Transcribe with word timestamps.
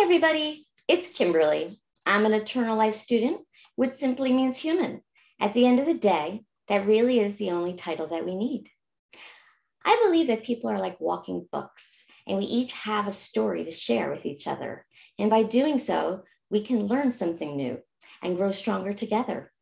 Everybody. 0.00 0.62
It's 0.86 1.08
Kimberly. 1.08 1.80
I'm 2.06 2.24
an 2.24 2.32
eternal 2.32 2.78
life 2.78 2.94
student, 2.94 3.40
which 3.74 3.92
simply 3.92 4.32
means 4.32 4.56
human. 4.56 5.02
At 5.40 5.54
the 5.54 5.66
end 5.66 5.80
of 5.80 5.86
the 5.86 5.94
day, 5.94 6.44
that 6.68 6.86
really 6.86 7.18
is 7.18 7.34
the 7.34 7.50
only 7.50 7.74
title 7.74 8.06
that 8.06 8.24
we 8.24 8.36
need. 8.36 8.68
I 9.84 10.00
believe 10.04 10.28
that 10.28 10.44
people 10.44 10.70
are 10.70 10.78
like 10.78 11.00
walking 11.00 11.48
books, 11.50 12.04
and 12.28 12.38
we 12.38 12.44
each 12.44 12.72
have 12.72 13.08
a 13.08 13.12
story 13.12 13.64
to 13.64 13.72
share 13.72 14.10
with 14.12 14.24
each 14.24 14.46
other. 14.46 14.86
And 15.18 15.30
by 15.30 15.42
doing 15.42 15.78
so, 15.78 16.22
we 16.48 16.62
can 16.62 16.86
learn 16.86 17.10
something 17.10 17.56
new 17.56 17.78
and 18.22 18.36
grow 18.36 18.52
stronger 18.52 18.92
together. 18.92 19.52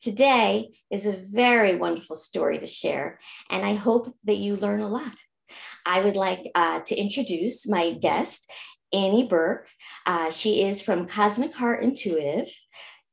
Today 0.00 0.70
is 0.90 1.06
a 1.06 1.12
very 1.32 1.76
wonderful 1.76 2.16
story 2.16 2.58
to 2.58 2.66
share, 2.66 3.20
and 3.48 3.64
I 3.64 3.74
hope 3.74 4.08
that 4.24 4.38
you 4.38 4.56
learn 4.56 4.80
a 4.80 4.88
lot. 4.88 5.14
I 5.86 6.00
would 6.00 6.16
like 6.16 6.50
uh, 6.54 6.80
to 6.80 6.96
introduce 6.96 7.68
my 7.68 7.92
guest, 7.92 8.50
Annie 8.94 9.26
Burke. 9.26 9.68
Uh, 10.06 10.30
she 10.30 10.62
is 10.62 10.80
from 10.80 11.06
Cosmic 11.06 11.54
Heart 11.54 11.82
Intuitive. 11.82 12.48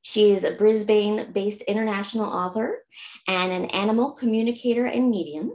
She 0.04 0.31
is 0.31 0.44
a 0.44 0.52
Brisbane 0.52 1.31
based 1.31 1.62
international 1.63 2.26
author 2.26 2.84
and 3.27 3.52
an 3.52 3.66
animal 3.66 4.13
communicator 4.13 4.85
and 4.85 5.09
medium. 5.09 5.54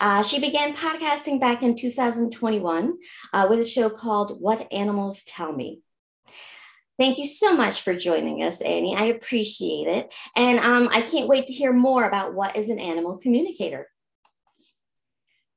Uh, 0.00 0.22
she 0.22 0.38
began 0.38 0.74
podcasting 0.74 1.40
back 1.40 1.62
in 1.62 1.74
2021 1.74 2.94
uh, 3.32 3.46
with 3.50 3.60
a 3.60 3.64
show 3.64 3.90
called 3.90 4.40
What 4.40 4.72
Animals 4.72 5.22
Tell 5.26 5.52
Me. 5.52 5.80
Thank 6.98 7.18
you 7.18 7.26
so 7.26 7.54
much 7.54 7.82
for 7.82 7.94
joining 7.94 8.42
us, 8.42 8.62
Annie. 8.62 8.96
I 8.96 9.06
appreciate 9.06 9.86
it. 9.86 10.14
And 10.34 10.58
um, 10.60 10.88
I 10.90 11.02
can't 11.02 11.28
wait 11.28 11.46
to 11.46 11.52
hear 11.52 11.72
more 11.72 12.06
about 12.06 12.32
what 12.32 12.56
is 12.56 12.70
an 12.70 12.78
animal 12.78 13.18
communicator. 13.18 13.88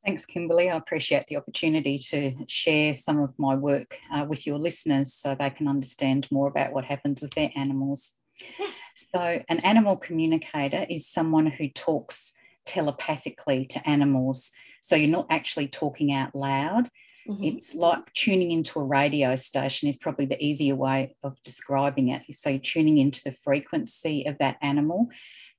Thanks, 0.05 0.25
Kimberly. 0.25 0.69
I 0.69 0.77
appreciate 0.77 1.27
the 1.27 1.37
opportunity 1.37 1.99
to 2.09 2.33
share 2.47 2.93
some 2.93 3.19
of 3.21 3.37
my 3.37 3.55
work 3.55 3.97
uh, 4.13 4.25
with 4.27 4.47
your 4.47 4.57
listeners 4.57 5.13
so 5.13 5.35
they 5.35 5.49
can 5.49 5.67
understand 5.67 6.27
more 6.31 6.47
about 6.47 6.71
what 6.71 6.85
happens 6.85 7.21
with 7.21 7.33
their 7.33 7.51
animals. 7.55 8.15
Yes. 8.57 8.79
So, 9.13 9.43
an 9.49 9.59
animal 9.59 9.97
communicator 9.97 10.85
is 10.89 11.07
someone 11.07 11.47
who 11.47 11.67
talks 11.69 12.33
telepathically 12.65 13.65
to 13.65 13.89
animals. 13.89 14.51
So, 14.81 14.95
you're 14.95 15.09
not 15.09 15.27
actually 15.29 15.67
talking 15.67 16.13
out 16.13 16.33
loud. 16.33 16.89
Mm-hmm. 17.27 17.43
It's 17.43 17.75
like 17.75 18.13
tuning 18.13 18.51
into 18.51 18.79
a 18.79 18.85
radio 18.85 19.35
station, 19.35 19.89
is 19.89 19.97
probably 19.97 20.25
the 20.25 20.43
easier 20.43 20.75
way 20.75 21.15
of 21.23 21.35
describing 21.43 22.07
it. 22.07 22.23
So, 22.31 22.51
you're 22.51 22.59
tuning 22.59 22.97
into 22.97 23.21
the 23.23 23.33
frequency 23.33 24.25
of 24.25 24.37
that 24.37 24.57
animal 24.61 25.09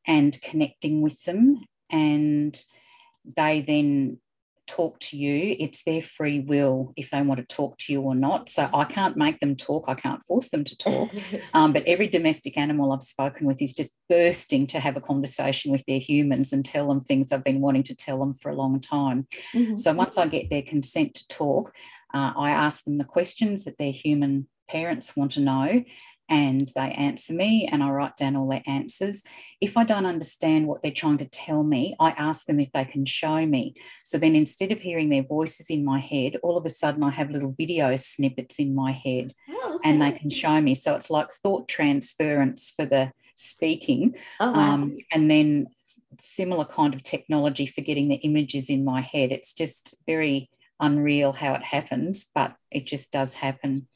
and 0.07 0.41
connecting 0.41 1.03
with 1.03 1.23
them. 1.25 1.63
And 1.91 2.59
they 3.37 3.61
then 3.61 4.19
talk 4.71 5.01
to 5.01 5.17
you, 5.17 5.57
it's 5.59 5.83
their 5.83 6.01
free 6.01 6.41
will 6.41 6.93
if 6.97 7.11
they 7.11 7.23
want 7.23 7.41
to 7.41 7.57
talk 7.57 7.77
to 7.79 7.93
you 7.93 8.01
or 8.03 8.15
not. 8.15 8.49
So 8.49 8.71
I 8.73 8.85
can't 8.85 9.17
make 9.17 9.41
them 9.41 9.57
talk, 9.57 9.85
I 9.89 9.95
can't 9.95 10.25
force 10.25 10.51
them 10.51 10.65
to 10.65 10.77
talk. 10.77 11.11
Um, 11.55 11.73
but 11.73 11.85
every 11.87 12.07
domestic 12.07 12.57
animal 12.57 12.93
I've 12.93 13.03
spoken 13.03 13.47
with 13.47 13.61
is 13.61 13.73
just 13.73 13.97
bursting 14.09 14.67
to 14.69 14.79
have 14.79 14.97
a 14.97 15.01
conversation 15.01 15.73
with 15.73 15.85
their 15.87 15.99
humans 15.99 16.53
and 16.53 16.65
tell 16.65 16.89
them 16.89 17.01
things 17.01 17.33
I've 17.33 17.45
been 17.45 17.61
wanting 17.61 17.83
to 17.85 17.95
tell 17.95 18.19
them 18.19 18.35
for 18.35 18.51
a 18.51 18.55
long 18.55 18.79
time. 18.79 19.27
Mm-hmm. 19.53 19.77
So 19.77 19.93
once 19.93 20.17
I 20.19 20.27
get 20.27 20.51
their 20.51 20.63
consent 20.63 21.15
to 21.17 21.29
talk, 21.29 21.73
uh, 22.15 22.33
I 22.37 22.51
ask 22.51 22.85
them 22.85 22.99
the 22.99 23.05
questions 23.05 23.65
that 23.65 23.79
their 23.79 23.93
human 23.93 24.49
parents 24.69 25.17
want 25.17 25.33
to 25.33 25.41
know 25.41 25.85
and 26.31 26.71
they 26.77 26.93
answer 26.93 27.35
me 27.35 27.69
and 27.71 27.83
I 27.83 27.91
write 27.91 28.17
down 28.17 28.37
all 28.37 28.49
their 28.49 28.63
answers. 28.67 29.25
If 29.61 29.77
I 29.77 29.83
don't 29.83 30.07
understand 30.07 30.69
what 30.69 30.81
they're 30.81 30.93
trying 30.93 31.19
to 31.19 31.25
tell 31.25 31.65
me, 31.65 31.97
I 31.99 32.11
ask 32.11 32.47
them 32.47 32.61
if 32.61 32.71
they 32.73 32.85
can 32.85 33.05
show 33.05 33.45
me. 33.45 33.75
So 34.05 34.17
then 34.17 34.37
instead 34.37 34.71
of 34.71 34.81
hearing 34.81 35.11
their 35.11 35.25
voices 35.25 35.67
in 35.69 35.85
my 35.85 35.99
head, 35.99 36.37
all 36.45 36.57
of 36.57 36.65
a 36.65 36.71
sudden 36.71 37.03
I 37.03 37.11
have 37.11 37.31
little 37.31 37.53
video 37.59 37.97
snippets 37.97 38.61
in 38.61 38.77
my 38.77 38.93
head 38.93 39.35
oh, 39.51 39.75
okay. 39.75 39.91
and 39.91 40.01
they 40.01 40.13
can 40.13 40.31
show 40.31 40.61
me. 40.61 40.77
So 40.77 40.95
it's 40.95 41.11
like 41.11 41.33
thought 41.33 41.67
transference 41.67 42.73
for 42.77 42.87
the 42.87 43.13
speaking. 43.35 44.15
Oh, 44.39 44.53
wow. 44.53 44.75
um, 44.75 44.97
and 45.13 45.29
then 45.29 45.67
similar 46.21 46.65
kind 46.65 46.95
of 46.95 47.03
technology 47.03 47.67
for 47.67 47.81
getting 47.81 48.09
the 48.09 48.17
images 48.17 48.71
in 48.71 48.85
my 48.85 49.01
head. 49.01 49.33
It's 49.33 49.53
just 49.53 49.97
very 50.07 50.49
unreal 50.79 51.33
how 51.33 51.55
it 51.55 51.63
happens, 51.63 52.31
but 52.35 52.55
it 52.71 52.87
just 52.87 53.13
does 53.13 53.35
happen. 53.35 53.87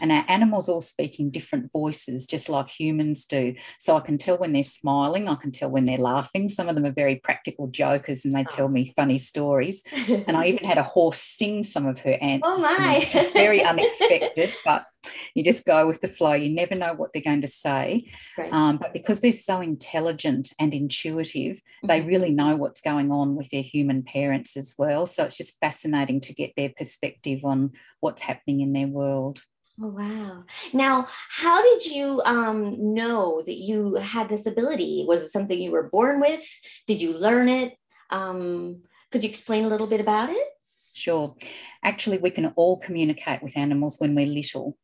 And 0.00 0.12
our 0.12 0.24
animals 0.28 0.68
all 0.68 0.80
speak 0.80 1.18
in 1.18 1.30
different 1.30 1.70
voices, 1.72 2.26
just 2.26 2.48
like 2.48 2.68
humans 2.68 3.26
do. 3.26 3.54
So 3.78 3.96
I 3.96 4.00
can 4.00 4.18
tell 4.18 4.38
when 4.38 4.52
they're 4.52 4.62
smiling, 4.62 5.28
I 5.28 5.34
can 5.34 5.50
tell 5.50 5.70
when 5.70 5.86
they're 5.86 5.98
laughing. 5.98 6.48
Some 6.48 6.68
of 6.68 6.74
them 6.74 6.86
are 6.86 6.92
very 6.92 7.16
practical 7.16 7.66
jokers 7.68 8.24
and 8.24 8.34
they 8.34 8.42
oh. 8.42 8.56
tell 8.56 8.68
me 8.68 8.92
funny 8.96 9.18
stories. 9.18 9.82
and 10.08 10.36
I 10.36 10.46
even 10.46 10.64
had 10.64 10.78
a 10.78 10.82
horse 10.82 11.20
sing 11.20 11.64
some 11.64 11.86
of 11.86 12.00
her 12.00 12.18
answers. 12.20 12.42
Oh 12.46 12.58
my! 12.60 13.30
very 13.32 13.62
unexpected, 13.62 14.52
but 14.64 14.86
you 15.34 15.44
just 15.44 15.64
go 15.64 15.86
with 15.86 16.00
the 16.00 16.08
flow. 16.08 16.32
You 16.34 16.50
never 16.50 16.74
know 16.74 16.94
what 16.94 17.12
they're 17.12 17.22
going 17.22 17.40
to 17.42 17.48
say. 17.48 18.10
Um, 18.50 18.78
but 18.78 18.92
because 18.92 19.20
they're 19.20 19.32
so 19.32 19.60
intelligent 19.60 20.52
and 20.58 20.74
intuitive, 20.74 21.56
mm-hmm. 21.56 21.86
they 21.86 22.00
really 22.00 22.30
know 22.30 22.56
what's 22.56 22.80
going 22.80 23.10
on 23.10 23.36
with 23.36 23.50
their 23.50 23.62
human 23.62 24.02
parents 24.02 24.56
as 24.56 24.74
well. 24.78 25.06
So 25.06 25.24
it's 25.24 25.36
just 25.36 25.58
fascinating 25.60 26.20
to 26.22 26.34
get 26.34 26.52
their 26.56 26.70
perspective 26.76 27.44
on 27.44 27.72
what's 28.08 28.22
happening 28.22 28.62
in 28.62 28.72
their 28.72 28.86
world. 28.86 29.42
Oh, 29.80 29.88
wow. 29.88 30.44
Now, 30.72 31.06
how 31.28 31.62
did 31.62 31.84
you 31.86 32.22
um, 32.24 32.94
know 32.94 33.42
that 33.44 33.58
you 33.58 33.96
had 33.96 34.28
this 34.28 34.46
ability? 34.46 35.04
Was 35.06 35.22
it 35.22 35.28
something 35.28 35.60
you 35.60 35.70
were 35.70 35.90
born 35.90 36.20
with? 36.20 36.42
Did 36.86 37.00
you 37.02 37.12
learn 37.12 37.48
it? 37.48 37.74
Um, 38.10 38.82
could 39.12 39.22
you 39.22 39.28
explain 39.28 39.66
a 39.66 39.68
little 39.68 39.86
bit 39.86 40.00
about 40.00 40.30
it? 40.30 40.48
Sure. 40.94 41.36
Actually, 41.84 42.18
we 42.18 42.30
can 42.30 42.46
all 42.56 42.78
communicate 42.78 43.42
with 43.42 43.58
animals 43.58 43.96
when 43.98 44.14
we're 44.14 44.26
little. 44.26 44.76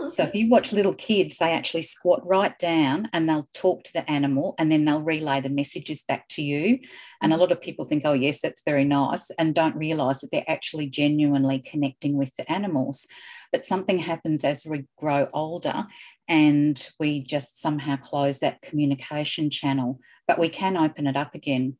Okay. 0.00 0.08
So 0.08 0.22
if 0.24 0.34
you 0.34 0.48
watch 0.48 0.72
little 0.72 0.94
kids, 0.94 1.38
they 1.38 1.52
actually 1.52 1.82
squat 1.82 2.26
right 2.26 2.58
down 2.58 3.08
and 3.12 3.28
they'll 3.28 3.48
talk 3.54 3.84
to 3.84 3.92
the 3.92 4.10
animal 4.10 4.54
and 4.58 4.72
then 4.72 4.84
they'll 4.84 5.02
relay 5.02 5.40
the 5.40 5.48
messages 5.50 6.02
back 6.02 6.28
to 6.30 6.42
you. 6.42 6.78
And 7.22 7.32
a 7.32 7.36
lot 7.36 7.52
of 7.52 7.60
people 7.60 7.84
think, 7.84 8.02
oh, 8.04 8.14
yes, 8.14 8.40
that's 8.40 8.62
very 8.64 8.84
nice, 8.84 9.30
and 9.32 9.54
don't 9.54 9.76
realize 9.76 10.20
that 10.20 10.30
they're 10.32 10.44
actually 10.48 10.88
genuinely 10.88 11.58
connecting 11.58 12.16
with 12.16 12.34
the 12.36 12.50
animals. 12.50 13.06
But 13.52 13.66
something 13.66 13.98
happens 13.98 14.44
as 14.44 14.64
we 14.64 14.86
grow 14.96 15.28
older 15.34 15.86
and 16.28 16.88
we 16.98 17.22
just 17.22 17.60
somehow 17.60 17.96
close 17.96 18.38
that 18.38 18.62
communication 18.62 19.50
channel, 19.50 19.98
but 20.26 20.38
we 20.38 20.48
can 20.48 20.76
open 20.76 21.06
it 21.06 21.16
up 21.16 21.34
again. 21.34 21.76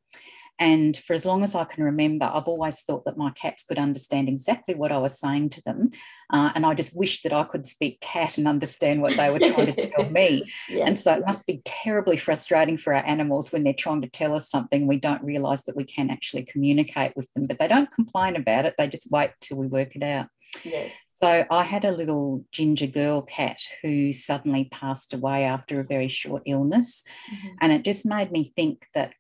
And 0.60 0.94
for 0.94 1.14
as 1.14 1.24
long 1.24 1.42
as 1.42 1.54
I 1.54 1.64
can 1.64 1.82
remember, 1.82 2.30
I've 2.32 2.46
always 2.46 2.82
thought 2.82 3.06
that 3.06 3.16
my 3.16 3.30
cats 3.30 3.64
could 3.64 3.78
understand 3.78 4.28
exactly 4.28 4.74
what 4.74 4.92
I 4.92 4.98
was 4.98 5.18
saying 5.18 5.50
to 5.50 5.62
them. 5.62 5.90
Uh, 6.28 6.52
and 6.54 6.66
I 6.66 6.74
just 6.74 6.94
wished 6.94 7.22
that 7.22 7.32
I 7.32 7.44
could 7.44 7.64
speak 7.64 7.98
cat 8.00 8.36
and 8.36 8.46
understand 8.46 9.00
what 9.00 9.16
they 9.16 9.30
were 9.30 9.38
trying 9.38 9.74
to 9.74 9.90
tell 9.90 10.08
me. 10.10 10.44
Yeah. 10.68 10.84
And 10.86 10.98
so 10.98 11.14
it 11.14 11.24
must 11.26 11.46
be 11.46 11.62
terribly 11.64 12.16
frustrating 12.16 12.76
for 12.76 12.94
our 12.94 13.04
animals 13.04 13.50
when 13.50 13.64
they're 13.64 13.72
trying 13.72 14.02
to 14.02 14.08
tell 14.08 14.34
us 14.34 14.50
something. 14.50 14.86
We 14.86 14.98
don't 14.98 15.22
realize 15.24 15.64
that 15.64 15.76
we 15.76 15.84
can 15.84 16.10
actually 16.10 16.44
communicate 16.44 17.16
with 17.16 17.32
them, 17.34 17.46
but 17.46 17.58
they 17.58 17.66
don't 17.66 17.90
complain 17.90 18.36
about 18.36 18.66
it. 18.66 18.74
They 18.76 18.88
just 18.88 19.10
wait 19.10 19.30
till 19.40 19.56
we 19.56 19.66
work 19.66 19.96
it 19.96 20.02
out. 20.02 20.28
Yes. 20.64 20.92
So 21.14 21.44
I 21.50 21.64
had 21.64 21.84
a 21.84 21.92
little 21.92 22.44
ginger 22.52 22.86
girl 22.86 23.22
cat 23.22 23.60
who 23.82 24.12
suddenly 24.12 24.68
passed 24.70 25.12
away 25.12 25.44
after 25.44 25.80
a 25.80 25.84
very 25.84 26.08
short 26.08 26.42
illness. 26.46 27.04
Mm-hmm. 27.32 27.48
And 27.60 27.72
it 27.72 27.84
just 27.84 28.06
made 28.06 28.30
me 28.30 28.52
think 28.56 28.86
that 28.94 29.12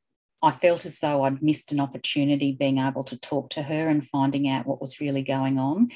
I 0.42 0.52
felt 0.52 0.86
as 0.86 0.98
though 1.00 1.22
I'd 1.24 1.42
missed 1.42 1.72
an 1.72 1.80
opportunity 1.80 2.52
being 2.52 2.78
able 2.78 3.04
to 3.04 3.18
talk 3.18 3.50
to 3.50 3.62
her 3.62 3.88
and 3.88 4.06
finding 4.06 4.48
out 4.48 4.66
what 4.66 4.80
was 4.80 5.00
really 5.00 5.22
going 5.22 5.58
on. 5.58 5.90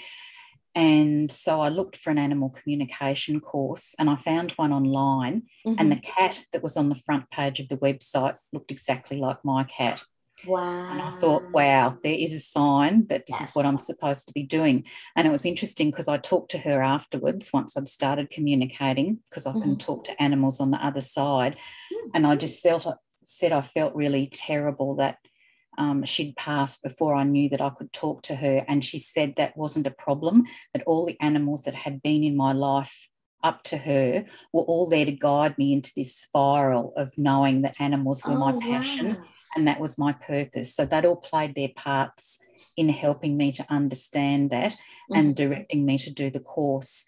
And 0.74 1.30
so 1.30 1.60
I 1.60 1.68
looked 1.68 1.96
for 1.96 2.10
an 2.10 2.18
animal 2.18 2.50
communication 2.50 3.40
course 3.40 3.94
and 3.98 4.10
I 4.10 4.16
found 4.16 4.52
one 4.52 4.72
online. 4.72 5.44
Mm-hmm. 5.66 5.76
And 5.78 5.92
the 5.92 5.96
cat 5.96 6.44
that 6.52 6.62
was 6.62 6.76
on 6.76 6.88
the 6.88 6.96
front 6.96 7.30
page 7.30 7.60
of 7.60 7.68
the 7.68 7.76
website 7.76 8.36
looked 8.52 8.72
exactly 8.72 9.18
like 9.18 9.44
my 9.44 9.64
cat. 9.64 10.02
Wow. 10.46 10.90
And 10.90 11.00
I 11.00 11.12
thought, 11.12 11.50
wow, 11.52 11.96
there 12.02 12.12
is 12.12 12.34
a 12.34 12.40
sign 12.40 13.06
that 13.06 13.24
this 13.26 13.36
yes. 13.38 13.48
is 13.48 13.54
what 13.54 13.64
I'm 13.64 13.78
supposed 13.78 14.26
to 14.26 14.34
be 14.34 14.42
doing. 14.42 14.84
And 15.14 15.28
it 15.28 15.30
was 15.30 15.46
interesting 15.46 15.90
because 15.90 16.08
I 16.08 16.18
talked 16.18 16.50
to 16.50 16.58
her 16.58 16.82
afterwards 16.82 17.52
once 17.52 17.76
I'd 17.76 17.88
started 17.88 18.30
communicating, 18.30 19.20
because 19.30 19.46
I 19.46 19.52
can 19.52 19.62
mm-hmm. 19.62 19.74
talk 19.76 20.04
to 20.04 20.22
animals 20.22 20.60
on 20.60 20.72
the 20.72 20.84
other 20.84 21.00
side. 21.00 21.54
Mm-hmm. 21.54 22.10
And 22.14 22.26
I 22.26 22.34
just 22.34 22.62
felt 22.62 22.86
said 23.28 23.52
I 23.52 23.62
felt 23.62 23.94
really 23.94 24.28
terrible 24.32 24.96
that 24.96 25.18
um, 25.76 26.04
she'd 26.04 26.36
passed 26.36 26.82
before 26.82 27.14
I 27.14 27.24
knew 27.24 27.48
that 27.48 27.60
I 27.60 27.70
could 27.70 27.92
talk 27.92 28.22
to 28.22 28.36
her. 28.36 28.64
And 28.68 28.84
she 28.84 28.98
said 28.98 29.34
that 29.36 29.56
wasn't 29.56 29.86
a 29.86 29.90
problem, 29.90 30.44
that 30.72 30.84
all 30.86 31.04
the 31.06 31.20
animals 31.20 31.62
that 31.62 31.74
had 31.74 32.02
been 32.02 32.22
in 32.22 32.36
my 32.36 32.52
life 32.52 33.08
up 33.42 33.62
to 33.62 33.76
her 33.76 34.24
were 34.52 34.62
all 34.62 34.88
there 34.88 35.04
to 35.04 35.12
guide 35.12 35.56
me 35.58 35.72
into 35.72 35.92
this 35.94 36.16
spiral 36.16 36.94
of 36.96 37.12
knowing 37.18 37.62
that 37.62 37.80
animals 37.80 38.24
were 38.24 38.32
oh, 38.32 38.38
my 38.38 38.52
passion 38.60 39.16
wow. 39.16 39.24
and 39.54 39.68
that 39.68 39.78
was 39.80 39.98
my 39.98 40.12
purpose. 40.12 40.74
So 40.74 40.86
that 40.86 41.04
all 41.04 41.16
played 41.16 41.54
their 41.54 41.68
parts 41.76 42.40
in 42.76 42.88
helping 42.88 43.36
me 43.36 43.52
to 43.52 43.66
understand 43.70 44.50
that 44.50 44.72
mm-hmm. 44.72 45.16
and 45.16 45.36
directing 45.36 45.84
me 45.84 45.98
to 45.98 46.10
do 46.10 46.30
the 46.30 46.40
course. 46.40 47.04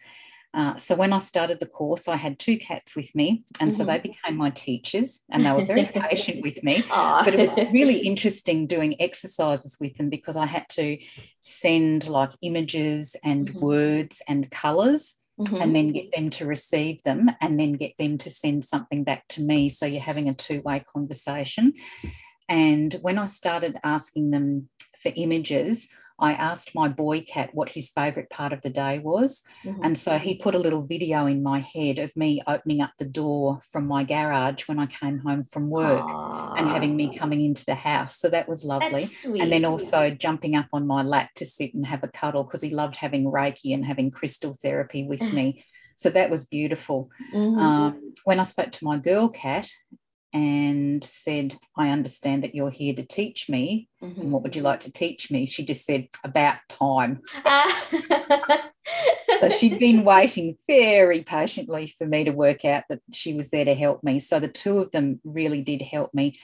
Uh, 0.57 0.75
so 0.79 0.95
when 0.97 1.13
I 1.13 1.19
started 1.19 1.61
the 1.61 1.67
course, 1.67 2.09
I 2.09 2.17
had 2.17 2.39
two 2.39 2.57
cats 2.57 2.97
with 2.97 3.15
me, 3.15 3.45
and 3.61 3.71
mm-hmm. 3.71 3.77
so 3.77 3.85
they 3.85 3.99
mm-hmm. 3.99 4.09
became 4.09 4.37
my 4.39 4.49
teachers, 4.49 5.23
and 5.31 5.45
they 5.45 5.53
were 5.53 5.67
very 5.67 5.85
patient 5.95 6.43
with 6.43 6.65
me. 6.65 6.79
Aww. 6.79 7.25
But 7.27 7.35
it 7.35 7.41
was 7.41 7.57
really 7.75 7.99
interesting 7.99 8.67
doing 8.67 8.99
exercises 9.01 9.77
with 9.79 9.99
them 9.99 10.09
because 10.09 10.35
I 10.35 10.47
had 10.47 10.67
to 10.71 10.97
send 11.41 12.09
like 12.09 12.31
images 12.41 13.17
and 13.23 13.47
mm-hmm. 13.47 13.61
words 13.61 14.23
and 14.27 14.51
colors. 14.51 15.19
Mm-hmm. 15.39 15.57
And 15.57 15.77
then 15.77 15.93
get 15.93 16.13
them 16.13 16.31
to 16.31 16.47
receive 16.47 17.03
them, 17.03 17.31
and 17.43 17.61
then 17.61 17.75
get 17.75 17.93
them 17.99 18.17
to 18.17 18.31
send 18.31 18.65
something 18.65 19.05
back 19.05 19.29
to 19.29 19.43
me. 19.43 19.69
So 19.69 19.85
you're 19.85 20.01
having 20.01 20.31
a 20.31 20.35
two 20.35 20.63
way 20.63 20.83
conversation. 20.91 21.75
And 22.49 22.95
when 23.03 23.19
I 23.19 23.27
started 23.27 23.77
asking 23.85 24.31
them 24.31 24.71
for 25.03 25.13
images, 25.15 25.91
I 26.19 26.33
asked 26.33 26.75
my 26.75 26.89
boy 26.89 27.21
cat 27.23 27.51
what 27.53 27.69
his 27.69 27.91
favorite 27.91 28.31
part 28.31 28.53
of 28.53 28.63
the 28.63 28.71
day 28.71 28.99
was. 28.99 29.43
Mm-hmm. 29.65 29.85
And 29.85 29.99
so 29.99 30.19
he 30.19 30.37
put 30.37 30.55
a 30.55 30.59
little 30.59 30.87
video 30.87 31.27
in 31.27 31.43
my 31.43 31.61
head 31.61 31.99
of 31.99 32.17
me 32.17 32.43
opening 32.47 32.81
up 32.81 32.93
the 32.99 33.05
door 33.05 33.61
from 33.71 33.87
my 33.87 34.05
garage 34.05 34.67
when 34.67 34.79
I 34.79 34.87
came 34.87 35.19
home 35.19 35.45
from 35.45 35.69
work 35.69 36.07
Aww. 36.07 36.59
and 36.59 36.69
having 36.69 36.97
me 36.97 37.17
coming 37.17 37.45
into 37.45 37.65
the 37.65 37.75
house. 37.75 38.17
So 38.17 38.31
that 38.31 38.49
was 38.49 38.65
lovely. 38.65 39.07
And 39.25 39.53
then 39.53 39.65
also 39.65 40.11
jumping 40.11 40.57
up 40.57 40.67
on 40.73 40.87
my 40.87 41.03
lap 41.03 41.31
to 41.37 41.45
sit 41.45 41.75
and 41.75 41.85
have 41.87 42.03
a 42.03 42.09
cuddle 42.09 42.45
because 42.45 42.63
he 42.63 42.71
loved 42.71 42.97
having 42.97 43.25
Reiki 43.25 43.75
and 43.75 43.85
having 43.85 44.11
crystal 44.11 44.55
therapy 44.55 45.05
with 45.05 45.21
me. 45.33 45.65
So 45.97 46.11
that 46.11 46.31
was 46.31 46.47
beautiful. 46.47 47.11
Mm-hmm. 47.35 47.59
Um, 47.59 48.13
when 48.25 48.41
I 48.41 48.45
spoke 48.45 48.71
to 48.71 48.85
my 48.85 48.99
girl 48.99 49.29
cat, 49.29 49.71
and 50.33 51.03
said, 51.03 51.57
I 51.77 51.91
understand 51.91 52.45
that 52.45 52.55
you're 52.55 52.71
here 52.71 52.95
to 52.95 53.05
teach 53.05 53.49
me. 53.49 53.89
Mm-hmm. 54.03 54.21
And 54.21 54.33
what 54.33 54.43
would 54.43 54.57
you 54.57 54.63
like 54.63 54.81
to 54.81 54.93
teach 54.93 55.31
me? 55.31 55.47
She 55.47 55.65
just 55.65 55.87
said, 55.87 56.09
About 56.25 56.59
time. 56.69 57.23
so 59.41 59.49
she'd 59.51 59.79
been 59.79 60.05
waiting 60.05 60.57
very 60.67 61.23
patiently 61.23 61.87
for 61.99 62.07
me 62.07 62.25
to 62.25 62.33
work 62.33 62.65
out 62.65 62.85
that 62.89 63.01
she 63.13 63.35
was 63.35 63.51
there 63.51 63.65
to 63.65 63.75
help 63.75 64.03
me. 64.05 64.19
So 64.19 64.41
the 64.41 64.49
two 64.49 64.79
of 64.79 64.91
them 64.91 65.21
really 65.25 65.63
did 65.63 65.83
help 65.83 66.13
me 66.13 66.35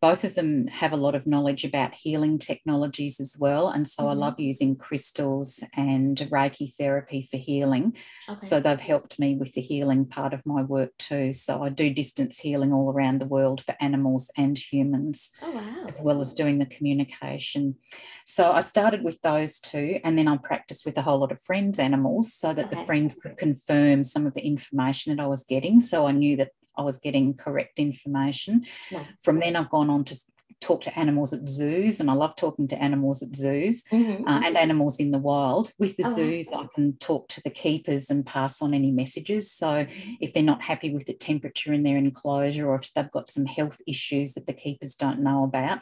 both 0.00 0.22
of 0.22 0.34
them 0.34 0.68
have 0.68 0.92
a 0.92 0.96
lot 0.96 1.14
of 1.14 1.26
knowledge 1.26 1.64
about 1.64 1.92
healing 1.92 2.38
technologies 2.38 3.18
as 3.18 3.36
well. 3.38 3.68
And 3.68 3.86
so 3.86 4.04
mm-hmm. 4.04 4.10
I 4.10 4.14
love 4.14 4.38
using 4.38 4.76
crystals 4.76 5.62
and 5.74 6.16
Reiki 6.16 6.72
therapy 6.74 7.26
for 7.28 7.36
healing. 7.36 7.96
Okay. 8.28 8.46
So 8.46 8.60
they've 8.60 8.78
helped 8.78 9.18
me 9.18 9.36
with 9.36 9.54
the 9.54 9.60
healing 9.60 10.06
part 10.06 10.32
of 10.32 10.46
my 10.46 10.62
work 10.62 10.96
too. 10.98 11.32
So 11.32 11.64
I 11.64 11.70
do 11.70 11.90
distance 11.92 12.38
healing 12.38 12.72
all 12.72 12.92
around 12.92 13.20
the 13.20 13.26
world 13.26 13.62
for 13.64 13.74
animals 13.80 14.30
and 14.36 14.56
humans, 14.56 15.32
oh, 15.42 15.50
wow. 15.50 15.86
as 15.88 16.00
well 16.00 16.20
as 16.20 16.34
doing 16.34 16.58
the 16.58 16.66
communication. 16.66 17.76
So 18.24 18.52
I 18.52 18.60
started 18.60 19.02
with 19.02 19.20
those 19.22 19.58
two, 19.58 20.00
and 20.04 20.18
then 20.18 20.28
I 20.28 20.36
practiced 20.36 20.86
with 20.86 20.96
a 20.98 21.02
whole 21.02 21.18
lot 21.18 21.32
of 21.32 21.42
friends' 21.42 21.78
animals 21.78 22.32
so 22.32 22.54
that 22.54 22.66
okay. 22.66 22.76
the 22.76 22.84
friends 22.84 23.14
could 23.14 23.36
confirm 23.36 24.04
some 24.04 24.26
of 24.26 24.34
the 24.34 24.46
information 24.46 25.16
that 25.16 25.22
I 25.22 25.26
was 25.26 25.44
getting. 25.44 25.80
So 25.80 26.06
I 26.06 26.12
knew 26.12 26.36
that 26.36 26.50
I 26.78 26.82
was 26.82 26.98
getting 26.98 27.34
correct 27.34 27.78
information. 27.78 28.64
Nice. 28.90 29.06
From 29.22 29.40
then, 29.40 29.56
I've 29.56 29.68
gone 29.68 29.90
on 29.90 30.04
to 30.04 30.18
talk 30.60 30.82
to 30.82 30.98
animals 30.98 31.32
at 31.32 31.48
zoos, 31.48 32.00
and 32.00 32.10
I 32.10 32.14
love 32.14 32.34
talking 32.36 32.68
to 32.68 32.82
animals 32.82 33.22
at 33.22 33.34
zoos 33.34 33.84
mm-hmm. 33.84 34.26
uh, 34.26 34.40
and 34.44 34.56
animals 34.56 34.98
in 34.98 35.10
the 35.10 35.18
wild. 35.18 35.72
With 35.78 35.96
the 35.96 36.04
oh, 36.06 36.10
zoos, 36.10 36.52
I 36.52 36.66
can 36.74 36.96
talk 36.98 37.28
to 37.28 37.42
the 37.42 37.50
keepers 37.50 38.10
and 38.10 38.26
pass 38.26 38.60
on 38.62 38.74
any 38.74 38.90
messages. 38.90 39.52
So, 39.52 39.66
mm-hmm. 39.66 40.14
if 40.20 40.32
they're 40.32 40.42
not 40.42 40.62
happy 40.62 40.92
with 40.92 41.06
the 41.06 41.14
temperature 41.14 41.72
in 41.72 41.82
their 41.82 41.96
enclosure, 41.96 42.68
or 42.68 42.76
if 42.76 42.92
they've 42.92 43.10
got 43.10 43.30
some 43.30 43.46
health 43.46 43.80
issues 43.86 44.34
that 44.34 44.46
the 44.46 44.52
keepers 44.52 44.94
don't 44.94 45.20
know 45.20 45.44
about, 45.44 45.80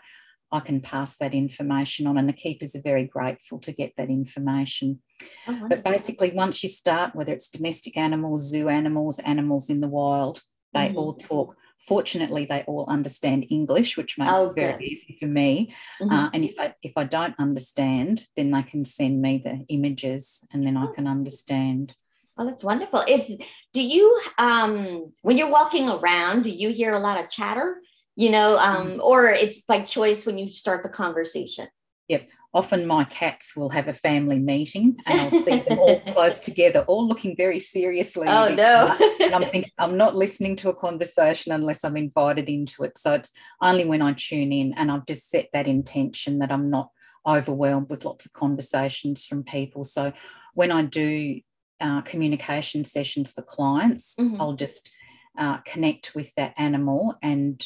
I 0.53 0.61
can 0.61 0.81
pass 0.81 1.17
that 1.19 1.35
information 1.35 2.07
on, 2.07 2.19
and 2.19 2.29
the 2.29 2.33
keepers 2.33 2.75
are 2.77 2.83
very 2.83 3.05
grateful 3.05 3.59
to 3.61 3.73
get 3.73 3.93
that 3.97 4.11
information. 4.11 5.01
Oh, 5.49 5.67
but 5.69 5.83
basically, 5.83 6.33
once 6.33 6.63
you 6.63 6.69
start, 6.69 7.15
whether 7.15 7.33
it's 7.33 7.49
domestic 7.49 7.97
animals, 7.97 8.49
zoo 8.49 8.69
animals, 8.69 9.19
animals 9.21 9.71
in 9.71 9.81
the 9.81 9.89
wild, 9.89 10.43
they 10.77 10.89
mm-hmm. 10.89 10.99
all 10.99 11.15
talk. 11.15 11.57
Fortunately, 11.79 12.47
they 12.47 12.63
all 12.67 12.87
understand 12.89 13.47
English, 13.51 13.97
which 13.97 14.19
makes 14.19 14.33
oh, 14.35 14.51
it 14.51 14.55
very 14.55 14.87
easy 14.87 15.17
for 15.21 15.27
me. 15.27 15.73
Mm-hmm. 16.01 16.13
Uh, 16.13 16.31
and 16.33 16.45
if 16.45 16.59
I 16.59 16.75
if 16.83 16.93
I 16.97 17.05
don't 17.05 17.35
understand, 17.39 18.27
then 18.37 18.51
they 18.51 18.63
can 18.63 18.85
send 18.85 19.21
me 19.21 19.43
the 19.45 19.65
images, 19.69 20.47
and 20.53 20.67
then 20.67 20.77
I 20.77 20.85
oh. 20.85 20.93
can 20.93 21.07
understand. 21.07 21.95
Oh, 22.39 22.45
that's 22.45 22.65
wonderful. 22.65 23.03
Is 23.09 23.37
do 23.73 23.83
you 23.83 24.21
um 24.39 25.13
when 25.23 25.39
you're 25.39 25.51
walking 25.51 25.89
around, 25.89 26.43
do 26.43 26.51
you 26.51 26.71
hear 26.71 26.93
a 26.93 27.01
lot 27.01 27.21
of 27.23 27.31
chatter? 27.31 27.81
You 28.15 28.31
know, 28.31 28.57
um, 28.57 28.87
mm. 28.93 29.01
or 29.01 29.29
it's 29.29 29.61
by 29.61 29.83
choice 29.83 30.25
when 30.25 30.39
you 30.39 30.49
start 30.49 30.83
the 30.83 30.89
conversation? 30.89 31.69
Yep. 32.09 32.31
Often 32.55 32.87
my 32.87 33.05
cats 33.05 33.57
will 33.57 33.69
have 33.71 33.89
a 33.89 33.93
family 33.93 34.39
meeting 34.39 34.97
and 35.07 35.21
I'll 35.21 35.31
see 35.31 35.61
them 35.61 35.79
all 35.79 36.01
close 36.07 36.41
together, 36.41 36.85
all 36.87 37.07
looking 37.07 37.37
very 37.37 37.61
seriously. 37.61 38.29
Oh, 38.29 38.55
no. 38.55 38.97
and 39.21 39.35
I'm 39.35 39.43
thinking, 39.51 39.71
I'm 39.79 39.97
not 39.97 40.15
listening 40.15 40.57
to 40.57 40.71
a 40.71 40.75
conversation 40.75 41.53
unless 41.53 41.85
I'm 41.85 41.97
invited 41.97 42.49
into 42.49 42.85
it. 42.85 42.97
So 42.97 43.15
it's 43.15 43.33
only 43.61 43.85
when 43.85 44.03
I 44.03 44.15
tune 44.15 44.53
in 44.53 44.73
and 44.75 44.91
I've 44.91 45.07
just 45.07 45.29
set 45.29 45.49
that 45.53 45.67
intention 45.67 46.39
that 46.39 46.53
I'm 46.53 46.71
not 46.71 46.91
overwhelmed 47.27 47.91
with 47.91 48.05
lots 48.05 48.25
of 48.25 48.33
conversations 48.33 49.27
from 49.27 49.43
people. 49.43 49.85
So 49.85 50.13
when 50.55 50.71
I 50.71 50.83
do 50.83 51.41
uh, 51.81 52.03
communication 52.03 52.85
sessions 52.85 53.33
for 53.33 53.43
clients, 53.43 54.15
mm-hmm. 54.19 54.41
I'll 54.41 54.55
just 54.55 54.91
uh, 55.37 55.59
connect 55.59 56.15
with 56.15 56.35
that 56.37 56.55
animal 56.57 57.17
and 57.23 57.63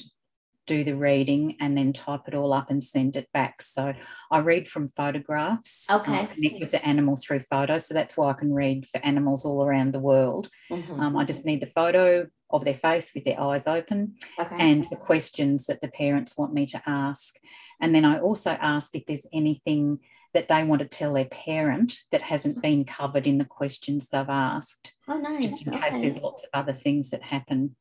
do 0.70 0.84
the 0.84 0.94
reading 0.94 1.56
and 1.58 1.76
then 1.76 1.92
type 1.92 2.28
it 2.28 2.34
all 2.34 2.52
up 2.52 2.70
and 2.70 2.82
send 2.82 3.16
it 3.16 3.28
back. 3.34 3.60
So 3.60 3.92
I 4.30 4.38
read 4.38 4.68
from 4.68 4.88
photographs. 4.90 5.90
Okay. 5.90 6.28
connect 6.32 6.60
with 6.60 6.70
the 6.70 6.86
animal 6.86 7.16
through 7.16 7.40
photos. 7.40 7.86
So 7.86 7.94
that's 7.94 8.16
why 8.16 8.30
I 8.30 8.34
can 8.34 8.54
read 8.54 8.86
for 8.86 9.04
animals 9.04 9.44
all 9.44 9.64
around 9.64 9.92
the 9.92 9.98
world. 9.98 10.48
Mm-hmm. 10.70 11.00
Um, 11.00 11.16
I 11.16 11.24
just 11.24 11.44
need 11.44 11.60
the 11.60 11.66
photo 11.66 12.28
of 12.50 12.64
their 12.64 12.74
face 12.74 13.12
with 13.12 13.24
their 13.24 13.40
eyes 13.40 13.66
open 13.66 14.14
okay. 14.38 14.56
and 14.60 14.86
the 14.90 14.96
questions 14.96 15.66
that 15.66 15.80
the 15.80 15.88
parents 15.88 16.38
want 16.38 16.54
me 16.54 16.66
to 16.66 16.80
ask. 16.86 17.34
And 17.80 17.92
then 17.92 18.04
I 18.04 18.20
also 18.20 18.50
ask 18.52 18.94
if 18.94 19.06
there's 19.06 19.26
anything 19.32 19.98
that 20.34 20.46
they 20.46 20.62
want 20.62 20.82
to 20.82 20.86
tell 20.86 21.14
their 21.14 21.24
parent 21.24 21.98
that 22.12 22.22
hasn't 22.22 22.62
been 22.62 22.84
covered 22.84 23.26
in 23.26 23.38
the 23.38 23.44
questions 23.44 24.08
they've 24.08 24.28
asked. 24.28 24.94
Oh, 25.08 25.18
nice. 25.18 25.50
Just 25.50 25.66
in 25.66 25.74
okay. 25.74 25.90
case 25.90 26.00
there's 26.00 26.22
lots 26.22 26.44
of 26.44 26.50
other 26.54 26.72
things 26.72 27.10
that 27.10 27.22
happen. 27.22 27.74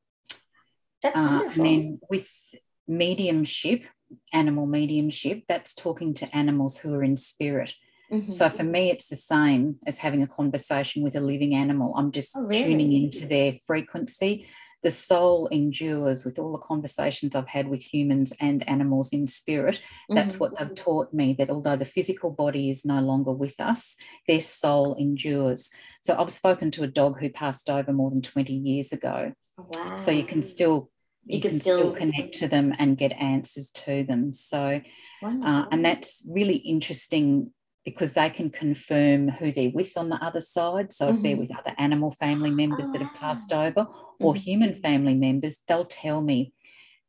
That's 1.04 1.20
wonderful. 1.20 1.62
Uh, 1.62 1.66
and 1.66 1.66
then 1.66 2.00
with 2.10 2.32
mediumship, 2.90 3.84
animal 4.34 4.66
mediumship, 4.66 5.44
that's 5.48 5.74
talking 5.74 6.14
to 6.16 6.36
animals 6.36 6.78
who 6.78 6.94
are 6.94 7.04
in 7.04 7.16
spirit. 7.16 7.74
Mm-hmm. 8.12 8.30
So 8.30 8.50
for 8.50 8.64
me, 8.64 8.90
it's 8.90 9.08
the 9.08 9.16
same 9.16 9.78
as 9.86 10.00
having 10.00 10.24
a 10.24 10.28
conversation 10.28 11.04
with 11.04 11.16
a 11.16 11.20
living 11.22 11.54
animal. 11.54 11.94
I'm 11.96 12.12
just 12.12 12.36
oh, 12.36 12.48
really? 12.48 12.64
tuning 12.64 12.92
into 12.92 13.28
their 13.28 13.54
frequency. 13.66 14.48
The 14.82 14.90
soul 14.92 15.48
endures 15.48 16.24
with 16.24 16.40
all 16.40 16.54
the 16.54 16.58
conversations 16.58 17.36
I've 17.36 17.50
had 17.50 17.68
with 17.68 17.84
humans 17.84 18.34
and 18.40 18.68
animals 18.68 19.12
in 19.12 19.28
spirit. 19.28 19.82
That's 20.08 20.36
mm-hmm. 20.36 20.44
what 20.44 20.58
they've 20.58 20.74
taught 20.74 21.14
me 21.14 21.34
that 21.34 21.50
although 21.50 21.76
the 21.76 21.86
physical 21.86 22.32
body 22.32 22.70
is 22.70 22.86
no 22.86 23.02
longer 23.02 23.34
with 23.34 23.60
us, 23.60 23.98
their 24.28 24.40
soul 24.40 24.96
endures. 24.96 25.70
So 26.02 26.18
I've 26.18 26.32
spoken 26.32 26.72
to 26.72 26.84
a 26.84 26.88
dog 26.88 27.20
who 27.20 27.30
passed 27.30 27.70
over 27.70 27.92
more 27.92 28.10
than 28.10 28.22
20 28.22 28.54
years 28.54 28.94
ago. 28.94 29.34
Wow. 29.58 29.98
So 29.98 30.12
you 30.12 30.24
can 30.24 30.42
still 30.42 30.90
you, 31.26 31.36
you 31.36 31.42
can, 31.42 31.52
can 31.52 31.60
still... 31.60 31.92
connect 31.92 32.34
to 32.36 32.48
them 32.48 32.74
and 32.78 32.98
get 32.98 33.12
answers 33.14 33.70
to 33.72 34.04
them. 34.04 34.34
So, 34.34 34.82
uh, 35.24 35.66
and 35.72 35.84
that's 35.84 36.26
really 36.30 36.58
interesting 36.58 37.52
because 37.86 38.14
they 38.14 38.30
can 38.30 38.50
confirm 38.50 39.30
who 39.30 39.52
they're 39.52 39.72
with 39.74 39.98
on 39.98 40.10
the 40.10 40.24
other 40.24 40.42
side. 40.42 40.92
So, 40.92 41.08
mm-hmm. 41.08 41.18
if 41.18 41.24
they're 41.24 41.32
mm-hmm. 41.34 41.42
with 41.42 41.58
other 41.58 41.76
animal 41.78 42.12
family 42.12 42.52
members 42.52 42.90
that 42.92 43.02
have 43.02 43.14
passed 43.14 43.52
ah. 43.54 43.66
over 43.66 43.88
or 44.20 44.34
mm-hmm. 44.34 44.42
human 44.42 44.76
family 44.76 45.16
members, 45.16 45.60
they'll 45.68 45.86
tell 45.86 46.22
me. 46.22 46.54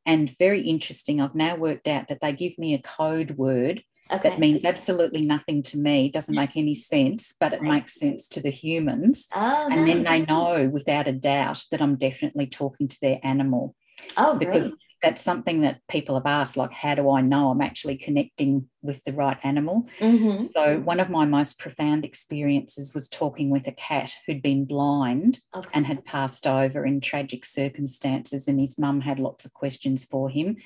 And 0.07 0.35
very 0.39 0.63
interesting, 0.63 1.21
I've 1.21 1.35
now 1.35 1.57
worked 1.57 1.87
out 1.87 2.09
that 2.09 2.21
they 2.21 2.33
give 2.33 2.59
me 2.59 2.75
a 2.75 2.79
code 2.79 3.33
word 3.33 3.83
Okay. 4.13 4.29
that 4.29 4.39
means 4.39 4.65
absolutely 4.65 5.23
nothing 5.23 5.63
to 5.65 5.79
me, 5.79 6.11
doesn't 6.11 6.35
make 6.35 6.57
any 6.57 6.75
sense, 6.75 7.35
but 7.39 7.53
it 7.53 7.63
makes 7.63 7.95
sense 7.95 8.29
to 8.29 8.41
the 8.41 8.51
humans. 8.51 9.29
Oh, 9.35 9.69
and 9.71 9.87
nice. 9.87 9.95
then 9.95 10.03
they 10.03 10.27
know 10.27 10.69
without 10.69 11.07
a 11.07 11.13
doubt 11.13 11.63
that 11.71 11.81
I'm 11.81 11.97
definitely 11.97 12.47
talking 12.47 12.89
to 12.89 13.01
their 13.01 13.21
animal. 13.23 13.77
Oh, 14.17 14.37
because 14.37 14.69
great. 14.69 14.79
that's 15.03 15.23
something 15.23 15.61
that 15.63 15.81
people 15.89 16.15
have 16.15 16.27
asked, 16.27 16.57
like, 16.57 16.73
how 16.73 16.95
do 16.95 17.11
I 17.11 17.21
know 17.21 17.51
I'm 17.51 17.61
actually 17.61 17.97
connecting 17.97 18.69
with 18.83 19.03
the 19.05 19.13
right 19.13 19.39
animal? 19.43 19.89
Mm-hmm. 19.99 20.47
So, 20.53 20.81
one 20.81 21.01
of 21.01 21.11
my 21.11 21.25
most 21.25 21.59
profound 21.59 22.05
experiences 22.05 22.95
was 22.95 23.09
talking 23.09 23.51
with 23.51 23.67
a 23.67 23.73
cat 23.73 24.13
who'd 24.27 24.43
been 24.43 24.65
blind 24.65 25.41
okay. 25.55 25.69
and 25.73 25.87
had 25.87 26.05
passed 26.05 26.47
over 26.47 26.85
in 26.85 27.01
tragic 27.01 27.45
circumstances, 27.45 28.49
and 28.49 28.61
his 28.61 28.79
mum 28.79 29.01
had 29.01 29.19
lots 29.19 29.45
of 29.45 29.55
questions 29.55 30.05
for 30.05 30.29
him. 30.29 30.57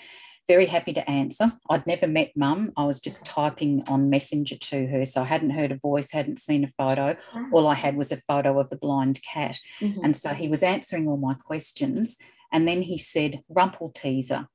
Very 0.47 0.67
happy 0.67 0.93
to 0.93 1.11
answer. 1.11 1.55
I'd 1.71 1.87
never 1.87 2.07
met 2.07 2.37
mum. 2.37 2.73
I 2.76 2.85
was 2.85 3.00
just 3.00 3.25
typing 3.25 3.83
on 3.88 4.11
Messenger 4.11 4.59
to 4.59 4.87
her. 4.88 5.05
So 5.07 5.23
I 5.23 5.25
hadn't 5.25 5.50
heard 5.50 5.73
a 5.73 5.79
voice, 5.79 6.12
hadn't 6.12 6.38
seen 6.38 6.64
a 6.64 6.73
photo. 6.76 7.17
Ah. 7.33 7.47
All 7.50 7.67
I 7.67 7.75
had 7.75 7.97
was 7.97 8.12
a 8.12 8.19
photo 8.19 8.61
of 8.61 8.69
the 8.69 8.76
blind 8.76 9.23
cat. 9.23 9.59
Mm-hmm. 9.81 10.05
And 10.05 10.14
so 10.14 10.35
he 10.35 10.49
was 10.49 10.62
answering 10.62 11.09
all 11.09 11.17
my 11.17 11.33
questions. 11.33 12.19
And 12.54 12.66
then 12.66 12.80
he 12.80 12.96
said, 12.96 13.42
Rumple 13.50 13.90
teaser. 13.90 14.49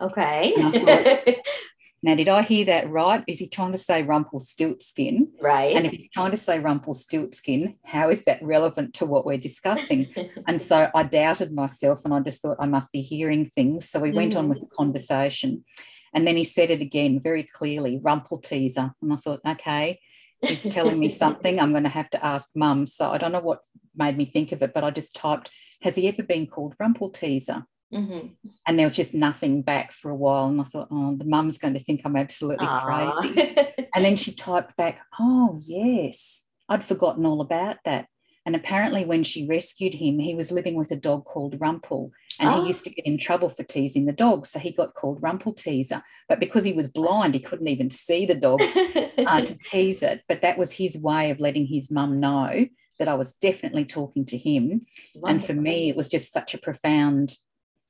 Okay. 0.00 0.54
thought, 0.56 1.36
Now, 2.02 2.14
did 2.14 2.28
I 2.30 2.42
hear 2.42 2.64
that 2.66 2.88
right? 2.88 3.22
Is 3.26 3.40
he 3.40 3.48
trying 3.48 3.72
to 3.72 3.78
say 3.78 4.02
Rumpelstiltskin? 4.02 5.32
Right. 5.40 5.76
And 5.76 5.84
if 5.84 5.92
he's 5.92 6.10
trying 6.10 6.30
to 6.30 6.36
say 6.38 6.58
Rumpelstiltskin, 6.58 7.76
how 7.84 8.08
is 8.08 8.24
that 8.24 8.42
relevant 8.42 8.94
to 8.94 9.06
what 9.06 9.26
we're 9.26 9.36
discussing? 9.36 10.08
and 10.46 10.62
so 10.62 10.90
I 10.94 11.02
doubted 11.02 11.52
myself 11.52 12.04
and 12.04 12.14
I 12.14 12.20
just 12.20 12.40
thought 12.40 12.56
I 12.58 12.66
must 12.66 12.90
be 12.90 13.02
hearing 13.02 13.44
things. 13.44 13.90
So 13.90 14.00
we 14.00 14.12
went 14.12 14.32
mm. 14.32 14.38
on 14.38 14.48
with 14.48 14.60
the 14.60 14.66
conversation. 14.74 15.64
And 16.14 16.26
then 16.26 16.36
he 16.36 16.44
said 16.44 16.70
it 16.70 16.80
again 16.80 17.20
very 17.20 17.42
clearly, 17.42 17.98
Rumpelteazer. 17.98 18.94
And 19.02 19.12
I 19.12 19.16
thought, 19.16 19.40
okay, 19.46 20.00
he's 20.40 20.62
telling 20.62 20.98
me 20.98 21.08
something. 21.10 21.60
I'm 21.60 21.72
going 21.72 21.84
to 21.84 21.90
have 21.90 22.08
to 22.10 22.24
ask 22.24 22.48
mum. 22.56 22.86
So 22.86 23.10
I 23.10 23.18
don't 23.18 23.32
know 23.32 23.40
what 23.40 23.60
made 23.94 24.16
me 24.16 24.24
think 24.24 24.52
of 24.52 24.62
it, 24.62 24.72
but 24.72 24.84
I 24.84 24.90
just 24.90 25.14
typed, 25.14 25.50
has 25.82 25.94
he 25.94 26.08
ever 26.08 26.22
been 26.22 26.46
called 26.46 26.76
Rumpelteazer? 26.78 27.64
Mm-hmm. 27.92 28.28
And 28.66 28.78
there 28.78 28.86
was 28.86 28.96
just 28.96 29.14
nothing 29.14 29.62
back 29.62 29.92
for 29.92 30.10
a 30.10 30.16
while. 30.16 30.48
And 30.48 30.60
I 30.60 30.64
thought, 30.64 30.88
oh, 30.90 31.16
the 31.16 31.24
mum's 31.24 31.58
going 31.58 31.74
to 31.74 31.80
think 31.80 32.02
I'm 32.04 32.16
absolutely 32.16 32.66
Aww. 32.66 33.12
crazy. 33.12 33.56
and 33.94 34.04
then 34.04 34.16
she 34.16 34.32
typed 34.32 34.76
back, 34.76 35.00
oh, 35.18 35.60
yes, 35.66 36.46
I'd 36.68 36.84
forgotten 36.84 37.26
all 37.26 37.40
about 37.40 37.78
that. 37.84 38.06
And 38.46 38.56
apparently, 38.56 39.04
when 39.04 39.22
she 39.22 39.46
rescued 39.46 39.94
him, 39.94 40.18
he 40.18 40.34
was 40.34 40.50
living 40.50 40.74
with 40.74 40.90
a 40.90 40.96
dog 40.96 41.26
called 41.26 41.58
Rumpel, 41.58 42.10
and 42.38 42.48
oh. 42.48 42.62
he 42.62 42.68
used 42.68 42.84
to 42.84 42.90
get 42.90 43.04
in 43.04 43.18
trouble 43.18 43.50
for 43.50 43.64
teasing 43.64 44.06
the 44.06 44.12
dog. 44.12 44.46
So 44.46 44.58
he 44.58 44.72
got 44.72 44.94
called 44.94 45.20
Rumpel 45.20 45.54
Teaser. 45.54 46.02
But 46.26 46.40
because 46.40 46.64
he 46.64 46.72
was 46.72 46.88
blind, 46.88 47.34
he 47.34 47.40
couldn't 47.40 47.68
even 47.68 47.90
see 47.90 48.24
the 48.24 48.34
dog 48.34 48.62
uh, 48.62 49.42
to 49.42 49.58
tease 49.70 50.02
it. 50.02 50.22
But 50.26 50.40
that 50.40 50.56
was 50.56 50.72
his 50.72 51.00
way 51.02 51.30
of 51.30 51.38
letting 51.38 51.66
his 51.66 51.90
mum 51.90 52.18
know 52.18 52.66
that 53.00 53.08
I 53.08 53.14
was 53.14 53.34
definitely 53.34 53.84
talking 53.86 54.24
to 54.26 54.36
him. 54.38 54.86
Wonderful. 55.16 55.28
And 55.28 55.44
for 55.44 55.54
me, 55.54 55.88
it 55.88 55.96
was 55.96 56.08
just 56.08 56.32
such 56.32 56.54
a 56.54 56.58
profound 56.58 57.34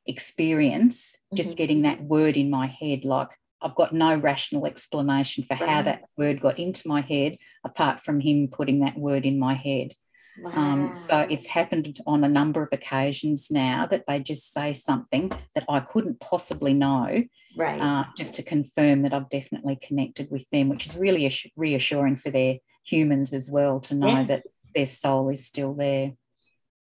experience, 0.07 1.17
just 1.35 1.50
mm-hmm. 1.50 1.57
getting 1.57 1.83
that 1.83 2.02
word 2.02 2.37
in 2.37 2.49
my 2.49 2.67
head. 2.67 3.05
Like 3.05 3.29
I've 3.61 3.75
got 3.75 3.93
no 3.93 4.17
rational 4.17 4.67
explanation 4.67 5.45
for 5.45 5.55
right. 5.55 5.69
how 5.69 5.83
that 5.83 6.05
word 6.17 6.40
got 6.40 6.59
into 6.59 6.88
my 6.88 7.02
head 7.02 7.37
apart 7.64 8.00
from 8.00 8.21
him 8.21 8.49
putting 8.49 8.81
that 8.81 8.97
word 8.97 9.26
in 9.26 9.38
my 9.38 9.55
head. 9.55 9.95
Wow. 10.40 10.52
Um, 10.55 10.95
so 10.95 11.26
it's 11.29 11.47
happened 11.47 11.99
on 12.07 12.25
a 12.25 12.29
number 12.29 12.62
of 12.62 12.69
occasions 12.73 13.50
now 13.50 13.87
that 13.90 14.05
they 14.07 14.21
just 14.21 14.55
say 14.55 14.73
something 14.73 15.31
that 15.55 15.64
I 15.69 15.81
couldn't 15.81 16.21
possibly 16.21 16.73
know, 16.73 17.25
right? 17.57 17.81
Uh, 17.81 18.05
just 18.17 18.37
to 18.37 18.43
confirm 18.43 19.02
that 19.02 19.12
I've 19.12 19.29
definitely 19.29 19.76
connected 19.83 20.31
with 20.31 20.49
them, 20.50 20.69
which 20.69 20.87
is 20.87 20.97
really 20.97 21.31
reassuring 21.57 22.17
for 22.17 22.31
their 22.31 22.59
humans 22.85 23.35
as 23.35 23.50
well 23.50 23.81
to 23.81 23.95
know 23.95 24.09
yes. 24.09 24.29
that 24.29 24.43
their 24.75 24.87
soul 24.87 25.29
is 25.31 25.47
still 25.47 25.75
there. 25.75 26.12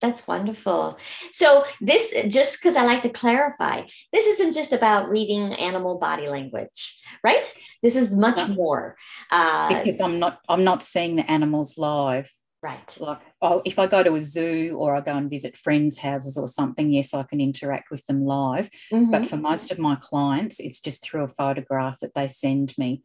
That's 0.01 0.29
wonderful. 0.29 0.99
So, 1.33 1.65
this, 1.81 2.15
just 2.29 2.61
because 2.61 2.77
I 2.77 2.85
like 2.85 3.03
to 3.03 3.09
clarify, 3.09 3.83
this 4.13 4.27
isn't 4.27 4.53
just 4.53 4.73
about 4.73 5.09
reading 5.09 5.53
animal 5.55 5.99
body 5.99 6.29
language, 6.29 7.01
right? 7.25 7.45
This 7.83 7.97
is 7.97 8.17
much 8.17 8.37
no. 8.37 8.55
more. 8.55 8.97
Uh, 9.31 9.69
because 9.69 10.01
I'm 10.01 10.21
not, 10.21 10.39
I'm 10.49 10.63
not 10.63 10.85
seeing 10.85 11.17
the 11.17 11.29
animals 11.29 11.77
live. 11.79 12.31
Right. 12.63 12.97
Like, 13.01 13.21
oh, 13.41 13.63
if 13.65 13.79
I 13.79 13.87
go 13.87 14.03
to 14.03 14.15
a 14.15 14.21
zoo 14.21 14.77
or 14.79 14.97
I 14.97 15.01
go 15.01 15.17
and 15.17 15.31
visit 15.31 15.57
friends' 15.57 15.99
houses 15.99 16.37
or 16.37 16.49
something, 16.49 16.93
yes, 16.93 17.15
I 17.15 17.23
can 17.23 17.41
interact 17.41 17.91
with 17.91 18.05
them 18.07 18.25
live. 18.25 18.69
Mm-hmm. 18.93 19.11
But 19.11 19.27
for 19.27 19.37
most 19.37 19.71
of 19.71 19.79
my 19.79 19.97
clients, 19.97 20.59
it's 20.59 20.81
just 20.81 21.03
through 21.03 21.23
a 21.23 21.29
photograph 21.29 22.01
that 22.01 22.15
they 22.15 22.27
send 22.27 22.77
me. 22.77 23.03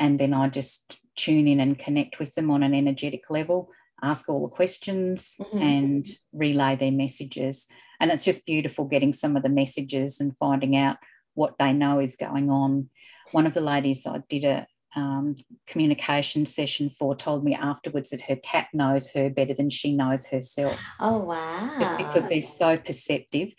And 0.00 0.18
then 0.18 0.34
I 0.34 0.48
just 0.48 0.98
tune 1.14 1.46
in 1.46 1.60
and 1.60 1.78
connect 1.78 2.18
with 2.18 2.34
them 2.34 2.50
on 2.50 2.64
an 2.64 2.74
energetic 2.74 3.30
level 3.30 3.70
ask 4.02 4.28
all 4.28 4.42
the 4.42 4.54
questions 4.54 5.36
mm-hmm. 5.40 5.58
and 5.58 6.06
relay 6.32 6.76
their 6.76 6.92
messages. 6.92 7.66
And 8.00 8.10
it's 8.10 8.24
just 8.24 8.46
beautiful 8.46 8.86
getting 8.86 9.12
some 9.12 9.36
of 9.36 9.42
the 9.42 9.48
messages 9.48 10.20
and 10.20 10.36
finding 10.38 10.76
out 10.76 10.96
what 11.34 11.58
they 11.58 11.72
know 11.72 11.98
is 11.98 12.16
going 12.16 12.50
on. 12.50 12.90
One 13.32 13.46
of 13.46 13.54
the 13.54 13.60
ladies 13.60 14.06
I 14.06 14.22
did 14.28 14.44
a 14.44 14.66
um, 14.96 15.36
communication 15.66 16.46
session 16.46 16.88
for 16.88 17.14
told 17.14 17.44
me 17.44 17.54
afterwards 17.54 18.10
that 18.10 18.22
her 18.22 18.36
cat 18.36 18.68
knows 18.72 19.10
her 19.10 19.28
better 19.28 19.52
than 19.52 19.68
she 19.68 19.92
knows 19.92 20.26
herself. 20.28 20.80
Oh, 20.98 21.18
wow. 21.18 21.76
Just 21.78 21.98
because 21.98 22.28
they're 22.28 22.42
so 22.42 22.78
perceptive. 22.78 23.52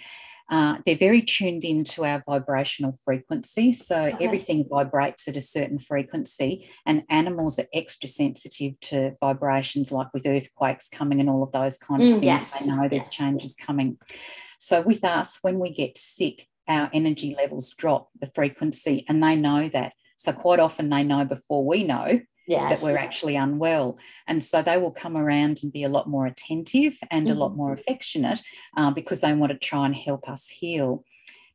Uh, 0.50 0.78
they're 0.86 0.96
very 0.96 1.22
tuned 1.22 1.64
into 1.64 2.06
our 2.06 2.24
vibrational 2.26 2.98
frequency. 3.04 3.74
So 3.74 4.06
okay. 4.06 4.26
everything 4.26 4.66
vibrates 4.70 5.28
at 5.28 5.36
a 5.36 5.42
certain 5.42 5.80
frequency, 5.80 6.70
and 6.86 7.04
animals 7.10 7.60
are 7.60 7.68
extra 7.74 8.08
sensitive 8.08 8.80
to 8.82 9.14
vibrations, 9.20 9.92
like 9.92 10.14
with 10.14 10.26
earthquakes 10.26 10.88
coming 10.90 11.20
and 11.20 11.30
all 11.30 11.44
of 11.44 11.52
those 11.52 11.78
kind 11.78 12.02
of 12.02 12.08
mm, 12.08 12.12
things. 12.14 12.26
Yes. 12.26 12.60
They 12.60 12.72
know 12.74 12.88
there's 12.88 13.10
changes 13.10 13.56
coming. 13.56 13.98
So 14.60 14.82
with 14.82 15.04
us, 15.04 15.40
when 15.42 15.60
we 15.60 15.74
get 15.74 15.98
sick, 15.98 16.48
our 16.68 16.90
energy 16.94 17.36
levels 17.36 17.72
drop 17.72 18.10
the 18.20 18.32
frequency, 18.34 19.06
and 19.08 19.24
they 19.24 19.36
know 19.36 19.70
that. 19.70 19.94
So 20.18 20.34
quite 20.34 20.60
often 20.60 20.90
they 20.90 21.04
know 21.04 21.26
before 21.26 21.66
we 21.66 21.84
know 21.84 22.22
yes. 22.48 22.80
that 22.80 22.86
we're 22.86 22.98
actually 22.98 23.36
unwell. 23.36 23.98
And 24.28 24.44
so 24.44 24.62
they 24.62 24.78
will 24.78 24.92
come 24.92 25.18
around 25.18 25.60
and 25.62 25.72
be 25.72 25.84
a 25.84 25.90
lot 25.90 26.10
more 26.10 26.26
attentive 26.26 26.98
and 27.12 27.28
mm-hmm. 27.28 27.38
a 27.38 27.40
lot 27.40 27.56
more 27.56 27.72
mm-hmm. 27.72 27.82
affectionate 27.82 28.42
uh, 28.76 28.92
because 28.92 29.22
they 29.22 29.34
want 29.34 29.52
to 29.52 29.58
try 29.58 29.86
and 29.86 29.96
help 29.96 30.30
us 30.30 30.48
heal. 30.48 31.04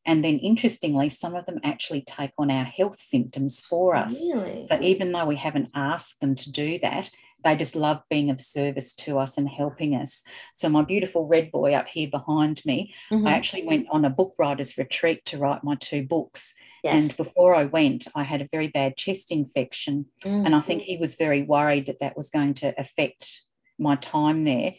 And 0.04 0.24
then, 0.24 0.38
interestingly, 0.38 1.08
some 1.08 1.36
of 1.36 1.46
them 1.46 1.60
actually 1.62 2.02
take 2.02 2.32
on 2.36 2.50
our 2.50 2.64
health 2.64 2.98
symptoms 2.98 3.60
for 3.60 3.94
us. 3.94 4.20
Really? 4.32 4.66
So, 4.66 4.80
even 4.80 5.12
though 5.12 5.26
we 5.26 5.36
haven't 5.36 5.70
asked 5.74 6.20
them 6.20 6.34
to 6.34 6.50
do 6.50 6.80
that, 6.80 7.08
they 7.44 7.54
just 7.54 7.76
love 7.76 8.02
being 8.10 8.28
of 8.28 8.40
service 8.40 8.94
to 8.94 9.18
us 9.18 9.38
and 9.38 9.48
helping 9.48 9.94
us. 9.94 10.24
So, 10.54 10.68
my 10.68 10.82
beautiful 10.82 11.28
red 11.28 11.52
boy 11.52 11.74
up 11.74 11.86
here 11.86 12.08
behind 12.10 12.62
me, 12.64 12.92
mm-hmm. 13.12 13.26
I 13.26 13.34
actually 13.34 13.64
went 13.64 13.86
on 13.90 14.04
a 14.04 14.10
book 14.10 14.34
writer's 14.40 14.76
retreat 14.76 15.24
to 15.26 15.38
write 15.38 15.62
my 15.62 15.76
two 15.76 16.02
books. 16.02 16.56
Yes. 16.82 17.02
And 17.02 17.16
before 17.16 17.54
I 17.54 17.64
went, 17.64 18.08
I 18.14 18.24
had 18.24 18.42
a 18.42 18.48
very 18.50 18.68
bad 18.68 18.96
chest 18.96 19.30
infection. 19.30 20.06
Mm-hmm. 20.24 20.46
And 20.46 20.54
I 20.54 20.60
think 20.60 20.82
he 20.82 20.96
was 20.96 21.14
very 21.14 21.42
worried 21.42 21.86
that 21.86 22.00
that 22.00 22.16
was 22.16 22.30
going 22.30 22.54
to 22.54 22.74
affect 22.78 23.42
my 23.78 23.96
time 23.96 24.44
there. 24.44 24.74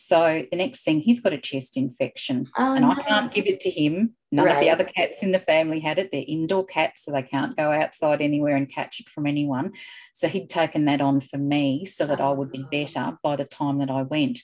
So 0.00 0.44
the 0.48 0.56
next 0.56 0.84
thing, 0.84 1.00
he's 1.00 1.18
got 1.20 1.32
a 1.32 1.38
chest 1.38 1.76
infection, 1.76 2.46
oh, 2.56 2.74
and 2.74 2.82
no. 2.82 2.92
I 2.92 3.02
can't 3.02 3.32
give 3.32 3.46
it 3.46 3.58
to 3.62 3.70
him. 3.70 4.14
None 4.30 4.46
right. 4.46 4.54
of 4.54 4.60
the 4.60 4.70
other 4.70 4.84
cats 4.84 5.24
in 5.24 5.32
the 5.32 5.40
family 5.40 5.80
had 5.80 5.98
it. 5.98 6.10
They're 6.12 6.22
indoor 6.24 6.64
cats, 6.64 7.04
so 7.04 7.10
they 7.10 7.22
can't 7.22 7.56
go 7.56 7.72
outside 7.72 8.20
anywhere 8.20 8.54
and 8.54 8.72
catch 8.72 9.00
it 9.00 9.08
from 9.08 9.26
anyone. 9.26 9.72
So 10.14 10.28
he'd 10.28 10.50
taken 10.50 10.84
that 10.84 11.00
on 11.00 11.20
for 11.20 11.38
me 11.38 11.84
so 11.84 12.06
that 12.06 12.20
I 12.20 12.30
would 12.30 12.52
be 12.52 12.64
better 12.70 13.18
by 13.24 13.34
the 13.34 13.44
time 13.44 13.78
that 13.78 13.90
I 13.90 14.02
went 14.02 14.38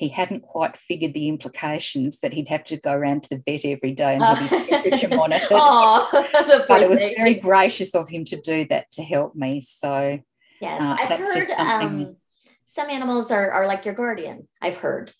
he 0.00 0.08
hadn't 0.08 0.40
quite 0.40 0.78
figured 0.78 1.12
the 1.12 1.28
implications 1.28 2.20
that 2.20 2.32
he'd 2.32 2.48
have 2.48 2.64
to 2.64 2.78
go 2.78 2.90
around 2.90 3.22
to 3.22 3.28
the 3.28 3.42
vet 3.46 3.66
every 3.66 3.92
day 3.92 4.14
and 4.14 4.24
have 4.24 4.38
his 4.38 4.50
temperature 4.66 5.14
monitored. 5.14 5.48
oh, 5.52 6.08
but 6.68 6.82
it 6.82 6.88
was 6.88 7.00
very 7.00 7.34
gracious 7.34 7.94
of 7.94 8.08
him 8.08 8.24
to 8.24 8.40
do 8.40 8.66
that 8.70 8.90
to 8.92 9.02
help 9.02 9.34
me. 9.34 9.60
So 9.60 10.18
yes, 10.58 10.80
uh, 10.80 10.96
I've 10.98 11.18
heard 11.18 11.50
um, 11.50 12.16
some 12.64 12.88
animals 12.88 13.30
are, 13.30 13.50
are 13.50 13.66
like 13.66 13.84
your 13.84 13.92
guardian. 13.92 14.48
I've 14.62 14.78
heard, 14.78 15.12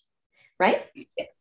right? 0.59 0.83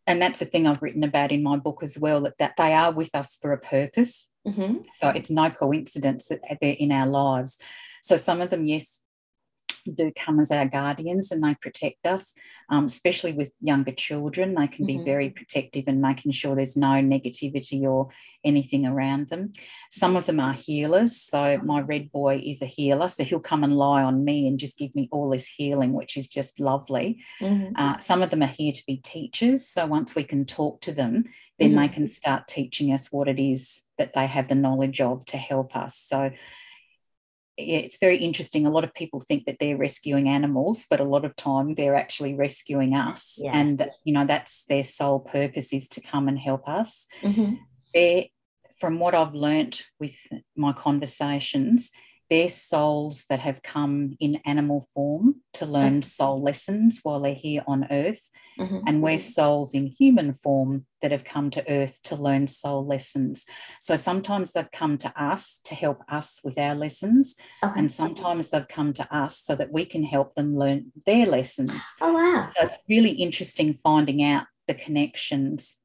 And 0.06 0.20
that's 0.20 0.40
the 0.40 0.44
thing 0.44 0.66
I've 0.66 0.82
written 0.82 1.02
about 1.02 1.32
in 1.32 1.42
my 1.42 1.56
book 1.56 1.82
as 1.82 1.99
well 1.99 2.20
that, 2.25 2.37
that 2.40 2.59
they 2.59 2.75
are 2.75 2.92
with 2.92 3.14
us 3.14 3.38
for 3.40 3.54
a 3.54 3.59
purpose. 3.59 4.30
Mm-hmm. 4.47 4.82
So 4.99 5.09
it's 5.09 5.30
no 5.30 5.49
coincidence 5.49 6.26
that 6.26 6.40
they're 6.61 6.76
in 6.78 6.92
our 6.92 7.06
lives. 7.06 7.56
So 8.02 8.18
some 8.18 8.42
of 8.42 8.50
them, 8.50 8.66
yes, 8.66 9.02
do 9.87 10.12
come 10.16 10.40
as 10.40 10.50
our 10.50 10.66
guardians 10.66 11.30
and 11.30 11.42
they 11.42 11.54
protect 11.54 12.06
us, 12.06 12.34
um, 12.68 12.84
especially 12.84 13.32
with 13.32 13.52
younger 13.60 13.92
children. 13.92 14.54
They 14.54 14.66
can 14.68 14.87
be 14.87 14.94
mm-hmm. 14.94 15.04
very 15.04 15.30
protective 15.30 15.84
and 15.87 16.00
making 16.00 16.32
sure 16.32 16.54
there's 16.54 16.76
no 16.76 16.88
negativity 16.88 17.82
or 17.82 18.08
anything 18.44 18.87
around 18.87 19.28
them. 19.28 19.52
Some 19.90 20.16
of 20.16 20.26
them 20.26 20.40
are 20.40 20.54
healers. 20.54 21.16
So 21.16 21.58
my 21.64 21.80
red 21.80 22.10
boy 22.12 22.42
is 22.44 22.62
a 22.62 22.66
healer. 22.66 23.08
So 23.08 23.25
he'll 23.25 23.40
come 23.40 23.64
and 23.64 23.76
lie 23.76 24.02
on 24.02 24.25
me 24.25 24.46
and 24.46 24.58
just 24.58 24.78
give 24.78 24.94
me 24.94 25.08
all 25.12 25.30
this 25.30 25.46
healing, 25.46 25.92
which 25.92 26.16
is 26.16 26.28
just 26.28 26.60
lovely. 26.60 27.22
Mm-hmm. 27.40 27.76
Uh, 27.76 27.99
some 27.99 28.22
of 28.22 28.30
them 28.30 28.42
are 28.42 28.46
here 28.46 28.72
to 28.72 28.87
be 28.87 28.96
teachers. 28.96 29.66
So 29.66 29.87
once 29.87 30.14
we 30.14 30.25
can 30.25 30.44
talk 30.44 30.80
to 30.82 30.92
them, 30.92 31.25
then 31.58 31.70
mm-hmm. 31.70 31.80
they 31.80 31.88
can 31.88 32.06
start 32.06 32.49
teaching 32.49 32.92
us 32.92 33.12
what 33.12 33.28
it 33.28 33.38
is 33.38 33.84
that 33.99 34.14
they 34.14 34.26
have 34.26 34.49
the 34.49 34.54
knowledge 34.54 35.00
of 35.00 35.25
to 35.26 35.37
help 35.37 35.76
us. 35.76 35.96
So 35.96 36.30
it's 37.60 37.98
very 37.98 38.18
interesting. 38.18 38.66
A 38.66 38.70
lot 38.70 38.84
of 38.84 38.94
people 38.94 39.20
think 39.20 39.44
that 39.46 39.56
they're 39.60 39.76
rescuing 39.76 40.28
animals, 40.28 40.86
but 40.88 41.00
a 41.00 41.04
lot 41.04 41.24
of 41.24 41.36
time 41.36 41.74
they're 41.74 41.94
actually 41.94 42.34
rescuing 42.34 42.94
us. 42.94 43.38
Yes. 43.40 43.54
And 43.54 43.82
you 44.04 44.12
know, 44.12 44.26
that's 44.26 44.64
their 44.64 44.84
sole 44.84 45.20
purpose 45.20 45.72
is 45.72 45.88
to 45.90 46.00
come 46.00 46.28
and 46.28 46.38
help 46.38 46.68
us. 46.68 47.06
Mm-hmm. 47.22 47.54
They're, 47.94 48.24
from 48.78 48.98
what 48.98 49.14
I've 49.14 49.34
learnt 49.34 49.84
with 49.98 50.16
my 50.56 50.72
conversations, 50.72 51.90
they're 52.30 52.49
souls 52.49 53.26
that 53.28 53.40
have 53.40 53.60
come 53.62 54.16
in 54.20 54.40
animal 54.46 54.87
form 54.94 55.34
to 55.54 55.66
learn 55.66 55.99
okay. 55.99 56.02
soul 56.02 56.40
lessons 56.40 57.00
while 57.02 57.20
they're 57.20 57.34
here 57.34 57.64
on 57.66 57.88
earth. 57.90 58.30
Mm-hmm. 58.58 58.78
And 58.87 59.02
we're 59.02 59.18
souls 59.18 59.75
in 59.75 59.87
human 59.87 60.32
form 60.32 60.87
that 61.02 61.10
have 61.10 61.25
come 61.25 61.50
to 61.50 61.70
earth 61.70 62.00
to 62.04 62.14
learn 62.14 62.46
soul 62.46 62.87
lessons. 62.87 63.46
So 63.80 63.96
sometimes 63.96 64.52
they've 64.52 64.70
come 64.70 64.96
to 64.99 65.12
us 65.20 65.60
to 65.64 65.75
help 65.75 66.02
us 66.08 66.40
with 66.44 66.56
our 66.56 66.76
lessons. 66.76 67.34
Okay. 67.64 67.78
And 67.78 67.90
sometimes 67.90 68.50
they've 68.50 68.68
come 68.68 68.92
to 68.94 69.14
us 69.14 69.37
so 69.38 69.56
that 69.56 69.72
we 69.72 69.84
can 69.84 70.04
help 70.04 70.34
them 70.34 70.56
learn 70.56 70.92
their 71.06 71.26
lessons. 71.26 71.84
Oh, 72.00 72.12
wow. 72.12 72.49
So 72.56 72.64
it's 72.64 72.78
really 72.88 73.12
interesting 73.12 73.78
finding 73.82 74.22
out 74.22 74.44
the 74.68 74.75
connections. 74.75 75.78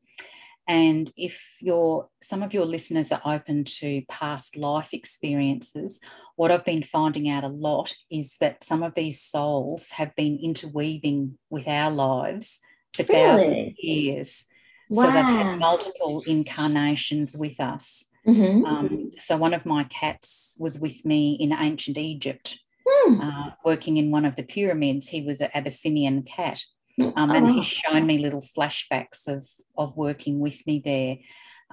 And 0.67 1.11
if 1.15 1.57
your 1.59 2.09
some 2.23 2.41
of 2.41 2.53
your 2.53 2.65
listeners 2.65 3.11
are 3.11 3.21
open 3.23 3.65
to 3.65 4.01
past 4.09 4.57
life 4.57 4.89
experiences, 4.93 6.01
what 6.35 6.51
I've 6.51 6.65
been 6.65 6.83
finding 6.83 7.29
out 7.29 7.43
a 7.43 7.49
lot 7.49 7.93
is 8.09 8.35
that 8.39 8.63
some 8.63 8.81
of 8.81 8.95
these 8.95 9.21
souls 9.21 9.89
have 9.91 10.15
been 10.15 10.39
interweaving 10.41 11.37
with 11.49 11.67
our 11.67 11.91
lives 11.91 12.61
for 12.93 13.03
really? 13.03 13.23
thousands 13.23 13.61
of 13.61 13.73
years. 13.77 14.45
Wow. 14.89 15.05
So 15.05 15.11
they've 15.11 15.23
had 15.23 15.59
multiple 15.59 16.23
incarnations 16.25 17.35
with 17.37 17.59
us. 17.59 18.07
Mm-hmm. 18.27 18.65
Um, 18.65 19.11
so 19.17 19.37
one 19.37 19.53
of 19.53 19.65
my 19.65 19.83
cats 19.85 20.57
was 20.59 20.79
with 20.79 21.05
me 21.05 21.37
in 21.39 21.53
ancient 21.53 21.97
Egypt, 21.97 22.59
mm. 22.87 23.21
uh, 23.21 23.51
working 23.63 23.97
in 23.97 24.09
one 24.09 24.25
of 24.25 24.35
the 24.35 24.43
pyramids. 24.43 25.09
He 25.09 25.21
was 25.21 25.41
an 25.41 25.49
Abyssinian 25.53 26.23
cat. 26.23 26.63
Um, 27.01 27.13
oh, 27.15 27.33
and 27.33 27.49
he's 27.51 27.65
shown 27.65 28.05
me 28.05 28.17
little 28.17 28.41
flashbacks 28.41 29.27
of, 29.27 29.47
of 29.77 29.97
working 29.97 30.39
with 30.39 30.65
me 30.65 30.81
there. 30.83 31.17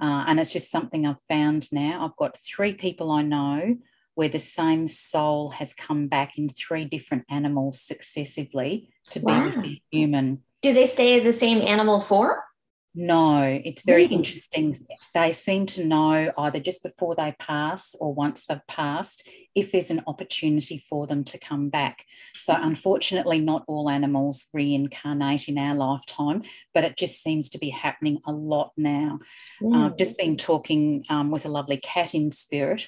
Uh, 0.01 0.25
and 0.27 0.39
it's 0.39 0.51
just 0.51 0.71
something 0.71 1.05
I've 1.05 1.21
found 1.29 1.71
now. 1.71 2.05
I've 2.05 2.17
got 2.17 2.37
three 2.37 2.73
people 2.73 3.11
I 3.11 3.21
know 3.21 3.77
where 4.15 4.29
the 4.29 4.39
same 4.39 4.87
soul 4.87 5.51
has 5.51 5.73
come 5.73 6.07
back 6.07 6.37
in 6.37 6.49
three 6.49 6.85
different 6.85 7.25
animals 7.29 7.81
successively 7.81 8.89
to 9.09 9.19
wow. 9.21 9.39
be 9.39 9.45
with 9.45 9.61
the 9.61 9.81
human. 9.91 10.43
Do 10.61 10.73
they 10.73 10.85
stay 10.85 11.19
the 11.19 11.33
same 11.33 11.61
animal 11.61 11.99
form? 11.99 12.37
No, 12.95 13.59
it's 13.63 13.83
very 13.83 14.03
really? 14.03 14.15
interesting. 14.15 14.77
They 15.13 15.33
seem 15.33 15.65
to 15.67 15.85
know 15.85 16.31
either 16.37 16.59
just 16.59 16.83
before 16.83 17.15
they 17.15 17.35
pass 17.39 17.95
or 17.99 18.13
once 18.13 18.45
they've 18.45 18.65
passed 18.67 19.27
if 19.55 19.71
there's 19.71 19.91
an 19.91 20.03
opportunity 20.07 20.83
for 20.89 21.07
them 21.07 21.23
to 21.23 21.39
come 21.39 21.69
back. 21.69 22.05
So, 22.35 22.55
unfortunately, 22.55 23.39
not 23.39 23.63
all 23.67 23.89
animals 23.89 24.47
reincarnate 24.53 25.47
in 25.47 25.57
our 25.57 25.75
lifetime, 25.75 26.43
but 26.73 26.83
it 26.83 26.97
just 26.97 27.21
seems 27.21 27.49
to 27.49 27.59
be 27.59 27.69
happening 27.69 28.19
a 28.25 28.31
lot 28.31 28.71
now. 28.77 29.19
Mm. 29.61 29.75
Uh, 29.75 29.85
I've 29.85 29.97
just 29.97 30.17
been 30.17 30.37
talking 30.37 31.03
um, 31.09 31.31
with 31.31 31.45
a 31.45 31.49
lovely 31.49 31.77
cat 31.77 32.13
in 32.13 32.31
spirit. 32.31 32.87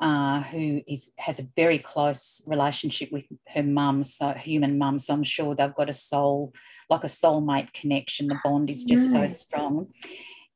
Uh, 0.00 0.44
who 0.44 0.80
is 0.86 1.10
has 1.18 1.40
a 1.40 1.48
very 1.56 1.76
close 1.76 2.46
relationship 2.46 3.10
with 3.10 3.26
her 3.48 3.64
mum, 3.64 4.04
so 4.04 4.30
human 4.30 4.78
mum. 4.78 4.96
So 4.96 5.12
I'm 5.12 5.24
sure 5.24 5.56
they've 5.56 5.74
got 5.74 5.90
a 5.90 5.92
soul 5.92 6.52
like 6.90 7.04
a 7.04 7.08
soulmate 7.08 7.72
connection. 7.72 8.28
The 8.28 8.38
bond 8.44 8.70
is 8.70 8.84
just 8.84 9.12
so 9.12 9.26
strong. 9.26 9.88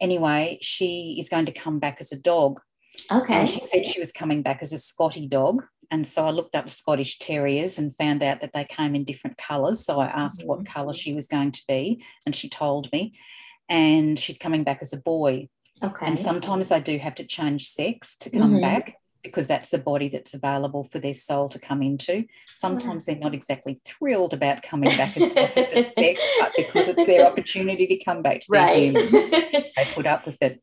Anyway, 0.01 0.59
she 0.61 1.17
is 1.19 1.29
going 1.29 1.47
to 1.47 1.53
come 1.53 1.79
back 1.79 1.99
as 2.01 2.13
a 2.13 2.21
dog. 2.21 2.61
Okay. 3.11 3.35
And 3.35 3.49
she 3.49 3.61
said 3.61 3.87
she 3.87 4.01
was 4.01 4.13
coming 4.13 4.43
back 4.43 4.63
as 4.63 4.73
a 4.73 4.79
Scotty 4.79 5.27
dog. 5.27 5.63
And 5.91 6.07
so 6.07 6.27
I 6.27 6.31
looked 6.31 6.57
up 6.57 6.71
Scottish 6.71 7.19
Terriers 7.19 7.79
and 7.79 7.95
found 7.95 8.23
out 8.23 8.41
that 8.41 8.53
they 8.55 8.65
came 8.65 8.95
in 8.95 9.05
different 9.05 9.37
colours. 9.37 9.85
So 9.85 10.01
I 10.01 10.07
asked 10.07 10.41
mm-hmm. 10.41 10.49
what 10.49 10.67
colour 10.67 10.95
she 10.95 11.13
was 11.15 11.27
going 11.27 11.53
to 11.53 11.63
be, 11.69 12.03
and 12.25 12.35
she 12.35 12.49
told 12.49 12.91
me. 12.93 13.15
And 13.69 14.19
she's 14.19 14.39
coming 14.39 14.65
back 14.65 14.79
as 14.81 14.93
a 14.93 15.01
boy. 15.01 15.49
Okay. 15.85 16.07
And 16.07 16.19
sometimes 16.19 16.69
they 16.69 16.81
do 16.81 16.99
have 16.99 17.15
to 17.17 17.25
change 17.25 17.69
sex 17.69 18.17
to 18.19 18.31
come 18.31 18.53
mm-hmm. 18.53 18.61
back 18.61 18.97
because 19.23 19.47
that's 19.47 19.71
the 19.71 19.79
body 19.79 20.09
that's 20.09 20.35
available 20.35 20.85
for 20.85 20.99
their 20.99 21.15
soul 21.15 21.49
to 21.49 21.59
come 21.59 21.83
into. 21.83 22.25
Sometimes 22.47 23.05
they're 23.05 23.17
not 23.17 23.35
exactly 23.35 23.81
thrilled 23.85 24.35
about 24.35 24.63
coming 24.63 24.91
back 24.97 25.17
as 25.17 25.31
opposite 25.31 25.87
sex, 25.95 26.25
but 26.41 26.53
because 26.57 26.89
it's 26.89 27.07
their 27.07 27.27
opportunity 27.27 27.87
to 27.87 28.05
come 28.05 28.23
back 28.23 28.41
to 28.41 28.47
right. 28.49 28.93
their 28.93 29.03
human, 29.03 29.31
they 29.31 29.89
put 29.95 30.07
up 30.07 30.27
with 30.27 30.43
it. 30.43 30.61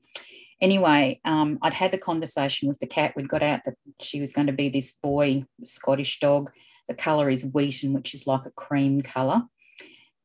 Anyway, 0.62 1.22
um, 1.24 1.58
I'd 1.62 1.74
had 1.74 1.92
the 1.92 1.98
conversation 1.98 2.68
with 2.68 2.80
the 2.80 2.88
cat. 2.88 3.14
We'd 3.16 3.30
got 3.30 3.44
out 3.44 3.62
that 3.66 3.76
she 4.02 4.20
was 4.20 4.34
going 4.34 4.48
to 4.48 4.54
be 4.54 4.68
this 4.68 4.92
boy 4.92 5.46
Scottish 5.64 6.20
dog. 6.20 6.52
The 6.90 6.96
colour 6.96 7.30
is 7.30 7.46
wheaten, 7.46 7.94
which 7.94 8.14
is 8.14 8.28
like 8.28 8.46
a 8.46 8.52
cream 8.52 9.02
colour, 9.02 9.44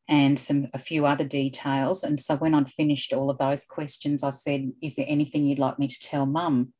and 0.08 0.38
some 0.38 0.68
a 0.74 0.78
few 0.78 1.06
other 1.06 1.24
details. 1.24 2.02
And 2.02 2.20
so 2.20 2.36
when 2.36 2.54
I'd 2.54 2.70
finished 2.70 3.12
all 3.12 3.30
of 3.30 3.38
those 3.38 3.64
questions, 3.64 4.24
I 4.24 4.30
said, 4.30 4.72
"Is 4.82 4.96
there 4.96 5.06
anything 5.08 5.44
you'd 5.44 5.60
like 5.60 5.78
me 5.78 5.86
to 5.86 6.00
tell 6.00 6.26
Mum?" 6.26 6.72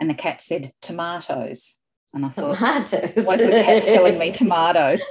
And 0.00 0.08
the 0.08 0.14
cat 0.14 0.40
said, 0.40 0.72
tomatoes. 0.80 1.78
And 2.12 2.26
I 2.26 2.30
thought, 2.30 2.56
tomatoes. 2.56 3.24
why 3.24 3.34
is 3.34 3.40
the 3.40 3.62
cat 3.62 3.84
telling 3.84 4.18
me 4.18 4.32
tomatoes? 4.32 5.02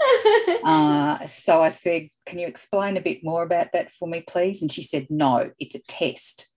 Uh, 0.64 1.26
so 1.26 1.62
I 1.62 1.70
said, 1.70 2.10
Can 2.26 2.40
you 2.40 2.48
explain 2.48 2.98
a 2.98 3.02
bit 3.02 3.24
more 3.24 3.44
about 3.44 3.72
that 3.72 3.92
for 3.92 4.08
me, 4.08 4.22
please? 4.28 4.62
And 4.62 4.72
she 4.72 4.84
said, 4.84 5.08
No, 5.10 5.52
it's 5.60 5.76
a 5.76 5.82
test. 5.88 6.50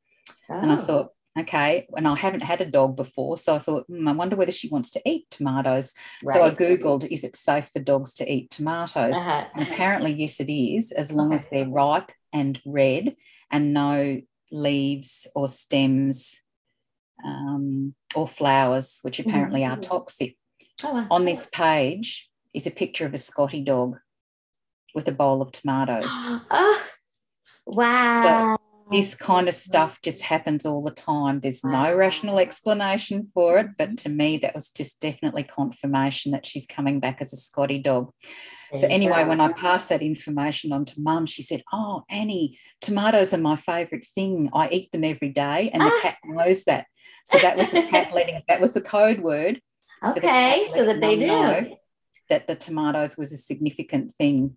Oh. 0.51 0.55
And 0.55 0.73
I 0.73 0.77
oh. 0.77 0.81
thought, 0.81 1.09
okay. 1.39 1.87
And 1.97 2.09
I 2.09 2.17
haven't 2.17 2.43
had 2.43 2.61
a 2.61 2.71
dog 2.71 2.97
before. 2.97 3.37
So 3.37 3.55
I 3.55 3.59
thought, 3.59 3.87
hmm, 3.87 4.09
I 4.09 4.13
wonder 4.13 4.35
whether 4.35 4.51
she 4.51 4.69
wants 4.69 4.91
to 4.93 5.03
eat 5.09 5.27
tomatoes. 5.31 5.95
Right. 6.25 6.35
So 6.35 6.45
I 6.45 6.51
Googled, 6.51 7.07
is 7.07 7.23
it 7.23 7.37
safe 7.37 7.71
for 7.73 7.79
dogs 7.79 8.15
to 8.15 8.31
eat 8.31 8.51
tomatoes? 8.51 9.17
Uh-huh. 9.17 9.45
And 9.55 9.69
apparently, 9.69 10.13
yes, 10.13 10.41
it 10.41 10.53
is, 10.53 10.91
as 10.91 11.13
long 11.13 11.29
okay. 11.29 11.35
as 11.37 11.49
they're 11.49 11.69
ripe 11.69 12.11
and 12.33 12.61
red 12.67 13.17
and 13.51 13.73
no 13.73 14.21
leaves 14.51 15.27
or 15.35 15.49
stems 15.49 16.42
um, 17.25 17.95
or 18.15 18.29
flowers, 18.29 18.99
which 19.03 19.19
mm-hmm. 19.19 19.31
apparently 19.31 19.61
mm-hmm. 19.63 19.73
are 19.75 19.83
toxic. 19.83 20.37
Oh, 20.85 20.95
wow. 20.95 21.07
On 21.11 21.25
this 21.25 21.49
page 21.53 22.31
is 22.55 22.67
a 22.67 22.71
picture 22.71 23.07
of 23.07 23.15
a 23.15 23.19
Scotty 23.19 23.63
dog 23.63 23.99
with 24.95 25.09
a 25.09 25.13
bowl 25.13 25.43
of 25.43 25.53
tomatoes. 25.53 26.05
oh, 26.09 26.83
wow. 27.67 28.59
This 28.93 29.15
kind 29.15 29.49
of 29.49 29.55
stuff 29.55 30.01
just 30.03 30.23
happens 30.23 30.65
all 30.65 30.83
the 30.83 30.91
time. 30.91 31.41
There's 31.41 31.65
no 31.65 31.95
rational 31.97 32.39
explanation 32.39 33.31
for 33.35 33.59
it, 33.59 33.69
but 33.79 33.99
to 33.99 34.09
me, 34.09 34.39
that 34.39 34.55
was 34.55 34.71
just 34.71 35.01
definitely 35.01 35.43
confirmation 35.45 36.33
that 36.33 36.47
she's 36.47 36.67
coming 36.67 37.01
back 37.01 37.21
as 37.21 37.33
a 37.33 37.37
Scotty 37.37 37.79
dog. 37.79 38.13
So 38.75 38.87
anyway, 38.87 39.25
when 39.27 39.41
I 39.41 39.53
passed 39.53 39.91
that 39.91 40.01
information 40.01 40.73
on 40.73 40.87
to 40.87 41.01
mum, 41.01 41.27
she 41.27 41.43
said, 41.43 41.63
Oh, 41.73 42.05
Annie, 42.09 42.59
tomatoes 42.81 43.35
are 43.35 43.39
my 43.39 43.57
favourite 43.57 44.07
thing. 44.07 44.49
I 44.55 44.69
eat 44.71 44.91
them 44.93 45.05
every 45.05 45.29
day. 45.29 45.71
And 45.73 45.83
the 45.83 45.93
ah. 45.93 45.99
cat 46.01 46.17
knows 46.25 46.65
that. 46.65 46.87
So 47.27 47.39
that 47.39 47.57
was 47.57 47.71
the 47.71 47.83
cat 47.83 48.13
letting 48.15 48.41
that 48.49 48.61
was 48.61 48.73
the 48.73 48.81
code 48.81 49.21
word. 49.21 49.61
Okay, 50.05 50.67
so 50.71 50.87
that 50.87 51.01
they 51.01 51.17
knew 51.17 51.77
that 52.29 52.47
the 52.49 52.57
tomatoes 52.57 53.17
was 53.17 53.33
a 53.33 53.37
significant 53.37 54.13
thing. 54.13 54.57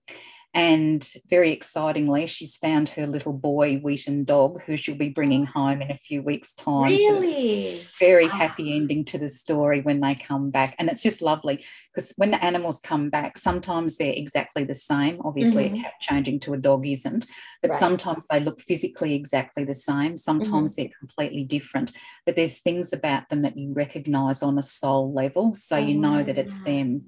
And 0.56 1.06
very 1.30 1.52
excitingly, 1.52 2.28
she's 2.28 2.56
found 2.56 2.88
her 2.90 3.06
little 3.06 3.34
boy, 3.34 3.76
Wheaten 3.76 4.24
dog, 4.24 4.62
who 4.62 4.78
she'll 4.78 4.96
be 4.96 5.10
bringing 5.10 5.46
home 5.46 5.82
in 5.82 5.92
a 5.92 5.98
few 5.98 6.22
weeks' 6.22 6.54
time. 6.54 6.86
Really? 6.86 7.82
So 7.82 7.88
very 8.00 8.30
happy 8.30 8.74
ending 8.74 9.04
to 9.06 9.18
the 9.18 9.28
story 9.28 9.82
when 9.82 10.00
they 10.00 10.16
come 10.16 10.52
back. 10.52 10.74
And 10.80 10.90
it's 10.90 11.04
just 11.04 11.22
lovely 11.22 11.66
because 11.94 12.14
when 12.16 12.32
the 12.32 12.42
animals 12.42 12.80
come 12.80 13.10
back, 13.10 13.38
sometimes 13.38 13.98
they're 13.98 14.14
exactly 14.14 14.64
the 14.64 14.74
same. 14.74 15.20
Obviously, 15.26 15.66
mm-hmm. 15.66 15.76
a 15.76 15.82
cat 15.82 15.94
changing 16.00 16.40
to 16.42 16.54
a 16.54 16.58
dog 16.58 16.88
isn't, 16.88 17.28
but 17.62 17.72
right. 17.72 17.80
sometimes 17.80 18.24
they 18.30 18.40
look 18.40 18.62
physically 18.62 19.14
exactly 19.14 19.66
the 19.66 19.76
same. 19.76 20.16
Sometimes 20.16 20.72
mm-hmm. 20.72 20.84
they're 20.84 20.98
completely 20.98 21.44
different. 21.44 21.92
But 22.26 22.38
there's 22.38 22.62
things 22.62 22.94
about 22.94 23.28
them 23.28 23.42
that 23.42 23.58
you 23.58 23.74
recognize 23.74 24.42
on 24.42 24.58
a 24.58 24.62
soul 24.62 25.12
level. 25.12 25.54
So 25.54 25.76
oh, 25.76 25.80
you 25.80 25.96
know 25.96 26.24
that 26.24 26.38
it's 26.38 26.60
them. 26.60 27.08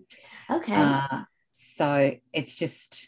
Okay. 0.52 0.76
Uh, 0.76 1.24
so 1.54 2.14
it's 2.34 2.54
just 2.54 3.08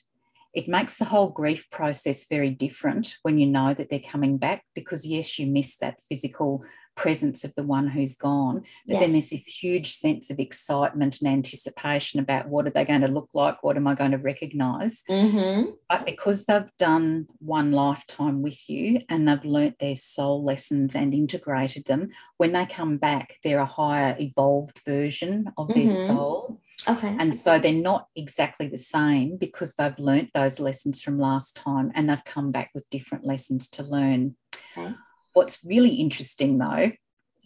it 0.59 0.67
makes 0.67 0.97
the 0.97 1.05
whole 1.05 1.29
grief 1.29 1.69
process 1.69 2.27
very 2.27 2.49
different 2.49 3.15
when 3.21 3.39
you 3.39 3.47
know 3.47 3.73
that 3.73 3.89
they're 3.89 4.01
coming 4.01 4.37
back 4.37 4.65
because 4.75 5.07
yes 5.07 5.39
you 5.39 5.47
miss 5.47 5.77
that 5.77 6.01
physical 6.09 6.65
presence 6.97 7.45
of 7.45 7.55
the 7.55 7.63
one 7.63 7.87
who's 7.87 8.15
gone 8.15 8.55
but 8.85 8.95
yes. 8.95 8.99
then 8.99 9.13
there's 9.13 9.29
this 9.29 9.45
huge 9.45 9.93
sense 9.93 10.29
of 10.29 10.37
excitement 10.37 11.21
and 11.21 11.31
anticipation 11.31 12.19
about 12.19 12.49
what 12.49 12.67
are 12.67 12.71
they 12.71 12.83
going 12.83 12.99
to 12.99 13.07
look 13.07 13.29
like 13.33 13.63
what 13.63 13.77
am 13.77 13.87
i 13.87 13.95
going 13.95 14.11
to 14.11 14.17
recognize 14.17 15.01
mm-hmm. 15.09 15.69
but 15.87 16.05
because 16.05 16.43
they've 16.43 16.75
done 16.77 17.25
one 17.37 17.71
lifetime 17.71 18.41
with 18.41 18.69
you 18.69 18.99
and 19.07 19.29
they've 19.29 19.45
learnt 19.45 19.79
their 19.79 19.95
soul 19.95 20.43
lessons 20.43 20.93
and 20.93 21.13
integrated 21.13 21.85
them 21.85 22.09
when 22.35 22.51
they 22.51 22.65
come 22.65 22.97
back 22.97 23.35
they're 23.45 23.59
a 23.59 23.65
higher 23.65 24.17
evolved 24.19 24.77
version 24.85 25.49
of 25.57 25.69
mm-hmm. 25.69 25.87
their 25.87 26.05
soul 26.05 26.59
Okay. 26.87 27.15
And 27.19 27.35
so 27.35 27.59
they're 27.59 27.73
not 27.73 28.07
exactly 28.15 28.67
the 28.67 28.77
same 28.77 29.37
because 29.37 29.75
they've 29.75 29.97
learnt 29.97 30.29
those 30.33 30.59
lessons 30.59 31.01
from 31.01 31.19
last 31.19 31.55
time 31.55 31.91
and 31.95 32.09
they've 32.09 32.23
come 32.23 32.51
back 32.51 32.71
with 32.73 32.89
different 32.89 33.25
lessons 33.25 33.67
to 33.69 33.83
learn. 33.83 34.35
Okay. 34.77 34.93
What's 35.33 35.63
really 35.63 35.95
interesting 35.95 36.57
though, 36.57 36.91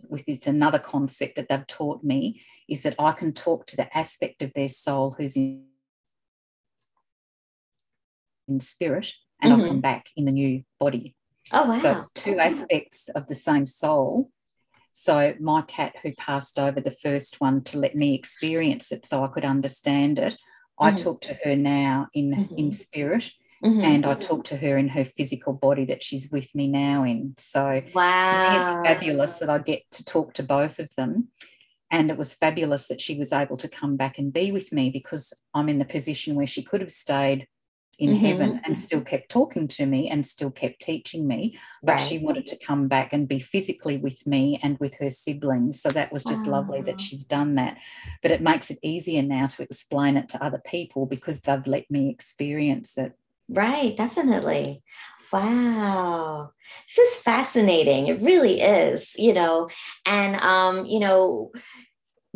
with 0.07 0.23
it's 0.27 0.47
another 0.47 0.79
concept 0.79 1.35
that 1.35 1.49
they've 1.49 1.67
taught 1.67 2.03
me, 2.03 2.41
is 2.69 2.83
that 2.83 2.95
I 2.99 3.13
can 3.13 3.33
talk 3.33 3.65
to 3.67 3.75
the 3.75 3.95
aspect 3.97 4.41
of 4.41 4.51
their 4.53 4.69
soul 4.69 5.15
who's 5.17 5.35
in, 5.35 5.65
in 8.47 8.59
spirit 8.59 9.13
and 9.41 9.51
mm-hmm. 9.51 9.61
I'll 9.61 9.67
come 9.67 9.81
back 9.81 10.07
in 10.15 10.25
the 10.25 10.31
new 10.31 10.63
body. 10.79 11.15
Oh 11.51 11.65
wow. 11.65 11.71
So 11.71 11.91
it's 11.91 12.11
two 12.11 12.39
aspects 12.39 13.09
of 13.09 13.27
the 13.27 13.35
same 13.35 13.65
soul 13.65 14.31
so 14.93 15.33
my 15.39 15.63
cat 15.63 15.95
who 16.01 16.13
passed 16.13 16.59
over 16.59 16.79
the 16.79 16.91
first 16.91 17.41
one 17.41 17.63
to 17.63 17.79
let 17.79 17.95
me 17.95 18.13
experience 18.13 18.91
it 18.91 19.05
so 19.05 19.23
I 19.23 19.27
could 19.27 19.43
understand 19.43 20.19
it, 20.19 20.33
mm-hmm. 20.33 20.85
I 20.85 20.91
talk 20.91 21.21
to 21.21 21.37
her 21.43 21.55
now 21.55 22.07
in 22.13 22.31
mm-hmm. 22.31 22.55
in 22.57 22.71
spirit. 22.71 23.31
Mm-hmm. 23.63 23.79
And 23.79 24.05
I 24.05 24.15
talk 24.15 24.43
to 24.45 24.57
her 24.57 24.77
in 24.77 24.89
her 24.89 25.05
physical 25.05 25.53
body 25.53 25.85
that 25.85 26.03
she's 26.03 26.29
with 26.29 26.53
me 26.53 26.67
now 26.67 27.05
in. 27.05 27.33
So 27.37 27.81
wow. 27.93 28.81
it's 28.81 28.87
fabulous 28.87 29.37
that 29.37 29.49
I 29.49 29.59
get 29.59 29.83
to 29.91 30.03
talk 30.03 30.33
to 30.33 30.43
both 30.43 30.79
of 30.79 30.93
them. 30.97 31.29
And 31.89 32.11
it 32.11 32.17
was 32.17 32.33
fabulous 32.33 32.87
that 32.87 32.99
she 32.99 33.17
was 33.17 33.31
able 33.31 33.55
to 33.55 33.69
come 33.69 33.95
back 33.95 34.17
and 34.17 34.33
be 34.33 34.51
with 34.51 34.73
me 34.73 34.89
because 34.89 35.31
I'm 35.53 35.69
in 35.69 35.79
the 35.79 35.85
position 35.85 36.35
where 36.35 36.45
she 36.45 36.61
could 36.61 36.81
have 36.81 36.91
stayed 36.91 37.47
in 37.99 38.09
mm-hmm. 38.09 38.25
heaven 38.25 38.61
and 38.63 38.77
still 38.77 39.01
kept 39.01 39.29
talking 39.29 39.67
to 39.67 39.85
me 39.85 40.09
and 40.09 40.25
still 40.25 40.49
kept 40.49 40.81
teaching 40.81 41.27
me 41.27 41.57
but 41.83 41.93
right. 41.93 42.01
she 42.01 42.17
wanted 42.17 42.47
to 42.47 42.57
come 42.57 42.87
back 42.87 43.13
and 43.13 43.27
be 43.27 43.39
physically 43.39 43.97
with 43.97 44.25
me 44.25 44.59
and 44.63 44.77
with 44.79 44.95
her 44.95 45.09
siblings 45.09 45.81
so 45.81 45.89
that 45.89 46.11
was 46.11 46.23
just 46.23 46.47
oh. 46.47 46.51
lovely 46.51 46.81
that 46.81 46.99
she's 46.99 47.23
done 47.23 47.55
that 47.55 47.77
but 48.21 48.31
it 48.31 48.41
makes 48.41 48.71
it 48.71 48.79
easier 48.81 49.21
now 49.21 49.45
to 49.45 49.61
explain 49.61 50.17
it 50.17 50.27
to 50.27 50.43
other 50.43 50.61
people 50.65 51.05
because 51.05 51.41
they've 51.41 51.67
let 51.67 51.89
me 51.91 52.09
experience 52.09 52.97
it 52.97 53.13
right 53.49 53.95
definitely 53.95 54.81
Wow. 55.31 56.51
This 56.87 56.99
is 56.99 57.21
fascinating. 57.23 58.05
It 58.05 58.21
really 58.21 58.61
is, 58.61 59.15
you 59.17 59.33
know, 59.33 59.67
and 60.05 60.39
um, 60.41 60.85
you 60.85 60.99
know, 60.99 61.51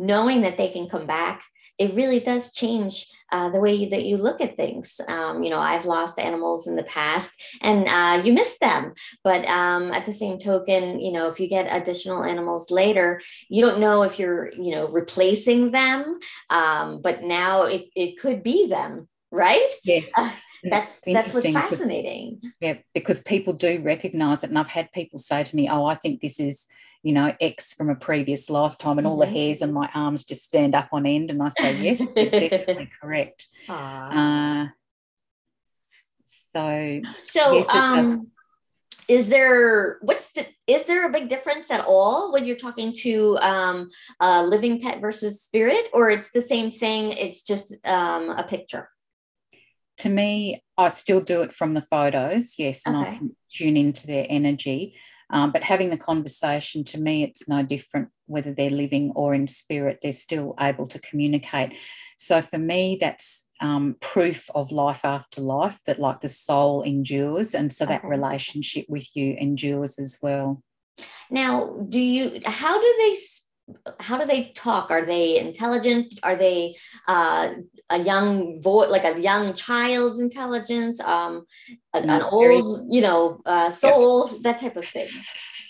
knowing 0.00 0.40
that 0.40 0.58
they 0.58 0.70
can 0.70 0.88
come 0.88 1.06
back 1.06 1.44
it 1.78 1.94
really 1.94 2.20
does 2.20 2.52
change 2.52 3.06
uh, 3.30 3.50
the 3.50 3.60
way 3.60 3.74
you, 3.74 3.90
that 3.90 4.04
you 4.04 4.16
look 4.16 4.40
at 4.40 4.56
things. 4.56 5.00
Um, 5.06 5.42
you 5.42 5.50
know, 5.50 5.60
I've 5.60 5.86
lost 5.86 6.18
animals 6.18 6.66
in 6.66 6.76
the 6.76 6.82
past 6.82 7.40
and 7.60 7.86
uh, 7.88 8.22
you 8.24 8.32
miss 8.32 8.58
them. 8.58 8.92
But 9.22 9.46
um, 9.46 9.92
at 9.92 10.06
the 10.06 10.14
same 10.14 10.38
token, 10.38 11.00
you 11.00 11.12
know, 11.12 11.28
if 11.28 11.38
you 11.38 11.48
get 11.48 11.66
additional 11.70 12.24
animals 12.24 12.70
later, 12.70 13.20
you 13.48 13.64
don't 13.64 13.80
know 13.80 14.02
if 14.02 14.18
you're, 14.18 14.50
you 14.52 14.70
know, 14.70 14.88
replacing 14.88 15.72
them. 15.72 16.18
Um, 16.50 17.02
but 17.02 17.22
now 17.22 17.64
it, 17.64 17.86
it 17.94 18.18
could 18.18 18.42
be 18.42 18.66
them, 18.66 19.08
right? 19.30 19.68
Yes. 19.84 20.10
Uh, 20.16 20.30
that's 20.64 21.00
that's 21.02 21.32
what's 21.32 21.52
fascinating. 21.52 22.40
Yeah, 22.60 22.78
because 22.92 23.22
people 23.22 23.52
do 23.52 23.80
recognize 23.80 24.42
it. 24.42 24.50
And 24.50 24.58
I've 24.58 24.66
had 24.66 24.90
people 24.90 25.18
say 25.18 25.44
to 25.44 25.56
me, 25.56 25.68
Oh, 25.68 25.84
I 25.84 25.94
think 25.94 26.20
this 26.20 26.40
is 26.40 26.66
you 27.02 27.12
know, 27.12 27.34
X 27.40 27.74
from 27.74 27.90
a 27.90 27.94
previous 27.94 28.50
lifetime, 28.50 28.98
and 28.98 29.06
all 29.06 29.16
the 29.16 29.26
mm-hmm. 29.26 29.34
hairs 29.34 29.62
on 29.62 29.72
my 29.72 29.88
arms 29.94 30.24
just 30.24 30.44
stand 30.44 30.74
up 30.74 30.88
on 30.92 31.06
end. 31.06 31.30
And 31.30 31.42
I 31.42 31.48
say, 31.48 31.80
yes, 31.82 31.98
definitely 31.98 32.90
correct. 33.00 33.48
Uh, 33.68 34.66
so, 36.24 37.00
so 37.22 37.54
yes, 37.54 37.68
um, 37.74 38.30
is 39.08 39.28
there 39.30 39.98
what's 40.02 40.32
the 40.32 40.46
is 40.66 40.84
there 40.84 41.06
a 41.06 41.12
big 41.12 41.28
difference 41.28 41.70
at 41.70 41.84
all 41.86 42.32
when 42.32 42.44
you're 42.44 42.56
talking 42.56 42.92
to 42.92 43.38
um, 43.38 43.88
a 44.20 44.44
living 44.44 44.80
pet 44.80 45.00
versus 45.00 45.42
spirit, 45.42 45.88
or 45.92 46.10
it's 46.10 46.30
the 46.30 46.42
same 46.42 46.70
thing? 46.70 47.12
It's 47.12 47.42
just 47.42 47.74
um, 47.84 48.30
a 48.30 48.42
picture. 48.42 48.90
To 49.98 50.08
me, 50.10 50.62
I 50.76 50.88
still 50.88 51.20
do 51.20 51.42
it 51.42 51.54
from 51.54 51.74
the 51.74 51.82
photos, 51.82 52.54
yes, 52.58 52.82
and 52.86 52.96
okay. 52.96 53.10
I 53.10 53.16
can 53.16 53.36
tune 53.54 53.76
into 53.76 54.06
their 54.06 54.26
energy. 54.28 54.94
Um, 55.30 55.52
but 55.52 55.62
having 55.62 55.90
the 55.90 55.98
conversation, 55.98 56.84
to 56.84 56.98
me, 56.98 57.22
it's 57.22 57.48
no 57.48 57.62
different 57.62 58.08
whether 58.26 58.52
they're 58.52 58.70
living 58.70 59.12
or 59.14 59.34
in 59.34 59.46
spirit, 59.46 59.98
they're 60.02 60.12
still 60.12 60.54
able 60.58 60.86
to 60.86 60.98
communicate. 61.00 61.74
So 62.16 62.40
for 62.42 62.58
me, 62.58 62.98
that's 63.00 63.46
um, 63.60 63.96
proof 64.00 64.48
of 64.54 64.72
life 64.72 65.04
after 65.04 65.40
life 65.40 65.78
that, 65.86 65.98
like, 65.98 66.20
the 66.20 66.28
soul 66.28 66.82
endures. 66.82 67.54
And 67.54 67.72
so 67.72 67.84
that 67.86 68.04
relationship 68.04 68.86
with 68.88 69.14
you 69.14 69.36
endures 69.38 69.98
as 69.98 70.18
well. 70.22 70.62
Now, 71.30 71.76
do 71.88 72.00
you, 72.00 72.40
how 72.46 72.80
do 72.80 72.94
they 72.98 73.14
how 74.00 74.18
do 74.18 74.26
they 74.26 74.52
talk? 74.54 74.90
Are 74.90 75.04
they 75.04 75.38
intelligent? 75.38 76.18
Are 76.22 76.36
they 76.36 76.76
uh, 77.06 77.50
a 77.90 77.98
young 77.98 78.60
voice, 78.62 78.90
like 78.90 79.04
a 79.04 79.20
young 79.20 79.54
child's 79.54 80.20
intelligence, 80.20 81.00
um, 81.00 81.46
an, 81.94 82.08
an 82.10 82.22
old, 82.22 82.86
you 82.90 83.00
know, 83.00 83.40
uh, 83.46 83.70
soul, 83.70 84.26
that 84.42 84.60
type 84.60 84.76
of 84.76 84.84
thing? 84.84 85.08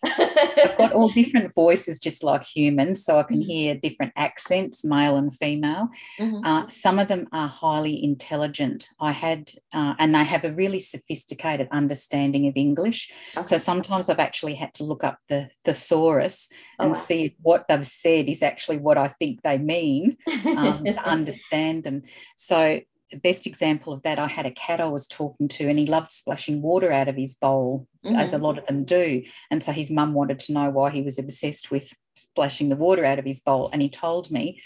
I've 0.05 0.77
got 0.79 0.93
all 0.93 1.09
different 1.09 1.55
voices, 1.55 1.99
just 1.99 2.23
like 2.23 2.45
humans, 2.45 3.05
so 3.05 3.19
I 3.19 3.23
can 3.23 3.41
mm-hmm. 3.41 3.51
hear 3.51 3.75
different 3.75 4.13
accents, 4.17 4.85
male 4.85 5.17
and 5.17 5.35
female. 5.35 5.89
Mm-hmm. 6.19 6.45
Uh, 6.45 6.69
some 6.69 6.99
of 6.99 7.09
them 7.09 7.29
are 7.33 7.49
highly 7.49 8.03
intelligent. 8.03 8.89
I 9.01 9.13
had, 9.13 9.51
uh, 9.73 9.95
and 9.99 10.15
they 10.15 10.25
have 10.25 10.45
a 10.45 10.53
really 10.53 10.79
sophisticated 10.79 11.69
understanding 11.73 12.47
of 12.47 12.57
English. 12.57 13.11
Okay. 13.37 13.47
So 13.47 13.59
sometimes 13.59 14.09
I've 14.09 14.19
actually 14.19 14.55
had 14.55 14.75
to 14.75 14.85
look 14.85 15.05
up 15.05 15.19
the 15.29 15.51
thesaurus 15.65 16.49
oh, 16.79 16.85
and 16.85 16.93
wow. 16.93 16.99
see 16.99 17.25
if 17.27 17.33
what 17.43 17.67
they've 17.69 17.87
said 17.87 18.29
is 18.29 18.43
actually 18.43 18.79
what 18.79 18.99
I 18.99 19.09
think 19.09 19.43
they 19.43 19.59
mean 19.59 20.17
um, 20.57 20.85
to 20.85 21.05
understand 21.05 21.85
them. 21.85 22.03
So 22.37 22.81
the 23.11 23.19
best 23.19 23.47
example 23.47 23.93
of 23.93 24.03
that, 24.03 24.19
I 24.19 24.27
had 24.27 24.47
a 24.47 24.51
cat 24.51 24.81
I 24.81 24.89
was 24.89 25.07
talking 25.07 25.49
to, 25.49 25.69
and 25.69 25.79
he 25.79 25.87
loved 25.87 26.11
splashing 26.11 26.63
water 26.63 26.93
out 26.93 27.09
of 27.09 27.17
his 27.17 27.35
bowl, 27.35 27.87
mm-hmm. 28.05 28.17
as 28.17 28.33
a 28.33 28.37
mm-hmm. 28.37 28.45
lot 28.45 28.59
of 28.59 28.67
them 28.67 28.85
do. 28.85 29.23
And 29.51 29.63
so 29.63 29.73
his 29.73 29.91
mum 29.91 30.15
wanted 30.15 30.41
to 30.41 30.53
know 30.53 30.71
why 30.71 30.91
he 30.91 31.03
was 31.03 31.19
obsessed 31.19 31.71
with 31.71 31.93
splashing 32.17 32.69
the 32.69 32.77
water 32.77 33.05
out 33.05 33.19
of 33.19 33.25
his 33.25 33.41
bowl. 33.41 33.71
And 33.73 33.81
he 33.81 33.89
told 33.89 34.31
me, 34.31 34.61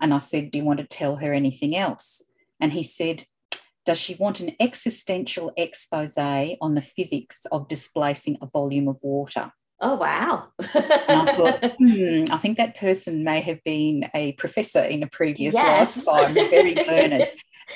and 0.00 0.12
I 0.12 0.18
said, 0.18 0.50
Do 0.50 0.58
you 0.58 0.64
want 0.64 0.80
to 0.80 0.86
tell 0.86 1.16
her 1.16 1.32
anything 1.32 1.76
else? 1.76 2.22
And 2.60 2.72
he 2.72 2.82
said, 2.82 3.26
Does 3.86 3.98
she 3.98 4.14
want 4.14 4.40
an 4.40 4.56
existential 4.58 5.52
expose 5.56 6.18
on 6.18 6.74
the 6.74 6.82
physics 6.82 7.46
of 7.52 7.68
displacing 7.68 8.38
a 8.40 8.46
volume 8.46 8.88
of 8.88 8.98
water? 9.02 9.52
Oh, 9.80 9.96
wow. 9.96 10.48
I 10.58 11.34
thought, 11.36 11.72
hmm, 11.78 12.24
I 12.30 12.38
think 12.38 12.56
that 12.58 12.76
person 12.76 13.24
may 13.24 13.40
have 13.40 13.62
been 13.64 14.08
a 14.14 14.32
professor 14.32 14.82
in 14.82 15.02
a 15.02 15.06
previous 15.06 15.54
yes. 15.54 16.06
lifetime, 16.06 16.34
very 16.34 16.74
learned 16.86 17.28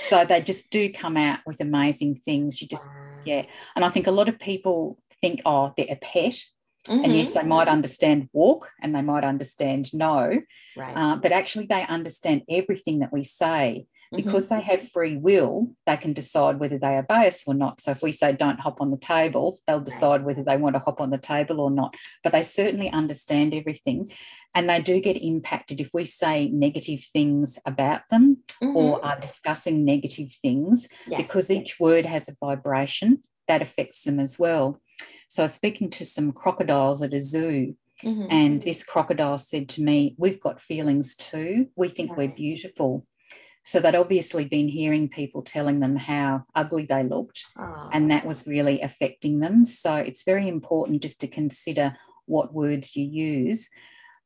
so 0.08 0.24
they 0.24 0.42
just 0.42 0.70
do 0.70 0.92
come 0.92 1.16
out 1.16 1.40
with 1.46 1.60
amazing 1.60 2.16
things. 2.16 2.60
You 2.60 2.68
just, 2.68 2.88
yeah. 3.24 3.44
And 3.76 3.84
I 3.84 3.90
think 3.90 4.06
a 4.06 4.12
lot 4.12 4.28
of 4.28 4.38
people 4.38 4.98
think, 5.20 5.42
oh, 5.44 5.72
they're 5.76 5.86
a 5.90 5.96
pet. 5.96 6.42
Mm-hmm. 6.86 7.04
And 7.04 7.16
yes, 7.16 7.32
they 7.32 7.42
might 7.42 7.68
understand 7.68 8.28
walk 8.32 8.70
and 8.80 8.94
they 8.94 9.02
might 9.02 9.24
understand 9.24 9.92
no, 9.92 10.40
right. 10.76 10.96
uh, 10.96 11.16
but 11.16 11.32
actually 11.32 11.66
they 11.66 11.84
understand 11.86 12.42
everything 12.48 13.00
that 13.00 13.12
we 13.12 13.24
say 13.24 13.86
because 14.12 14.46
mm-hmm. 14.46 14.56
they 14.56 14.62
have 14.62 14.90
free 14.90 15.16
will, 15.16 15.70
they 15.86 15.96
can 15.96 16.12
decide 16.12 16.58
whether 16.58 16.78
they 16.78 16.96
obey 16.96 17.26
us 17.26 17.44
or 17.46 17.54
not. 17.54 17.80
So 17.80 17.90
if 17.90 18.02
we 18.02 18.12
say 18.12 18.32
don't 18.32 18.60
hop 18.60 18.80
on 18.80 18.90
the 18.90 18.98
table, 18.98 19.60
they'll 19.66 19.80
decide 19.80 20.24
whether 20.24 20.42
they 20.42 20.56
want 20.56 20.76
to 20.76 20.80
hop 20.80 21.00
on 21.00 21.10
the 21.10 21.18
table 21.18 21.60
or 21.60 21.70
not. 21.70 21.94
But 22.24 22.32
they 22.32 22.42
certainly 22.42 22.90
understand 22.90 23.54
everything 23.54 24.10
and 24.54 24.68
they 24.68 24.80
do 24.80 25.00
get 25.00 25.16
impacted 25.16 25.80
if 25.80 25.90
we 25.92 26.04
say 26.04 26.48
negative 26.48 27.04
things 27.12 27.58
about 27.66 28.02
them 28.10 28.38
mm-hmm. 28.62 28.76
or 28.76 29.04
are 29.04 29.18
discussing 29.20 29.84
negative 29.84 30.32
things 30.42 30.88
yes. 31.06 31.22
because 31.22 31.50
each 31.50 31.78
word 31.78 32.06
has 32.06 32.28
a 32.28 32.36
vibration 32.40 33.20
that 33.46 33.62
affects 33.62 34.02
them 34.02 34.18
as 34.18 34.38
well 34.38 34.80
so 35.28 35.42
i 35.42 35.44
was 35.44 35.54
speaking 35.54 35.88
to 35.90 36.04
some 36.04 36.32
crocodiles 36.32 37.02
at 37.02 37.14
a 37.14 37.20
zoo 37.20 37.74
mm-hmm. 38.02 38.26
and 38.30 38.62
this 38.62 38.82
crocodile 38.82 39.38
said 39.38 39.68
to 39.68 39.82
me 39.82 40.14
we've 40.18 40.40
got 40.40 40.60
feelings 40.60 41.14
too 41.16 41.68
we 41.76 41.88
think 41.88 42.16
we're 42.16 42.28
beautiful 42.28 43.06
so 43.68 43.80
they'd 43.80 43.94
obviously 43.94 44.46
been 44.46 44.68
hearing 44.68 45.08
people 45.08 45.42
telling 45.42 45.80
them 45.80 45.96
how 45.96 46.44
ugly 46.54 46.86
they 46.86 47.02
looked, 47.02 47.44
oh. 47.58 47.90
and 47.92 48.10
that 48.10 48.26
was 48.26 48.46
really 48.46 48.80
affecting 48.80 49.40
them. 49.40 49.64
So 49.64 49.94
it's 49.94 50.24
very 50.24 50.48
important 50.48 51.02
just 51.02 51.20
to 51.20 51.28
consider 51.28 51.96
what 52.26 52.52
words 52.52 52.96
you 52.96 53.04
use 53.04 53.70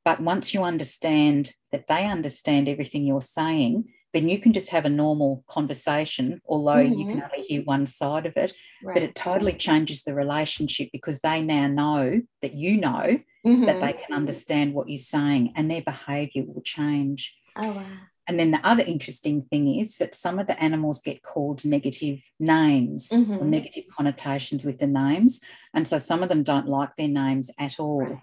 but 0.04 0.20
once 0.20 0.52
you 0.52 0.62
understand 0.62 1.52
that 1.70 1.86
they 1.88 2.06
understand 2.06 2.68
everything 2.68 3.04
you're 3.04 3.20
saying, 3.20 3.84
then 4.12 4.28
you 4.28 4.38
can 4.38 4.52
just 4.52 4.70
have 4.70 4.84
a 4.84 4.90
normal 4.90 5.44
conversation, 5.48 6.40
although 6.46 6.72
mm-hmm. 6.84 6.98
you 6.98 7.06
can 7.06 7.22
only 7.22 7.46
hear 7.46 7.62
one 7.62 7.86
side 7.86 8.26
of 8.26 8.36
it. 8.36 8.52
Right. 8.82 8.94
But 8.94 9.02
it 9.02 9.14
totally 9.14 9.54
changes 9.54 10.02
the 10.02 10.14
relationship 10.14 10.90
because 10.92 11.20
they 11.20 11.40
now 11.40 11.68
know 11.68 12.20
that 12.42 12.52
you 12.52 12.78
know 12.78 13.20
mm-hmm. 13.46 13.64
that 13.64 13.80
they 13.80 13.92
can 13.94 14.14
understand 14.14 14.74
what 14.74 14.88
you're 14.88 14.98
saying 14.98 15.54
and 15.56 15.70
their 15.70 15.82
behavior 15.82 16.42
will 16.46 16.62
change. 16.62 17.34
Oh, 17.56 17.72
wow. 17.72 17.84
And 18.32 18.40
then 18.40 18.50
the 18.50 18.66
other 18.66 18.82
interesting 18.82 19.42
thing 19.42 19.78
is 19.78 19.98
that 19.98 20.14
some 20.14 20.38
of 20.38 20.46
the 20.46 20.58
animals 20.58 21.02
get 21.02 21.22
called 21.22 21.66
negative 21.66 22.22
names 22.40 23.10
mm-hmm. 23.10 23.34
or 23.34 23.44
negative 23.44 23.84
connotations 23.94 24.64
with 24.64 24.78
the 24.78 24.86
names. 24.86 25.42
And 25.74 25.86
so 25.86 25.98
some 25.98 26.22
of 26.22 26.30
them 26.30 26.42
don't 26.42 26.66
like 26.66 26.96
their 26.96 27.08
names 27.08 27.50
at 27.58 27.78
all. 27.78 28.06
Right. 28.06 28.18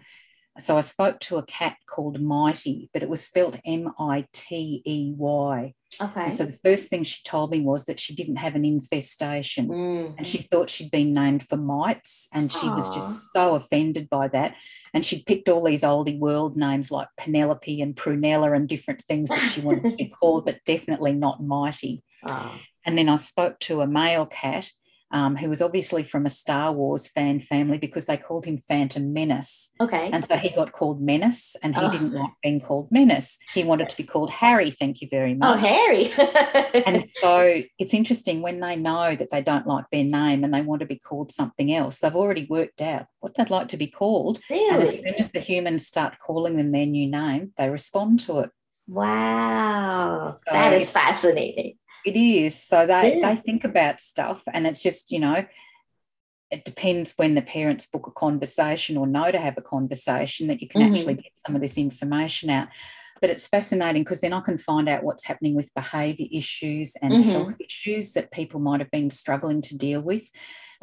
So 0.58 0.78
I 0.78 0.82
spoke 0.82 1.20
to 1.20 1.38
a 1.38 1.46
cat 1.46 1.78
called 1.86 2.20
Mighty, 2.20 2.90
but 2.92 3.04
it 3.04 3.10
was 3.10 3.24
spelled 3.24 3.62
M 3.64 3.94
I 4.00 4.26
T 4.34 4.82
E 4.84 5.14
Y. 5.16 5.76
Okay. 6.02 6.26
And 6.26 6.34
so 6.34 6.46
the 6.46 6.60
first 6.64 6.90
thing 6.90 7.04
she 7.04 7.22
told 7.24 7.52
me 7.52 7.62
was 7.62 7.86
that 7.86 8.00
she 8.00 8.16
didn't 8.16 8.38
have 8.38 8.56
an 8.56 8.64
infestation 8.64 9.68
mm. 9.68 10.16
and 10.18 10.26
she 10.26 10.40
thought 10.40 10.70
she'd 10.70 10.92
been 10.92 11.14
named 11.14 11.48
for 11.48 11.58
mites. 11.58 12.28
And 12.34 12.52
she 12.52 12.68
Aww. 12.68 12.76
was 12.76 12.94
just 12.94 13.32
so 13.34 13.56
offended 13.56 14.10
by 14.10 14.28
that. 14.30 14.56
And 14.94 15.06
she 15.06 15.24
picked 15.24 15.50
all 15.50 15.64
these 15.64 15.84
oldie 15.84 16.20
world 16.20 16.56
names 16.56 16.92
like 16.92 17.08
Penelope 17.18 17.82
and 17.82 17.96
Prunella 17.96 18.56
and 18.56 18.68
different 18.68 19.02
things 19.02 19.30
that 19.30 19.52
she 19.54 19.62
wanted 19.62 19.84
to 19.90 19.96
be 19.96 20.06
called, 20.20 20.46
but 20.46 20.64
definitely 20.66 21.14
not 21.14 21.44
Mighty. 21.44 22.04
Aww. 22.28 22.52
And 22.86 22.98
then 22.98 23.10
I 23.10 23.18
spoke 23.18 23.60
to 23.62 23.82
a 23.82 23.88
male 23.88 24.26
cat 24.26 24.72
um, 25.12 25.36
who 25.36 25.50
was 25.50 25.62
obviously 25.62 26.04
from 26.04 26.26
a 26.26 26.30
Star 26.30 26.72
Wars 26.72 27.08
fan 27.08 27.40
family 27.40 27.78
because 27.78 28.06
they 28.06 28.18
called 28.18 28.46
him 28.46 28.60
Phantom 28.68 29.12
Menace. 29.12 29.72
Okay. 29.82 30.10
And 30.12 30.24
so 30.24 30.38
he 30.38 30.50
got 30.50 30.72
called 30.72 31.02
Menace 31.02 31.56
and 31.64 31.76
he 31.76 31.82
oh. 31.82 31.92
didn't 31.92 32.14
like 32.14 32.32
being 32.44 32.60
called 32.60 32.92
Menace. 32.92 33.40
He 33.54 33.64
wanted 33.64 33.90
to 33.90 33.98
be 33.98 34.04
called 34.04 34.30
Harry. 34.30 34.70
Thank 34.70 35.02
you 35.02 35.08
very 35.10 35.34
oh, 35.34 35.36
much. 35.36 35.56
Oh, 35.56 35.68
Harry. 35.68 36.12
and 36.86 37.10
so 37.22 37.64
it's 37.80 37.94
interesting 37.94 38.42
when 38.42 38.60
they 38.60 38.76
know 38.76 39.16
that 39.16 39.32
they 39.32 39.42
don't 39.42 39.66
like 39.66 39.86
their 39.92 40.04
name 40.04 40.44
and 40.44 40.54
they 40.54 40.62
want 40.62 40.82
to 40.82 40.86
be 40.86 41.00
called 41.00 41.32
something 41.32 41.74
else, 41.74 42.00
they've 42.00 42.16
already 42.16 42.46
worked 42.50 42.82
out 42.82 43.08
what 43.20 43.36
they'd 43.36 43.50
like 43.50 43.70
to 43.70 43.78
be 43.78 43.88
called. 43.88 44.40
Really? 44.50 44.70
And 44.74 44.84
as 44.84 45.00
soon 45.00 45.16
as 45.16 45.32
the 45.32 45.40
humans 45.40 45.88
start 45.88 46.20
calling 46.20 46.58
them 46.58 46.72
their 46.72 46.86
new 46.86 47.10
name, 47.10 47.54
they 47.58 47.70
respond 47.70 48.20
to 48.22 48.40
it. 48.40 48.52
Wow. 48.88 50.38
So 50.48 50.52
that 50.52 50.74
is 50.74 50.90
fascinating 50.90 51.76
It 52.06 52.16
is. 52.16 52.62
So 52.62 52.86
they 52.86 53.18
yeah. 53.18 53.30
they 53.30 53.42
think 53.42 53.64
about 53.64 54.02
stuff, 54.02 54.44
and 54.52 54.66
it's 54.66 54.82
just 54.82 55.12
you 55.12 55.20
know, 55.20 55.46
it 56.52 56.66
depends 56.66 57.14
when 57.18 57.36
the 57.36 57.42
parents 57.42 57.88
book 57.88 58.08
a 58.08 58.12
conversation 58.12 58.98
or 58.98 59.06
know 59.06 59.32
to 59.32 59.40
have 59.40 59.58
a 59.58 59.62
conversation 59.62 60.48
that 60.48 60.62
you 60.62 60.68
can 60.68 60.82
mm-hmm. 60.82 60.96
actually 60.96 61.16
get 61.16 61.32
some 61.46 61.56
of 61.56 61.62
this 61.62 61.78
information 61.78 62.50
out. 62.50 62.68
But 63.22 63.30
it's 63.30 63.48
fascinating 63.48 64.04
because 64.04 64.22
then 64.22 64.34
I 64.34 64.42
can 64.42 64.58
find 64.58 64.88
out 64.88 65.04
what's 65.04 65.26
happening 65.26 65.56
with 65.56 65.74
behaviour 65.74 66.28
issues 66.32 66.96
and 67.02 67.12
mm-hmm. 67.12 67.30
health 67.30 67.58
issues 67.60 68.14
that 68.14 68.32
people 68.32 68.60
might 68.60 68.80
have 68.80 68.92
been 68.92 69.10
struggling 69.10 69.62
to 69.64 69.78
deal 69.78 70.02
with. 70.02 70.30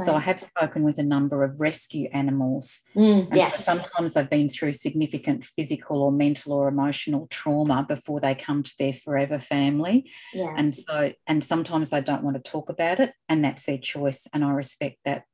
So 0.04 0.14
I 0.14 0.20
have 0.20 0.38
spoken 0.38 0.82
with 0.82 0.98
a 0.98 1.02
number 1.02 1.42
of 1.42 1.58
rescue 1.58 2.10
animals. 2.12 2.82
Mm, 2.94 3.34
yes. 3.34 3.64
So 3.64 3.74
sometimes 3.74 4.12
they've 4.12 4.28
been 4.28 4.50
through 4.50 4.74
significant 4.74 5.46
physical 5.46 6.02
or 6.02 6.12
mental 6.12 6.52
or 6.52 6.68
emotional 6.68 7.28
trauma 7.30 7.84
before 7.88 8.20
they 8.20 8.34
come 8.34 8.62
to 8.62 8.74
their 8.78 8.92
forever 8.92 9.38
family. 9.38 10.10
Yes. 10.34 10.54
And 10.58 10.74
so 10.74 11.12
and 11.26 11.42
sometimes 11.42 11.90
they 11.90 12.02
don't 12.02 12.22
want 12.22 12.36
to 12.36 12.50
talk 12.50 12.68
about 12.68 13.00
it 13.00 13.14
and 13.28 13.42
that's 13.42 13.64
their 13.64 13.78
choice 13.78 14.26
and 14.34 14.44
I 14.44 14.50
respect 14.50 14.98
that. 15.06 15.24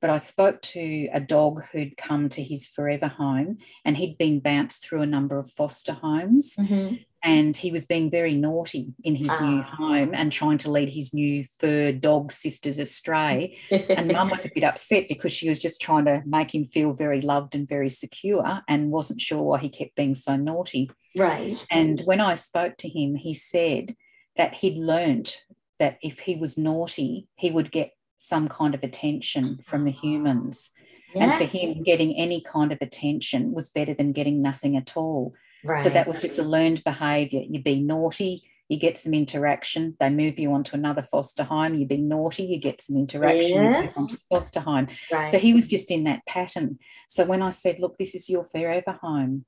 But 0.00 0.10
I 0.10 0.18
spoke 0.18 0.62
to 0.62 1.08
a 1.12 1.20
dog 1.20 1.62
who'd 1.72 1.96
come 1.96 2.28
to 2.30 2.42
his 2.42 2.66
forever 2.66 3.08
home 3.08 3.58
and 3.84 3.96
he'd 3.96 4.16
been 4.18 4.40
bounced 4.40 4.82
through 4.82 5.02
a 5.02 5.06
number 5.06 5.38
of 5.38 5.50
foster 5.50 5.92
homes. 5.92 6.56
Mm-hmm 6.58 6.94
and 7.22 7.56
he 7.56 7.70
was 7.70 7.86
being 7.86 8.10
very 8.10 8.34
naughty 8.34 8.94
in 9.04 9.14
his 9.14 9.28
new 9.40 9.60
ah. 9.60 9.74
home 9.76 10.14
and 10.14 10.32
trying 10.32 10.58
to 10.58 10.70
lead 10.70 10.88
his 10.88 11.12
new 11.12 11.44
fur 11.58 11.92
dog 11.92 12.32
sisters 12.32 12.78
astray. 12.78 13.56
and 13.70 14.12
mum 14.12 14.30
was 14.30 14.46
a 14.46 14.50
bit 14.54 14.64
upset 14.64 15.06
because 15.08 15.32
she 15.32 15.48
was 15.48 15.58
just 15.58 15.80
trying 15.80 16.06
to 16.06 16.22
make 16.24 16.54
him 16.54 16.64
feel 16.64 16.92
very 16.92 17.20
loved 17.20 17.54
and 17.54 17.68
very 17.68 17.90
secure 17.90 18.62
and 18.68 18.90
wasn't 18.90 19.20
sure 19.20 19.42
why 19.42 19.58
he 19.58 19.68
kept 19.68 19.96
being 19.96 20.14
so 20.14 20.36
naughty. 20.36 20.90
Right. 21.16 21.64
And 21.70 22.00
when 22.04 22.20
I 22.20 22.34
spoke 22.34 22.78
to 22.78 22.88
him, 22.88 23.14
he 23.14 23.34
said 23.34 23.96
that 24.36 24.54
he'd 24.54 24.78
learnt 24.78 25.42
that 25.78 25.98
if 26.02 26.20
he 26.20 26.36
was 26.36 26.56
naughty, 26.56 27.28
he 27.34 27.50
would 27.50 27.70
get 27.70 27.92
some 28.22 28.48
kind 28.48 28.74
of 28.74 28.84
attention 28.84 29.56
from 29.64 29.84
the 29.84 29.90
humans. 29.90 30.72
Yeah. 31.14 31.24
And 31.24 31.32
for 31.38 31.44
him, 31.44 31.82
getting 31.82 32.14
any 32.16 32.42
kind 32.42 32.70
of 32.70 32.78
attention 32.82 33.52
was 33.52 33.70
better 33.70 33.94
than 33.94 34.12
getting 34.12 34.42
nothing 34.42 34.76
at 34.76 34.96
all. 34.96 35.34
Right. 35.64 35.80
So 35.80 35.88
that 35.88 36.06
was 36.06 36.20
just 36.20 36.38
a 36.38 36.42
learned 36.42 36.84
behavior. 36.84 37.42
You 37.48 37.62
be 37.62 37.80
naughty, 37.80 38.42
you 38.68 38.78
get 38.78 38.98
some 38.98 39.14
interaction, 39.14 39.96
they 39.98 40.10
move 40.10 40.38
you 40.38 40.52
on 40.52 40.64
to 40.64 40.76
another 40.76 41.02
foster 41.02 41.44
home. 41.44 41.74
You 41.74 41.86
be 41.86 41.96
naughty, 41.96 42.44
you 42.44 42.60
get 42.60 42.82
some 42.82 42.96
interaction, 42.96 43.64
yeah. 43.64 43.78
you 43.78 43.86
move 43.86 43.96
on 43.96 44.08
to 44.08 44.18
foster 44.28 44.60
home. 44.60 44.88
Right. 45.10 45.30
So 45.30 45.38
he 45.38 45.54
was 45.54 45.66
just 45.66 45.90
in 45.90 46.04
that 46.04 46.24
pattern. 46.26 46.78
So 47.08 47.24
when 47.24 47.40
I 47.40 47.50
said, 47.50 47.80
Look, 47.80 47.96
this 47.96 48.14
is 48.14 48.28
your 48.28 48.44
forever 48.44 48.98
home, 49.00 49.46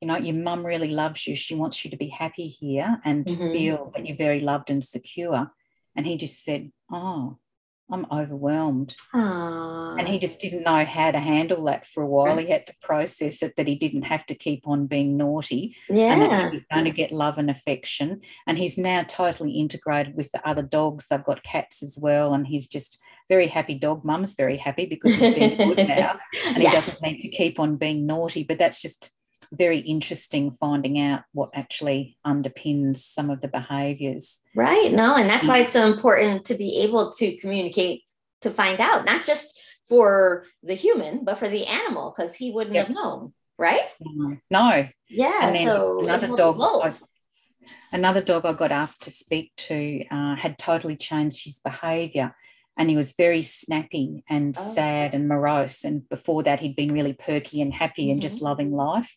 you 0.00 0.08
know, 0.08 0.18
your 0.18 0.36
mum 0.36 0.64
really 0.64 0.90
loves 0.90 1.26
you. 1.26 1.34
She 1.34 1.54
wants 1.54 1.84
you 1.84 1.90
to 1.90 1.96
be 1.96 2.08
happy 2.08 2.48
here 2.48 3.00
and 3.04 3.26
to 3.26 3.34
mm-hmm. 3.34 3.52
feel 3.52 3.92
that 3.94 4.06
you're 4.06 4.16
very 4.16 4.40
loved 4.40 4.70
and 4.70 4.84
secure. 4.84 5.50
And 5.96 6.06
he 6.06 6.18
just 6.18 6.44
said, 6.44 6.70
Oh, 6.92 7.38
I'm 7.92 8.06
overwhelmed. 8.12 8.94
Aww. 9.14 9.98
And 9.98 10.08
he 10.08 10.18
just 10.18 10.40
didn't 10.40 10.62
know 10.62 10.84
how 10.84 11.10
to 11.10 11.18
handle 11.18 11.64
that 11.64 11.86
for 11.86 12.02
a 12.02 12.06
while. 12.06 12.38
He 12.38 12.46
had 12.46 12.66
to 12.68 12.74
process 12.82 13.42
it 13.42 13.54
that 13.56 13.66
he 13.66 13.74
didn't 13.74 14.02
have 14.02 14.26
to 14.26 14.34
keep 14.34 14.66
on 14.66 14.86
being 14.86 15.16
naughty. 15.16 15.76
Yeah. 15.88 16.12
And 16.12 16.22
that 16.22 16.44
he 16.44 16.56
was 16.56 16.64
going 16.72 16.84
to 16.84 16.90
get 16.90 17.12
love 17.12 17.38
and 17.38 17.50
affection. 17.50 18.20
And 18.46 18.58
he's 18.58 18.78
now 18.78 19.02
totally 19.02 19.52
integrated 19.52 20.16
with 20.16 20.30
the 20.32 20.46
other 20.48 20.62
dogs. 20.62 21.08
They've 21.08 21.24
got 21.24 21.42
cats 21.42 21.82
as 21.82 21.98
well. 22.00 22.34
And 22.34 22.46
he's 22.46 22.68
just 22.68 23.00
very 23.28 23.46
happy 23.46 23.74
dog. 23.74 24.04
Mum's 24.04 24.34
very 24.34 24.56
happy 24.56 24.86
because 24.86 25.14
he's 25.14 25.34
being 25.34 25.56
good 25.56 25.76
now. 25.88 26.18
And 26.46 26.62
yes. 26.62 26.72
he 26.72 26.76
doesn't 26.76 27.12
need 27.12 27.22
to 27.22 27.28
keep 27.28 27.58
on 27.58 27.76
being 27.76 28.06
naughty. 28.06 28.44
But 28.44 28.58
that's 28.58 28.82
just 28.82 29.10
very 29.52 29.78
interesting 29.80 30.52
finding 30.52 31.00
out 31.00 31.22
what 31.32 31.50
actually 31.54 32.16
underpins 32.26 32.98
some 32.98 33.30
of 33.30 33.40
the 33.40 33.48
behaviors. 33.48 34.40
Right. 34.54 34.92
No, 34.92 35.16
and 35.16 35.28
that's 35.28 35.46
why 35.46 35.58
it's 35.58 35.72
so 35.72 35.86
important 35.86 36.44
to 36.46 36.54
be 36.54 36.82
able 36.82 37.12
to 37.12 37.36
communicate 37.38 38.02
to 38.42 38.50
find 38.50 38.80
out, 38.80 39.04
not 39.04 39.24
just 39.24 39.60
for 39.88 40.44
the 40.62 40.74
human, 40.74 41.24
but 41.24 41.38
for 41.38 41.48
the 41.48 41.66
animal, 41.66 42.14
because 42.14 42.34
he 42.34 42.52
wouldn't 42.52 42.74
yep. 42.74 42.86
have 42.86 42.94
known, 42.94 43.32
right? 43.58 43.86
No. 44.50 44.88
Yeah. 45.08 45.46
And 45.46 45.54
then 45.54 45.66
so 45.66 46.04
another 46.04 46.36
dog. 46.36 46.60
I, 46.60 46.92
another 47.92 48.22
dog 48.22 48.46
I 48.46 48.52
got 48.52 48.70
asked 48.70 49.02
to 49.02 49.10
speak 49.10 49.52
to 49.56 50.04
uh, 50.10 50.36
had 50.36 50.58
totally 50.58 50.96
changed 50.96 51.44
his 51.44 51.58
behavior 51.58 52.34
and 52.78 52.88
he 52.88 52.96
was 52.96 53.12
very 53.12 53.42
snappy 53.42 54.24
and 54.28 54.56
oh. 54.58 54.74
sad 54.74 55.14
and 55.14 55.28
morose. 55.28 55.84
And 55.84 56.08
before 56.08 56.42
that, 56.44 56.60
he'd 56.60 56.76
been 56.76 56.92
really 56.92 57.12
perky 57.12 57.60
and 57.60 57.72
happy 57.72 58.04
mm-hmm. 58.04 58.12
and 58.12 58.22
just 58.22 58.36
mm-hmm. 58.36 58.46
loving 58.46 58.72
life. 58.72 59.16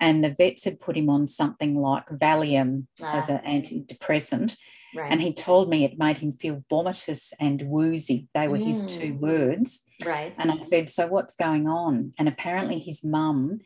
And 0.00 0.24
the 0.24 0.34
vets 0.34 0.64
had 0.64 0.80
put 0.80 0.96
him 0.96 1.08
on 1.08 1.28
something 1.28 1.76
like 1.76 2.06
Valium 2.08 2.86
ah. 3.00 3.16
as 3.16 3.28
an 3.28 3.38
antidepressant. 3.46 4.56
Right. 4.94 5.10
And 5.10 5.22
he 5.22 5.32
told 5.32 5.70
me 5.70 5.84
it 5.84 5.98
made 5.98 6.18
him 6.18 6.32
feel 6.32 6.62
vomitous 6.70 7.32
and 7.40 7.62
woozy. 7.62 8.28
They 8.34 8.48
were 8.48 8.58
mm. 8.58 8.66
his 8.66 8.84
two 8.84 9.14
mm. 9.14 9.20
words. 9.20 9.82
Right. 10.04 10.34
And 10.36 10.50
I 10.50 10.58
said, 10.58 10.90
So 10.90 11.06
what's 11.06 11.34
going 11.34 11.66
on? 11.66 12.12
And 12.18 12.28
apparently 12.28 12.78
his 12.78 13.02
mum 13.02 13.60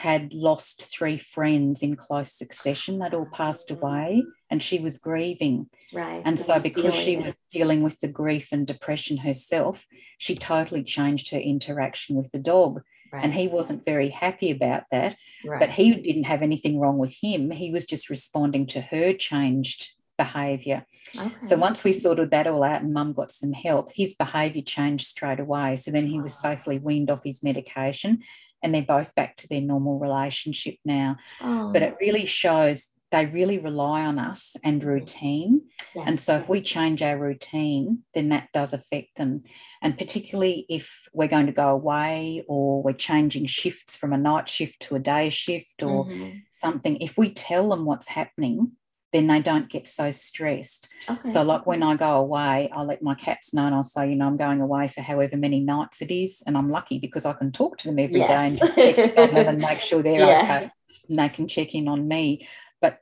had 0.00 0.32
lost 0.32 0.90
three 0.90 1.18
friends 1.18 1.82
in 1.82 1.94
close 1.94 2.32
succession. 2.32 2.98
They'd 2.98 3.12
all 3.12 3.28
passed 3.30 3.68
mm. 3.68 3.76
away 3.76 4.24
and 4.50 4.62
she 4.62 4.78
was 4.78 4.96
grieving. 4.96 5.68
Right. 5.92 6.22
And 6.24 6.40
so, 6.40 6.58
because 6.58 6.94
she 6.94 7.18
was 7.18 7.36
dealing 7.52 7.82
with 7.82 8.00
the 8.00 8.08
grief 8.08 8.48
and 8.50 8.66
depression 8.66 9.18
herself, 9.18 9.86
she 10.16 10.34
totally 10.34 10.82
changed 10.84 11.30
her 11.32 11.38
interaction 11.38 12.16
with 12.16 12.32
the 12.32 12.38
dog. 12.38 12.80
Right. 13.12 13.22
And 13.22 13.34
he 13.34 13.46
wasn't 13.46 13.84
very 13.84 14.08
happy 14.08 14.50
about 14.50 14.84
that. 14.90 15.18
Right. 15.44 15.60
But 15.60 15.68
he 15.68 15.94
didn't 15.96 16.24
have 16.24 16.40
anything 16.40 16.80
wrong 16.80 16.96
with 16.96 17.14
him. 17.20 17.50
He 17.50 17.70
was 17.70 17.84
just 17.84 18.08
responding 18.08 18.66
to 18.68 18.80
her 18.80 19.12
changed 19.12 19.90
behavior. 20.16 20.86
Okay. 21.14 21.30
So 21.42 21.58
once 21.58 21.84
we 21.84 21.92
sorted 21.92 22.30
that 22.30 22.46
all 22.46 22.62
out 22.62 22.80
and 22.80 22.94
mum 22.94 23.12
got 23.12 23.32
some 23.32 23.52
help, 23.52 23.90
his 23.94 24.14
behavior 24.14 24.62
changed 24.62 25.06
straight 25.06 25.40
away. 25.40 25.76
So 25.76 25.90
then 25.90 26.06
he 26.06 26.20
was 26.22 26.32
safely 26.32 26.78
weaned 26.78 27.10
off 27.10 27.22
his 27.22 27.42
medication 27.42 28.22
and 28.62 28.74
they're 28.74 28.82
both 28.82 29.14
back 29.14 29.36
to 29.36 29.48
their 29.48 29.60
normal 29.60 29.98
relationship 29.98 30.76
now. 30.84 31.16
Oh. 31.40 31.72
But 31.72 31.82
it 31.82 31.96
really 32.00 32.26
shows 32.26 32.88
they 33.10 33.26
really 33.26 33.58
rely 33.58 34.04
on 34.04 34.18
us 34.18 34.56
and 34.62 34.82
routine. 34.84 35.62
Yes. 35.94 36.04
And 36.06 36.18
so 36.18 36.36
if 36.36 36.48
we 36.48 36.62
change 36.62 37.02
our 37.02 37.18
routine, 37.18 38.04
then 38.14 38.28
that 38.28 38.48
does 38.52 38.72
affect 38.72 39.16
them. 39.16 39.42
And 39.82 39.98
particularly 39.98 40.64
if 40.68 41.08
we're 41.12 41.28
going 41.28 41.46
to 41.46 41.52
go 41.52 41.68
away 41.68 42.44
or 42.46 42.82
we're 42.82 42.92
changing 42.92 43.46
shifts 43.46 43.96
from 43.96 44.12
a 44.12 44.18
night 44.18 44.48
shift 44.48 44.82
to 44.82 44.94
a 44.94 45.00
day 45.00 45.28
shift 45.28 45.82
or 45.82 46.06
mm-hmm. 46.06 46.38
something, 46.50 46.98
if 46.98 47.18
we 47.18 47.32
tell 47.32 47.70
them 47.70 47.84
what's 47.84 48.08
happening, 48.08 48.72
then 49.12 49.26
they 49.26 49.40
don't 49.40 49.68
get 49.68 49.86
so 49.88 50.10
stressed. 50.10 50.88
Okay. 51.08 51.30
So, 51.30 51.42
like 51.42 51.66
when 51.66 51.82
I 51.82 51.96
go 51.96 52.16
away, 52.16 52.70
I'll 52.72 52.86
let 52.86 53.02
my 53.02 53.14
cats 53.14 53.52
know 53.52 53.66
and 53.66 53.74
I'll 53.74 53.82
say, 53.82 54.08
you 54.08 54.16
know, 54.16 54.26
I'm 54.26 54.36
going 54.36 54.60
away 54.60 54.88
for 54.88 55.00
however 55.00 55.36
many 55.36 55.60
nights 55.60 56.00
it 56.00 56.12
is. 56.12 56.42
And 56.46 56.56
I'm 56.56 56.70
lucky 56.70 56.98
because 56.98 57.26
I 57.26 57.32
can 57.32 57.50
talk 57.50 57.78
to 57.78 57.88
them 57.88 57.98
every 57.98 58.20
yes. 58.20 58.74
day 58.74 59.12
and, 59.16 59.36
and 59.36 59.58
make 59.58 59.80
sure 59.80 60.02
they're 60.02 60.20
yeah. 60.20 60.42
okay 60.42 60.70
and 61.10 61.18
they 61.18 61.28
can 61.28 61.46
check 61.46 61.74
in 61.74 61.88
on 61.88 62.08
me 62.08 62.46
But 62.80 63.00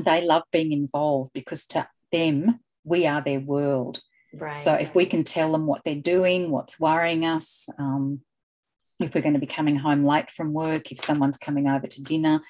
they 0.00 0.24
love 0.24 0.44
being 0.50 0.72
involved 0.72 1.32
because 1.34 1.66
to 1.66 1.86
them, 2.10 2.60
we 2.84 3.06
are 3.06 3.22
their 3.22 3.40
world. 3.40 4.00
Right. 4.32 4.56
So 4.56 4.72
if 4.74 4.94
we 4.94 5.04
can 5.04 5.24
tell 5.24 5.52
them 5.52 5.66
what 5.66 5.82
they're 5.84 5.96
doing, 5.96 6.50
what's 6.50 6.80
worrying 6.80 7.24
us, 7.26 7.68
um, 7.78 8.20
if 9.00 9.14
we're 9.14 9.22
going 9.22 9.34
to 9.34 9.40
be 9.40 9.46
coming 9.46 9.76
home 9.76 10.04
late 10.04 10.30
from 10.30 10.52
work, 10.52 10.90
if 10.90 11.00
someone's 11.00 11.38
coming 11.38 11.68
over 11.68 11.86
to 11.86 12.02
dinner, 12.02 12.40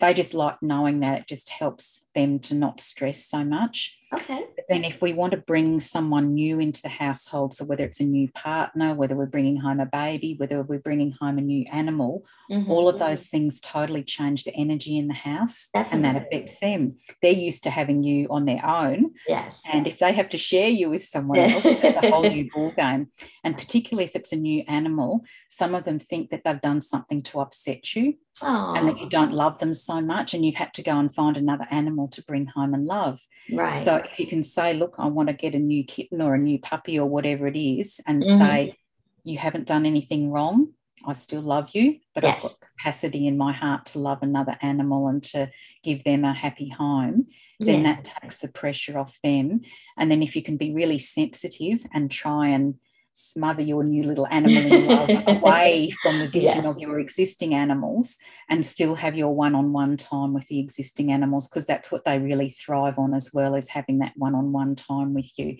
they 0.00 0.14
just 0.14 0.34
like 0.34 0.62
knowing 0.62 1.00
that 1.00 1.20
it 1.20 1.26
just 1.26 1.50
helps 1.50 2.06
them 2.14 2.38
to 2.38 2.54
not 2.54 2.80
stress 2.80 3.26
so 3.26 3.44
much. 3.44 3.94
Okay. 4.12 4.46
But 4.56 4.64
then, 4.70 4.84
if 4.84 5.02
we 5.02 5.12
want 5.12 5.32
to 5.32 5.38
bring 5.38 5.80
someone 5.80 6.32
new 6.32 6.60
into 6.60 6.80
the 6.80 6.88
household, 6.88 7.52
so 7.52 7.66
whether 7.66 7.84
it's 7.84 8.00
a 8.00 8.04
new 8.04 8.30
partner, 8.32 8.94
whether 8.94 9.14
we're 9.14 9.26
bringing 9.26 9.58
home 9.58 9.80
a 9.80 9.86
baby, 9.86 10.34
whether 10.38 10.62
we're 10.62 10.78
bringing 10.78 11.12
home 11.20 11.36
a 11.36 11.42
new 11.42 11.66
animal, 11.70 12.24
mm-hmm. 12.50 12.70
all 12.70 12.88
of 12.88 12.98
those 12.98 13.28
things 13.28 13.60
totally 13.60 14.02
change 14.02 14.44
the 14.44 14.54
energy 14.54 14.96
in 14.96 15.08
the 15.08 15.14
house 15.14 15.68
Definitely. 15.74 15.96
and 15.96 16.04
that 16.04 16.22
affects 16.22 16.58
them. 16.60 16.96
They're 17.20 17.32
used 17.32 17.64
to 17.64 17.70
having 17.70 18.02
you 18.02 18.28
on 18.30 18.46
their 18.46 18.64
own. 18.64 19.12
Yes. 19.26 19.60
And 19.70 19.86
if 19.86 19.98
they 19.98 20.12
have 20.12 20.30
to 20.30 20.38
share 20.38 20.68
you 20.68 20.88
with 20.88 21.04
someone 21.04 21.40
else, 21.40 21.66
it's 21.66 21.98
a 22.02 22.10
whole 22.10 22.22
new 22.22 22.48
ball 22.54 22.70
game. 22.70 23.08
And 23.44 23.58
particularly 23.58 24.06
if 24.06 24.16
it's 24.16 24.32
a 24.32 24.36
new 24.36 24.64
animal, 24.68 25.24
some 25.50 25.74
of 25.74 25.84
them 25.84 25.98
think 25.98 26.30
that 26.30 26.44
they've 26.44 26.60
done 26.60 26.80
something 26.80 27.22
to 27.24 27.40
upset 27.40 27.94
you. 27.94 28.14
Aww. 28.40 28.78
and 28.78 28.88
that 28.88 28.98
you 28.98 29.08
don't 29.08 29.32
love 29.32 29.58
them 29.58 29.74
so 29.74 30.00
much 30.00 30.34
and 30.34 30.44
you've 30.44 30.54
had 30.54 30.74
to 30.74 30.82
go 30.82 30.98
and 30.98 31.12
find 31.14 31.36
another 31.36 31.66
animal 31.70 32.08
to 32.08 32.22
bring 32.22 32.46
home 32.46 32.74
and 32.74 32.86
love. 32.86 33.20
Right. 33.52 33.74
So 33.74 33.96
if 33.96 34.18
you 34.18 34.26
can 34.26 34.42
say, 34.42 34.74
look, 34.74 34.96
I 34.98 35.06
want 35.06 35.28
to 35.28 35.34
get 35.34 35.54
a 35.54 35.58
new 35.58 35.84
kitten 35.84 36.20
or 36.20 36.34
a 36.34 36.38
new 36.38 36.58
puppy 36.58 36.98
or 36.98 37.08
whatever 37.08 37.46
it 37.46 37.58
is, 37.58 38.00
and 38.06 38.22
mm-hmm. 38.22 38.38
say, 38.38 38.76
you 39.24 39.38
haven't 39.38 39.66
done 39.66 39.86
anything 39.86 40.30
wrong. 40.30 40.68
I 41.06 41.12
still 41.12 41.42
love 41.42 41.70
you, 41.74 41.98
but 42.14 42.24
yes. 42.24 42.36
I've 42.36 42.42
got 42.42 42.60
capacity 42.60 43.26
in 43.26 43.36
my 43.36 43.52
heart 43.52 43.86
to 43.86 43.98
love 43.98 44.18
another 44.22 44.56
animal 44.62 45.08
and 45.08 45.22
to 45.24 45.50
give 45.84 46.02
them 46.04 46.24
a 46.24 46.32
happy 46.32 46.68
home. 46.68 47.26
Then 47.60 47.82
yeah. 47.82 47.94
that 47.94 48.20
takes 48.22 48.38
the 48.38 48.48
pressure 48.48 48.98
off 48.98 49.18
them. 49.22 49.60
And 49.96 50.10
then 50.10 50.22
if 50.22 50.34
you 50.36 50.42
can 50.42 50.56
be 50.56 50.74
really 50.74 50.98
sensitive 50.98 51.84
and 51.92 52.10
try 52.10 52.48
and 52.48 52.74
smother 53.20 53.62
your 53.62 53.82
new 53.82 54.04
little 54.04 54.28
animal 54.28 54.56
in 54.56 54.86
love 54.86 55.10
away 55.26 55.92
from 56.02 56.20
the 56.20 56.28
vision 56.28 56.62
yes. 56.62 56.64
of 56.64 56.78
your 56.78 57.00
existing 57.00 57.52
animals 57.52 58.16
and 58.48 58.64
still 58.64 58.94
have 58.94 59.16
your 59.16 59.34
one-on-one 59.34 59.96
time 59.96 60.32
with 60.32 60.46
the 60.46 60.60
existing 60.60 61.10
animals 61.10 61.48
because 61.48 61.66
that's 61.66 61.90
what 61.90 62.04
they 62.04 62.20
really 62.20 62.48
thrive 62.48 62.96
on 62.96 63.12
as 63.14 63.32
well 63.34 63.56
as 63.56 63.68
having 63.68 63.98
that 63.98 64.12
one-on-one 64.14 64.76
time 64.76 65.14
with 65.14 65.36
you 65.36 65.56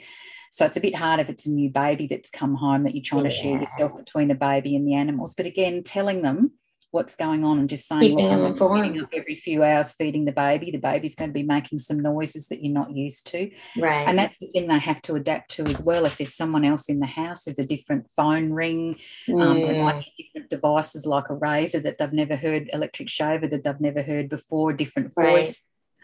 so 0.52 0.64
it's 0.64 0.76
a 0.76 0.80
bit 0.80 0.94
hard 0.94 1.18
if 1.18 1.28
it's 1.28 1.46
a 1.46 1.50
new 1.50 1.68
baby 1.68 2.06
that's 2.06 2.30
come 2.30 2.54
home 2.54 2.84
that 2.84 2.94
you're 2.94 3.02
trying 3.02 3.24
yeah. 3.24 3.30
to 3.30 3.36
share 3.36 3.60
yourself 3.60 3.96
between 3.96 4.30
a 4.30 4.36
baby 4.36 4.76
and 4.76 4.86
the 4.86 4.94
animals 4.94 5.34
but 5.34 5.44
again 5.44 5.82
telling 5.82 6.22
them 6.22 6.52
what's 6.90 7.16
going 7.16 7.44
on 7.44 7.59
and 7.59 7.68
just 7.68 7.87
saying, 7.87 8.01
Keeping 8.01 8.27
well, 8.27 8.46
I'm 8.46 8.83
getting 8.83 9.03
up 9.03 9.11
every 9.12 9.37
few 9.37 9.62
hours 9.62 9.92
feeding 9.92 10.24
the 10.24 10.33
baby. 10.33 10.70
The 10.70 10.79
baby's 10.79 11.14
going 11.14 11.31
to 11.31 11.35
be 11.35 11.42
making 11.42 11.79
some 11.79 12.01
noises 12.01 12.48
that 12.48 12.62
you're 12.62 12.72
not 12.72 12.94
used 12.94 13.27
to. 13.29 13.51
Right. 13.79 14.09
And 14.09 14.18
that's 14.18 14.38
the 14.38 14.46
thing 14.48 14.68
they 14.68 14.79
have 14.79 15.03
to 15.03 15.14
adapt 15.14 15.51
to 15.53 15.64
as 15.64 15.83
well. 15.83 16.07
If 16.07 16.16
there's 16.16 16.35
someone 16.35 16.64
else 16.64 16.87
in 16.87 17.01
the 17.01 17.07
house, 17.07 17.44
there's 17.44 17.59
a 17.59 17.66
different 17.66 18.07
phone 18.16 18.53
ring, 18.53 18.96
mm. 19.27 19.42
um, 19.42 19.61
there 19.61 19.83
might 19.83 20.05
be 20.16 20.24
different 20.24 20.51
devices 20.51 21.07
like 21.07 21.29
a 21.29 21.35
razor 21.35 21.81
that 21.81 21.98
they've 21.98 22.12
never 22.12 22.37
heard, 22.37 22.70
electric 22.72 23.09
shaver 23.09 23.46
that 23.48 23.64
they've 23.64 23.81
never 23.81 24.03
heard 24.03 24.29
before, 24.29 24.70
a 24.70 24.77
different 24.77 25.14
voice. 25.14 25.24
Right. 25.24 25.57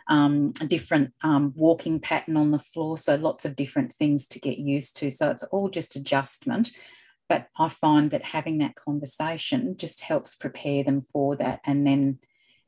Um, 0.07 0.53
a 0.61 0.66
different 0.66 1.14
um, 1.23 1.55
walking 1.57 1.99
pattern 1.99 2.37
on 2.37 2.51
the 2.51 2.59
floor. 2.59 2.99
So 2.99 3.14
lots 3.14 3.47
of 3.47 3.57
different 3.57 3.90
things 3.90 4.27
to 4.29 4.38
get 4.38 4.59
used 4.59 4.99
to. 4.99 5.11
So 5.11 5.31
it's 5.31 5.44
all 5.44 5.70
just 5.70 5.97
adjustment. 5.97 6.73
But 7.28 7.48
I 7.58 7.68
find 7.68 8.10
that 8.10 8.22
having 8.22 8.58
that 8.58 8.74
conversation 8.74 9.76
just 9.76 10.02
helps 10.02 10.34
prepare 10.37 10.84
them 10.84 11.00
for 11.00 11.37
that. 11.37 11.60
And 11.64 11.87
then 11.87 12.18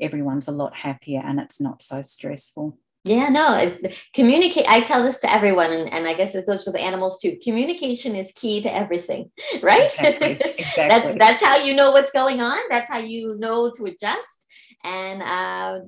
everyone's 0.01 0.49
a 0.49 0.53
lot 0.53 0.77
happier 0.77 1.21
and 1.25 1.39
it's 1.41 1.61
not 1.61 1.83
so 1.83 2.03
stressful. 2.03 2.79
Yeah, 3.05 3.29
no, 3.29 3.77
communicate. 4.15 4.67
I 4.69 4.81
tell 4.81 5.05
this 5.05 5.21
to 5.21 5.33
everyone, 5.33 5.71
and, 5.71 5.93
and 5.93 6.09
I 6.09 6.15
guess 6.15 6.35
it 6.35 6.45
goes 6.45 6.67
with 6.67 6.75
animals 6.75 7.21
too. 7.21 7.39
Communication 7.41 8.17
is 8.17 8.33
key 8.33 8.61
to 8.63 8.75
everything, 8.75 9.31
right? 9.63 9.85
Exactly. 9.85 10.41
exactly. 10.59 11.13
that, 11.13 11.19
that's 11.19 11.45
how 11.45 11.57
you 11.57 11.73
know 11.73 11.93
what's 11.93 12.11
going 12.11 12.41
on. 12.41 12.59
That's 12.69 12.91
how 12.91 12.99
you 12.99 13.37
know 13.39 13.71
to 13.71 13.85
adjust. 13.85 14.47
And 14.83 15.23
uh, 15.23 15.81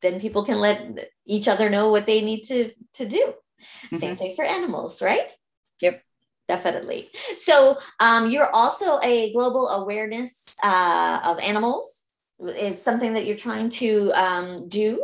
then 0.00 0.18
people 0.18 0.46
can 0.46 0.60
let 0.60 1.10
each 1.26 1.46
other 1.46 1.68
know 1.68 1.90
what 1.90 2.06
they 2.06 2.22
need 2.22 2.44
to, 2.44 2.70
to 2.94 3.04
do. 3.06 3.34
Mm-hmm. 3.86 3.96
Same 3.96 4.16
thing 4.16 4.34
for 4.34 4.44
animals, 4.44 5.02
right? 5.02 5.30
Yep 5.82 6.02
definitely. 6.52 7.10
So 7.38 7.78
um, 7.98 8.30
you're 8.30 8.50
also 8.50 8.98
a 9.02 9.32
global 9.32 9.68
awareness 9.68 10.54
uh, 10.62 11.20
of 11.24 11.38
animals. 11.38 12.06
It's 12.40 12.82
something 12.82 13.14
that 13.14 13.24
you're 13.26 13.36
trying 13.48 13.70
to 13.82 14.12
um, 14.12 14.68
do. 14.68 15.02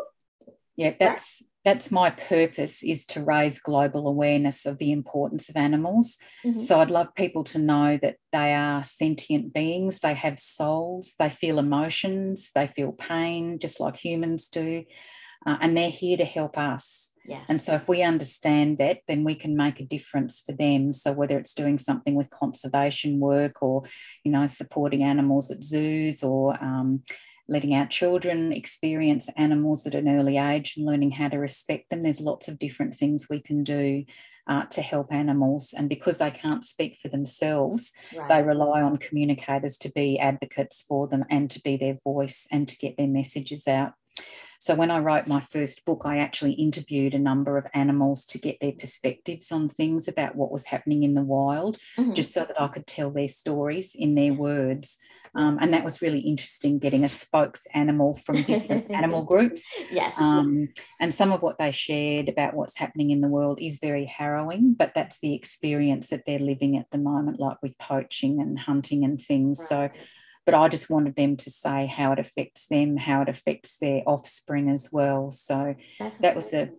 Yeah, 0.76 0.94
that's 0.98 1.42
that's 1.64 1.90
my 1.90 2.10
purpose 2.10 2.82
is 2.82 3.04
to 3.06 3.22
raise 3.22 3.58
global 3.58 4.08
awareness 4.08 4.64
of 4.64 4.78
the 4.78 4.92
importance 4.92 5.48
of 5.48 5.56
animals. 5.56 6.18
Mm-hmm. 6.44 6.60
So 6.60 6.80
I'd 6.80 6.90
love 6.90 7.14
people 7.14 7.44
to 7.44 7.58
know 7.58 7.98
that 8.00 8.16
they 8.32 8.54
are 8.54 8.82
sentient 8.82 9.52
beings. 9.52 10.00
They 10.00 10.14
have 10.14 10.38
souls. 10.38 11.14
They 11.18 11.28
feel 11.28 11.58
emotions. 11.58 12.50
They 12.54 12.68
feel 12.68 12.92
pain, 12.92 13.58
just 13.58 13.80
like 13.80 13.96
humans 13.96 14.48
do, 14.48 14.84
uh, 15.48 15.56
and 15.62 15.74
they're 15.74 15.88
here 15.88 16.18
to 16.18 16.26
help 16.26 16.58
us. 16.58 17.10
Yes. 17.24 17.46
And 17.48 17.60
so 17.60 17.74
if 17.74 17.88
we 17.88 18.02
understand 18.02 18.76
that, 18.78 19.00
then 19.08 19.24
we 19.24 19.34
can 19.34 19.56
make 19.56 19.80
a 19.80 19.84
difference 19.84 20.42
for 20.44 20.52
them. 20.52 20.92
So 20.92 21.12
whether 21.12 21.38
it's 21.38 21.54
doing 21.54 21.78
something 21.78 22.14
with 22.14 22.28
conservation 22.28 23.18
work 23.18 23.62
or, 23.62 23.84
you 24.24 24.32
know, 24.32 24.46
supporting 24.46 25.04
animals 25.04 25.50
at 25.50 25.64
zoos 25.64 26.22
or 26.22 26.62
um, 26.62 27.02
letting 27.48 27.74
our 27.74 27.86
children 27.86 28.52
experience 28.52 29.30
animals 29.38 29.86
at 29.86 29.94
an 29.94 30.06
early 30.06 30.36
age 30.36 30.74
and 30.76 30.84
learning 30.84 31.12
how 31.12 31.28
to 31.28 31.38
respect 31.38 31.88
them, 31.88 32.02
there's 32.02 32.20
lots 32.20 32.48
of 32.48 32.58
different 32.58 32.94
things 32.94 33.28
we 33.30 33.40
can 33.40 33.64
do. 33.64 34.04
Uh, 34.46 34.64
to 34.64 34.80
help 34.80 35.12
animals. 35.12 35.74
And 35.76 35.90
because 35.90 36.16
they 36.16 36.30
can't 36.30 36.64
speak 36.64 36.96
for 37.02 37.08
themselves, 37.08 37.92
right. 38.16 38.28
they 38.30 38.42
rely 38.42 38.80
on 38.80 38.96
communicators 38.96 39.76
to 39.76 39.90
be 39.90 40.18
advocates 40.18 40.82
for 40.88 41.06
them 41.06 41.26
and 41.28 41.50
to 41.50 41.60
be 41.60 41.76
their 41.76 41.98
voice 42.02 42.46
and 42.50 42.66
to 42.66 42.78
get 42.78 42.96
their 42.96 43.08
messages 43.08 43.68
out. 43.68 43.92
So 44.58 44.74
when 44.74 44.90
I 44.90 44.98
wrote 44.98 45.28
my 45.28 45.40
first 45.40 45.84
book, 45.84 46.02
I 46.04 46.18
actually 46.18 46.52
interviewed 46.52 47.14
a 47.14 47.18
number 47.18 47.56
of 47.56 47.66
animals 47.74 48.24
to 48.26 48.38
get 48.38 48.58
their 48.60 48.72
perspectives 48.72 49.52
on 49.52 49.68
things 49.68 50.08
about 50.08 50.34
what 50.34 50.50
was 50.50 50.66
happening 50.66 51.04
in 51.04 51.14
the 51.14 51.22
wild, 51.22 51.78
mm-hmm. 51.96 52.12
just 52.12 52.32
so 52.32 52.44
that 52.44 52.60
I 52.60 52.66
could 52.68 52.86
tell 52.86 53.10
their 53.10 53.28
stories 53.28 53.94
in 53.96 54.14
their 54.16 54.32
words. 54.32 54.98
Um, 55.34 55.58
and 55.60 55.72
that 55.72 55.84
was 55.84 56.02
really 56.02 56.20
interesting 56.20 56.78
getting 56.78 57.04
a 57.04 57.08
spokes 57.08 57.66
animal 57.72 58.14
from 58.14 58.42
different 58.42 58.90
animal 58.94 59.24
groups. 59.24 59.62
Yes. 59.90 60.18
Um, 60.20 60.68
and 61.00 61.14
some 61.14 61.30
of 61.30 61.42
what 61.42 61.58
they 61.58 61.70
shared 61.70 62.28
about 62.28 62.54
what's 62.54 62.78
happening 62.78 63.10
in 63.10 63.20
the 63.20 63.28
world 63.28 63.60
is 63.60 63.78
very 63.78 64.06
harrowing, 64.06 64.74
but 64.76 64.92
that's 64.94 65.20
the 65.20 65.34
experience 65.34 66.08
that 66.08 66.24
they're 66.26 66.38
living 66.38 66.76
at 66.76 66.90
the 66.90 66.98
moment, 66.98 67.38
like 67.38 67.58
with 67.62 67.78
poaching 67.78 68.40
and 68.40 68.58
hunting 68.58 69.04
and 69.04 69.20
things. 69.20 69.60
Right. 69.60 69.92
So 69.92 70.00
but 70.48 70.58
I 70.58 70.70
just 70.70 70.88
wanted 70.88 71.14
them 71.14 71.36
to 71.36 71.50
say 71.50 71.84
how 71.84 72.12
it 72.12 72.18
affects 72.18 72.68
them, 72.68 72.96
how 72.96 73.20
it 73.20 73.28
affects 73.28 73.76
their 73.76 74.02
offspring 74.06 74.70
as 74.70 74.88
well. 74.90 75.30
So 75.30 75.74
Definitely. 75.98 76.18
that 76.22 76.34
was 76.34 76.54
a 76.54 76.70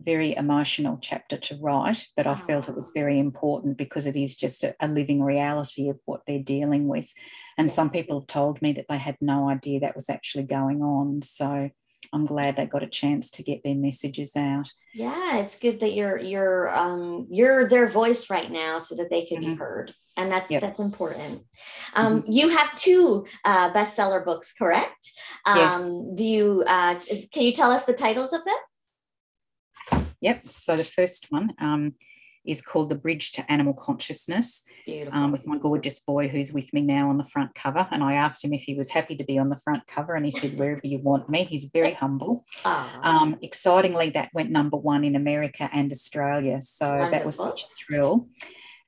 very 0.00 0.34
emotional 0.34 0.98
chapter 1.00 1.36
to 1.36 1.56
write, 1.60 2.08
but 2.16 2.26
I 2.26 2.34
felt 2.34 2.68
it 2.68 2.74
was 2.74 2.90
very 2.92 3.20
important 3.20 3.78
because 3.78 4.06
it 4.06 4.16
is 4.16 4.34
just 4.34 4.64
a, 4.64 4.74
a 4.80 4.88
living 4.88 5.22
reality 5.22 5.88
of 5.88 6.00
what 6.04 6.22
they're 6.26 6.40
dealing 6.40 6.88
with. 6.88 7.12
And 7.56 7.70
some 7.70 7.90
people 7.90 8.18
have 8.18 8.26
told 8.26 8.60
me 8.60 8.72
that 8.72 8.86
they 8.88 8.98
had 8.98 9.18
no 9.20 9.48
idea 9.48 9.78
that 9.78 9.94
was 9.94 10.10
actually 10.10 10.42
going 10.42 10.82
on. 10.82 11.22
So 11.22 11.70
I'm 12.12 12.26
glad 12.26 12.56
they 12.56 12.66
got 12.66 12.82
a 12.82 12.88
chance 12.88 13.30
to 13.32 13.44
get 13.44 13.62
their 13.62 13.76
messages 13.76 14.34
out. 14.34 14.68
Yeah, 14.92 15.36
it's 15.38 15.56
good 15.56 15.78
that 15.78 15.94
you're 15.94 16.18
you're 16.18 16.74
um, 16.74 17.28
you're 17.30 17.68
their 17.68 17.86
voice 17.86 18.28
right 18.28 18.50
now, 18.50 18.78
so 18.78 18.96
that 18.96 19.10
they 19.10 19.24
can 19.24 19.42
mm-hmm. 19.42 19.52
be 19.52 19.58
heard, 19.58 19.94
and 20.16 20.30
that's 20.30 20.50
yep. 20.50 20.60
that's 20.60 20.80
important. 20.80 21.42
Um, 21.94 22.22
mm-hmm. 22.22 22.32
You 22.32 22.48
have 22.50 22.74
two 22.78 23.26
uh, 23.44 23.72
bestseller 23.72 24.24
books, 24.24 24.52
correct? 24.52 25.12
Um, 25.46 25.58
yes. 25.58 25.90
Do 26.16 26.24
you 26.24 26.64
uh, 26.66 26.96
can 27.32 27.42
you 27.42 27.52
tell 27.52 27.70
us 27.70 27.84
the 27.84 27.94
titles 27.94 28.32
of 28.32 28.42
them? 28.44 30.04
Yep. 30.20 30.48
So 30.48 30.76
the 30.76 30.84
first 30.84 31.26
one 31.30 31.52
um, 31.58 31.94
is 32.44 32.62
called 32.62 32.88
The 32.88 32.94
Bridge 32.94 33.32
to 33.32 33.52
Animal 33.52 33.74
Consciousness 33.74 34.62
um, 35.10 35.32
with 35.32 35.46
my 35.46 35.58
gorgeous 35.58 36.00
boy 36.00 36.28
who's 36.28 36.52
with 36.52 36.72
me 36.72 36.80
now 36.80 37.08
on 37.08 37.18
the 37.18 37.24
front 37.24 37.54
cover. 37.54 37.86
And 37.90 38.02
I 38.02 38.14
asked 38.14 38.44
him 38.44 38.52
if 38.52 38.62
he 38.62 38.74
was 38.74 38.88
happy 38.88 39.16
to 39.16 39.24
be 39.24 39.38
on 39.38 39.48
the 39.48 39.56
front 39.56 39.86
cover, 39.86 40.14
and 40.14 40.24
he 40.24 40.30
said, 40.30 40.58
Wherever 40.58 40.86
you 40.86 40.98
want 40.98 41.28
me. 41.28 41.44
He's 41.44 41.66
very 41.66 41.92
humble. 42.04 42.44
Um, 42.64 43.38
excitingly, 43.42 44.10
that 44.10 44.30
went 44.32 44.50
number 44.50 44.76
one 44.76 45.04
in 45.04 45.16
America 45.16 45.68
and 45.72 45.90
Australia. 45.90 46.60
So 46.62 46.88
Wonderful. 46.88 47.10
that 47.10 47.26
was 47.26 47.36
such 47.36 47.64
a 47.64 47.66
thrill. 47.68 48.28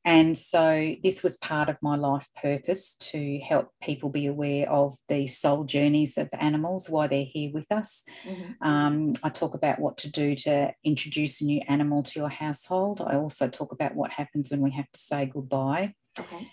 And 0.04 0.36
so 0.36 0.94
this 1.02 1.22
was 1.22 1.38
part 1.38 1.70
of 1.70 1.78
my 1.80 1.96
life 1.96 2.28
purpose 2.36 2.94
to 2.96 3.38
help 3.38 3.70
people 3.82 4.10
be 4.10 4.26
aware 4.26 4.70
of 4.70 4.96
the 5.08 5.26
soul 5.26 5.64
journeys 5.64 6.18
of 6.18 6.28
animals, 6.38 6.90
why 6.90 7.06
they're 7.06 7.24
here 7.24 7.50
with 7.52 7.70
us. 7.72 8.04
Mm-hmm. 8.24 8.66
Um, 8.66 9.14
I 9.22 9.30
talk 9.30 9.54
about 9.54 9.78
what 9.78 9.96
to 9.98 10.10
do 10.10 10.34
to 10.36 10.74
introduce 10.84 11.40
a 11.40 11.46
new 11.46 11.62
animal 11.68 12.02
to 12.02 12.20
your 12.20 12.28
household. 12.28 13.00
I 13.00 13.16
also 13.16 13.48
talk 13.48 13.72
about 13.72 13.94
what 13.94 14.10
happens 14.10 14.50
when 14.50 14.60
we 14.60 14.72
have 14.72 14.90
to 14.92 15.00
say 15.00 15.24
goodbye. 15.24 15.94
Okay. 16.20 16.50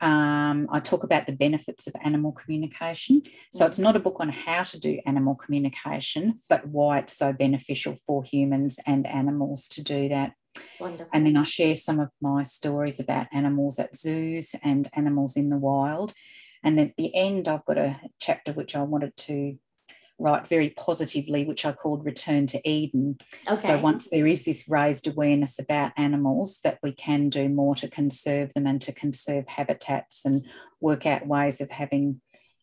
Um, 0.00 0.68
I 0.70 0.80
talk 0.80 1.02
about 1.04 1.26
the 1.26 1.32
benefits 1.32 1.86
of 1.86 1.94
animal 2.04 2.32
communication. 2.32 3.22
So 3.24 3.30
mm-hmm. 3.60 3.68
it's 3.68 3.78
not 3.78 3.96
a 3.96 4.00
book 4.00 4.16
on 4.20 4.28
how 4.30 4.62
to 4.62 4.80
do 4.80 5.00
animal 5.06 5.34
communication, 5.34 6.40
but 6.48 6.66
why 6.66 6.98
it's 6.98 7.16
so 7.16 7.32
beneficial 7.32 7.96
for 8.06 8.24
humans 8.24 8.78
and 8.86 9.06
animals 9.06 9.68
to 9.68 9.82
do 9.82 10.08
that. 10.08 10.32
Wonderful. 10.78 11.10
And 11.12 11.26
then 11.26 11.36
I 11.36 11.44
share 11.44 11.74
some 11.74 12.00
of 12.00 12.10
my 12.20 12.42
stories 12.42 13.00
about 13.00 13.26
animals 13.32 13.78
at 13.78 13.96
zoos 13.96 14.54
and 14.62 14.88
animals 14.94 15.36
in 15.36 15.48
the 15.50 15.56
wild. 15.56 16.14
And 16.62 16.80
at 16.80 16.92
the 16.96 17.14
end, 17.14 17.48
I've 17.48 17.64
got 17.64 17.78
a 17.78 18.00
chapter 18.20 18.52
which 18.52 18.74
I 18.74 18.82
wanted 18.82 19.16
to 19.18 19.58
write 20.18 20.48
very 20.48 20.70
positively, 20.70 21.44
which 21.44 21.66
I 21.66 21.72
called 21.72 22.04
Return 22.04 22.46
to 22.48 22.68
Eden. 22.68 23.18
Okay. 23.48 23.60
So 23.60 23.78
once 23.78 24.08
there 24.10 24.26
is 24.26 24.44
this 24.44 24.68
raised 24.68 25.08
awareness 25.08 25.58
about 25.58 25.92
animals, 25.96 26.60
that 26.64 26.78
we 26.82 26.92
can 26.92 27.28
do 27.28 27.48
more 27.48 27.74
to 27.76 27.88
conserve 27.88 28.54
them 28.54 28.66
and 28.66 28.80
to 28.82 28.92
conserve 28.92 29.46
habitats 29.48 30.24
and 30.24 30.46
work 30.80 31.04
out 31.04 31.26
ways 31.26 31.60
of 31.60 31.70
having 31.70 32.20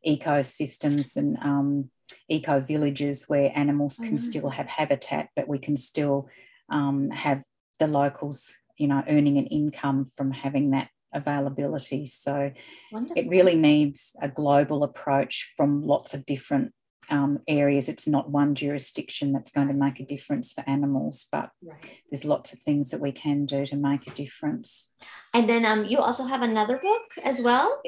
ecosystems 0.07 1.15
and 1.17 1.37
um, 1.41 1.89
eco 2.29 2.59
villages 2.59 3.25
where 3.27 3.51
animals 3.53 3.97
can 3.97 4.07
mm-hmm. 4.07 4.15
still 4.17 4.49
have 4.49 4.67
habitat, 4.67 5.29
but 5.35 5.47
we 5.47 5.59
can 5.59 5.75
still 5.77 6.29
um, 6.69 7.09
have 7.11 7.43
the 7.81 7.87
locals, 7.87 8.53
you 8.77 8.87
know, 8.87 9.03
earning 9.09 9.37
an 9.37 9.47
income 9.47 10.05
from 10.05 10.31
having 10.31 10.71
that 10.71 10.89
availability. 11.13 12.05
So 12.05 12.51
Wonderful. 12.91 13.17
it 13.17 13.27
really 13.27 13.55
needs 13.55 14.15
a 14.21 14.29
global 14.29 14.83
approach 14.83 15.51
from 15.57 15.85
lots 15.85 16.13
of 16.13 16.25
different 16.25 16.73
um, 17.09 17.39
areas. 17.47 17.89
It's 17.89 18.07
not 18.07 18.29
one 18.29 18.53
jurisdiction 18.53 19.33
that's 19.33 19.51
going 19.51 19.67
to 19.67 19.73
make 19.73 19.99
a 19.99 20.05
difference 20.05 20.53
for 20.53 20.63
animals, 20.67 21.27
but 21.31 21.49
right. 21.63 21.99
there's 22.09 22.23
lots 22.23 22.53
of 22.53 22.59
things 22.59 22.91
that 22.91 23.01
we 23.01 23.11
can 23.11 23.45
do 23.45 23.65
to 23.65 23.75
make 23.75 24.07
a 24.07 24.11
difference. 24.11 24.93
And 25.33 25.49
then 25.49 25.65
um, 25.65 25.85
you 25.85 25.97
also 25.97 26.25
have 26.25 26.43
another 26.43 26.77
book 26.77 27.11
as 27.23 27.41
well. 27.41 27.81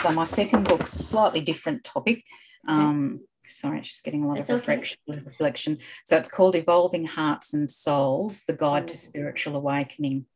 So 0.00 0.12
my 0.12 0.24
second 0.24 0.68
book's 0.68 0.94
a 0.94 1.02
slightly 1.02 1.40
different 1.40 1.82
topic. 1.82 2.22
Um, 2.68 3.20
sorry, 3.46 3.78
it's 3.78 3.88
just 3.88 4.04
getting 4.04 4.24
a 4.24 4.28
lot 4.28 4.40
of 4.40 4.48
reflection, 4.48 4.98
okay. 5.08 5.20
reflection. 5.24 5.78
So 6.06 6.16
it's 6.16 6.30
called 6.30 6.56
Evolving 6.56 7.04
Hearts 7.04 7.54
and 7.54 7.70
Souls: 7.70 8.44
The 8.46 8.54
Guide 8.54 8.88
to 8.88 8.94
mm. 8.94 9.00
Spiritual 9.00 9.56
Awakening. 9.56 10.26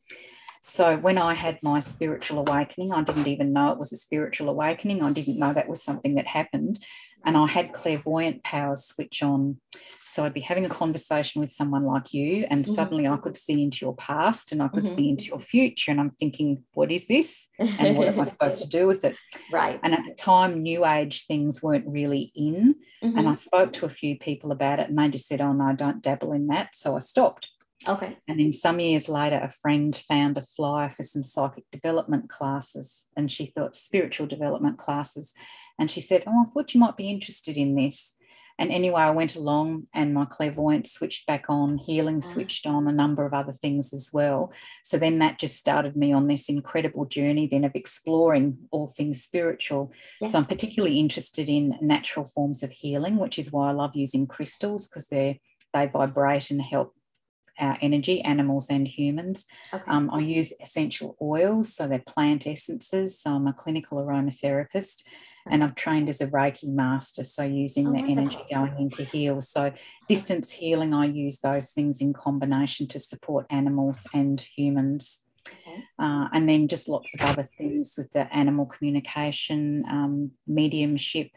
So 0.67 0.97
when 0.97 1.17
I 1.17 1.33
had 1.33 1.61
my 1.63 1.79
spiritual 1.79 2.41
awakening, 2.41 2.93
I 2.93 3.01
didn't 3.03 3.29
even 3.29 3.53
know 3.53 3.71
it 3.71 3.79
was 3.79 3.93
a 3.93 3.97
spiritual 3.97 4.49
awakening. 4.49 5.01
I 5.01 5.13
didn't 5.13 5.39
know 5.39 5.53
that 5.53 5.69
was 5.69 5.81
something 5.81 6.17
that 6.17 6.27
happened. 6.27 6.81
And 7.25 7.37
I 7.37 7.47
had 7.47 7.73
clairvoyant 7.73 8.43
powers 8.43 8.85
switch 8.85 9.23
on. 9.23 9.61
So 10.07 10.25
I'd 10.25 10.35
be 10.35 10.41
having 10.41 10.65
a 10.65 10.69
conversation 10.69 11.41
with 11.41 11.53
someone 11.53 11.85
like 11.85 12.13
you, 12.13 12.47
and 12.51 12.65
mm-hmm. 12.65 12.75
suddenly 12.75 13.07
I 13.07 13.17
could 13.17 13.37
see 13.37 13.63
into 13.63 13.85
your 13.85 13.95
past 13.95 14.51
and 14.51 14.61
I 14.61 14.67
could 14.67 14.85
mm-hmm. 14.85 14.95
see 14.95 15.09
into 15.09 15.27
your 15.27 15.39
future. 15.39 15.93
And 15.93 16.01
I'm 16.01 16.11
thinking, 16.11 16.65
what 16.73 16.91
is 16.91 17.07
this? 17.07 17.49
And 17.61 17.97
what 17.97 18.09
am 18.09 18.19
I 18.19 18.25
supposed 18.25 18.61
to 18.61 18.69
do 18.69 18.87
with 18.89 19.05
it? 19.05 19.17
Right. 19.53 19.79
And 19.85 19.95
at 19.95 20.03
the 20.05 20.15
time, 20.15 20.63
New 20.63 20.85
Age 20.85 21.27
things 21.27 21.63
weren't 21.63 21.87
really 21.87 22.33
in. 22.35 22.75
Mm-hmm. 23.05 23.17
And 23.17 23.29
I 23.29 23.35
spoke 23.35 23.73
to 23.75 23.87
a 23.87 23.89
few 23.89 24.19
people 24.19 24.51
about 24.51 24.81
it, 24.81 24.89
and 24.89 24.99
they 24.99 25.09
just 25.11 25.29
said, 25.29 25.41
oh, 25.41 25.53
no, 25.53 25.67
I 25.67 25.75
don't 25.75 26.03
dabble 26.03 26.33
in 26.33 26.49
that. 26.49 26.75
So 26.75 26.97
I 26.97 26.99
stopped. 26.99 27.51
Okay. 27.89 28.17
And 28.27 28.41
then 28.41 28.53
some 28.53 28.81
years 28.81 29.09
later, 29.09 29.41
a 29.43 29.49
friend 29.49 29.95
found 30.09 30.39
a 30.39 30.43
flyer 30.43 30.89
for 30.89 31.03
some 31.03 31.23
psychic 31.23 31.65
development 31.71 32.29
classes, 32.29 33.07
and 33.17 33.31
she 33.31 33.47
thought 33.47 33.77
spiritual 33.77 34.27
development 34.27 34.79
classes. 34.79 35.35
And 35.79 35.91
she 35.91 36.01
said, 36.01 36.25
Oh, 36.27 36.45
I 36.47 36.51
thought 36.51 36.75
you 36.75 36.81
might 36.81 36.97
be 36.97 37.11
interested 37.11 37.57
in 37.57 37.75
this. 37.75 38.19
And 38.59 38.73
anyway, 38.73 39.03
I 39.03 39.11
went 39.11 39.37
along 39.37 39.87
and 39.93 40.15
my 40.15 40.25
clairvoyance 40.25 40.91
switched 40.91 41.27
back 41.27 41.45
on, 41.49 41.77
healing 41.77 42.21
ah. 42.23 42.27
switched 42.27 42.67
on, 42.67 42.89
a 42.89 42.93
number 42.93 43.27
of 43.27 43.35
other 43.35 43.53
things 43.53 43.93
as 43.93 44.11
well. 44.13 44.53
So 44.83 44.99
then 44.99 45.19
that 45.19 45.39
just 45.39 45.59
started 45.59 45.95
me 45.95 46.13
on 46.13 46.27
this 46.27 46.49
incredible 46.49 47.05
journey 47.05 47.47
then 47.47 47.65
of 47.65 47.75
exploring 47.75 48.57
all 48.71 48.87
things 48.87 49.23
spiritual. 49.23 49.93
Yes. 50.21 50.33
So 50.33 50.39
I'm 50.39 50.47
particularly 50.47 50.99
interested 50.99 51.49
in 51.49 51.77
natural 51.83 52.25
forms 52.25 52.63
of 52.63 52.71
healing, 52.71 53.19
which 53.19 53.39
is 53.39 53.53
why 53.53 53.69
I 53.69 53.73
love 53.73 53.91
using 53.95 54.27
crystals 54.27 54.89
because 54.89 55.09
they 55.09 55.41
they 55.75 55.87
vibrate 55.87 56.51
and 56.51 56.63
help 56.63 56.96
our 57.59 57.79
energy, 57.81 58.21
animals 58.23 58.69
and 58.71 58.87
humans. 58.87 59.47
Okay. 59.73 59.85
Um, 59.87 60.11
I 60.13 60.21
use 60.21 60.53
essential 60.63 61.17
oils, 61.21 61.75
so 61.75 61.87
they're 61.87 61.99
plant 62.07 62.47
essences. 62.47 63.21
So 63.21 63.31
I'm 63.31 63.47
a 63.47 63.53
clinical 63.53 63.99
aromatherapist 63.99 65.03
and 65.49 65.63
I've 65.63 65.75
trained 65.75 66.09
as 66.09 66.21
a 66.21 66.27
Reiki 66.27 66.69
master, 66.69 67.25
so 67.25 67.45
using 67.45 67.89
oh, 67.89 67.93
the 67.93 67.99
energy 67.99 68.39
going 68.51 68.77
in 68.79 68.91
to 68.91 69.05
heal. 69.05 69.41
So, 69.41 69.73
distance 70.09 70.51
healing, 70.51 70.93
I 70.93 71.07
use 71.07 71.39
those 71.39 71.71
things 71.71 72.01
in 72.01 72.13
combination 72.13 72.87
to 72.89 72.99
support 72.99 73.47
animals 73.51 74.07
and 74.13 74.41
humans. 74.41 75.23
Okay. 75.47 75.85
Uh, 75.99 76.27
and 76.33 76.49
then 76.49 76.67
just 76.67 76.89
lots 76.89 77.15
of 77.15 77.21
other 77.21 77.49
things 77.57 77.95
with 77.97 78.11
the 78.13 78.33
animal 78.35 78.67
communication, 78.67 79.85
um, 79.89 80.33
mediumship, 80.47 81.31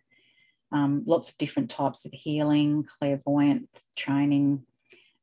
um, 0.71 1.03
lots 1.05 1.29
of 1.29 1.37
different 1.37 1.69
types 1.69 2.05
of 2.05 2.11
healing, 2.11 2.83
clairvoyant 2.83 3.69
training, 3.95 4.63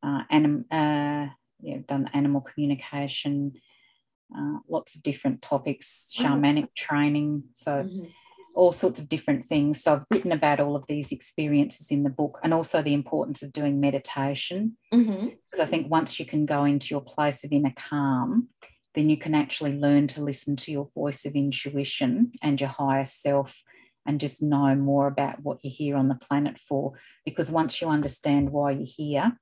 uh, 0.02 0.22
anim, 0.30 0.64
uh, 0.70 1.26
yeah, 1.60 1.78
done 1.86 2.10
animal 2.14 2.40
communication, 2.40 3.54
uh, 4.36 4.58
lots 4.68 4.94
of 4.94 5.02
different 5.02 5.42
topics, 5.42 6.12
shamanic 6.16 6.68
training. 6.74 7.44
So, 7.54 7.84
mm-hmm 7.84 8.06
all 8.56 8.72
sorts 8.72 8.98
of 8.98 9.08
different 9.08 9.44
things. 9.44 9.82
So 9.82 9.94
I've 9.94 10.06
written 10.10 10.32
about 10.32 10.60
all 10.60 10.74
of 10.74 10.86
these 10.88 11.12
experiences 11.12 11.90
in 11.90 12.02
the 12.02 12.10
book 12.10 12.40
and 12.42 12.52
also 12.52 12.82
the 12.82 12.94
importance 12.94 13.42
of 13.42 13.52
doing 13.52 13.78
meditation. 13.78 14.76
Because 14.90 15.06
mm-hmm. 15.06 15.60
I 15.60 15.66
think 15.66 15.90
once 15.90 16.18
you 16.18 16.24
can 16.26 16.46
go 16.46 16.64
into 16.64 16.88
your 16.88 17.02
place 17.02 17.44
of 17.44 17.52
inner 17.52 17.74
calm, 17.76 18.48
then 18.94 19.10
you 19.10 19.18
can 19.18 19.34
actually 19.34 19.78
learn 19.78 20.06
to 20.08 20.22
listen 20.22 20.56
to 20.56 20.72
your 20.72 20.88
voice 20.94 21.26
of 21.26 21.34
intuition 21.34 22.32
and 22.42 22.58
your 22.58 22.70
higher 22.70 23.04
self 23.04 23.62
and 24.06 24.18
just 24.18 24.42
know 24.42 24.74
more 24.74 25.06
about 25.06 25.42
what 25.42 25.58
you're 25.62 25.72
here 25.72 25.96
on 25.96 26.08
the 26.08 26.14
planet 26.14 26.58
for. 26.58 26.94
Because 27.26 27.50
once 27.50 27.82
you 27.82 27.88
understand 27.88 28.50
why 28.50 28.70
you're 28.70 28.86
here, 28.86 29.38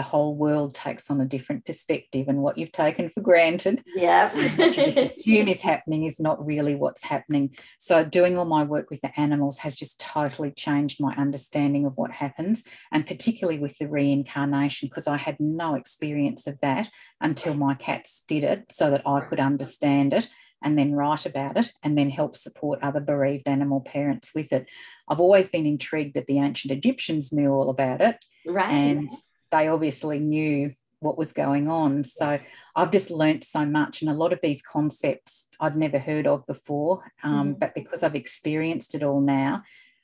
the 0.00 0.04
whole 0.04 0.34
world 0.34 0.74
takes 0.74 1.10
on 1.10 1.20
a 1.20 1.26
different 1.26 1.66
perspective 1.66 2.26
and 2.26 2.38
what 2.38 2.56
you've 2.56 2.72
taken 2.72 3.10
for 3.10 3.20
granted 3.20 3.84
yeah 3.94 4.32
just 4.56 4.96
assume 4.96 5.46
is 5.46 5.60
happening 5.60 6.06
is 6.06 6.18
not 6.18 6.42
really 6.46 6.74
what's 6.74 7.02
happening 7.02 7.54
so 7.78 8.02
doing 8.02 8.38
all 8.38 8.46
my 8.46 8.64
work 8.64 8.88
with 8.88 8.98
the 9.02 9.20
animals 9.20 9.58
has 9.58 9.76
just 9.76 10.00
totally 10.00 10.52
changed 10.52 11.02
my 11.02 11.12
understanding 11.16 11.84
of 11.84 11.92
what 11.98 12.10
happens 12.10 12.64
and 12.92 13.06
particularly 13.06 13.58
with 13.58 13.76
the 13.76 13.86
reincarnation 13.86 14.88
because 14.88 15.06
i 15.06 15.18
had 15.18 15.38
no 15.38 15.74
experience 15.74 16.46
of 16.46 16.58
that 16.62 16.88
until 17.20 17.52
my 17.52 17.74
cats 17.74 18.24
did 18.26 18.42
it 18.42 18.64
so 18.70 18.90
that 18.90 19.06
i 19.06 19.20
could 19.20 19.38
understand 19.38 20.14
it 20.14 20.30
and 20.62 20.78
then 20.78 20.92
write 20.92 21.26
about 21.26 21.58
it 21.58 21.72
and 21.82 21.96
then 21.96 22.08
help 22.08 22.36
support 22.36 22.78
other 22.82 23.00
bereaved 23.00 23.48
animal 23.48 23.80
parents 23.80 24.34
with 24.34 24.52
it. 24.52 24.66
I've 25.08 25.20
always 25.20 25.50
been 25.50 25.64
intrigued 25.64 26.14
that 26.14 26.26
the 26.26 26.38
ancient 26.38 26.72
Egyptians 26.72 27.32
knew 27.32 27.50
all 27.50 27.70
about 27.70 28.00
it. 28.02 28.22
Right. 28.46 28.70
And 28.70 29.10
they 29.50 29.68
obviously 29.68 30.18
knew 30.18 30.72
what 31.00 31.18
was 31.18 31.32
going 31.32 31.66
on. 31.66 32.04
So 32.04 32.38
I've 32.76 32.92
just 32.92 33.10
learnt 33.10 33.42
so 33.44 33.64
much, 33.64 34.02
and 34.02 34.10
a 34.10 34.14
lot 34.14 34.32
of 34.32 34.40
these 34.42 34.62
concepts 34.62 35.48
I'd 35.58 35.76
never 35.76 35.98
heard 35.98 36.26
of 36.26 36.46
before. 36.46 37.12
Um, 37.22 37.54
mm. 37.54 37.58
But 37.58 37.74
because 37.74 38.02
I've 38.02 38.14
experienced 38.14 38.94
it 38.94 39.02
all 39.02 39.20
now, 39.20 39.62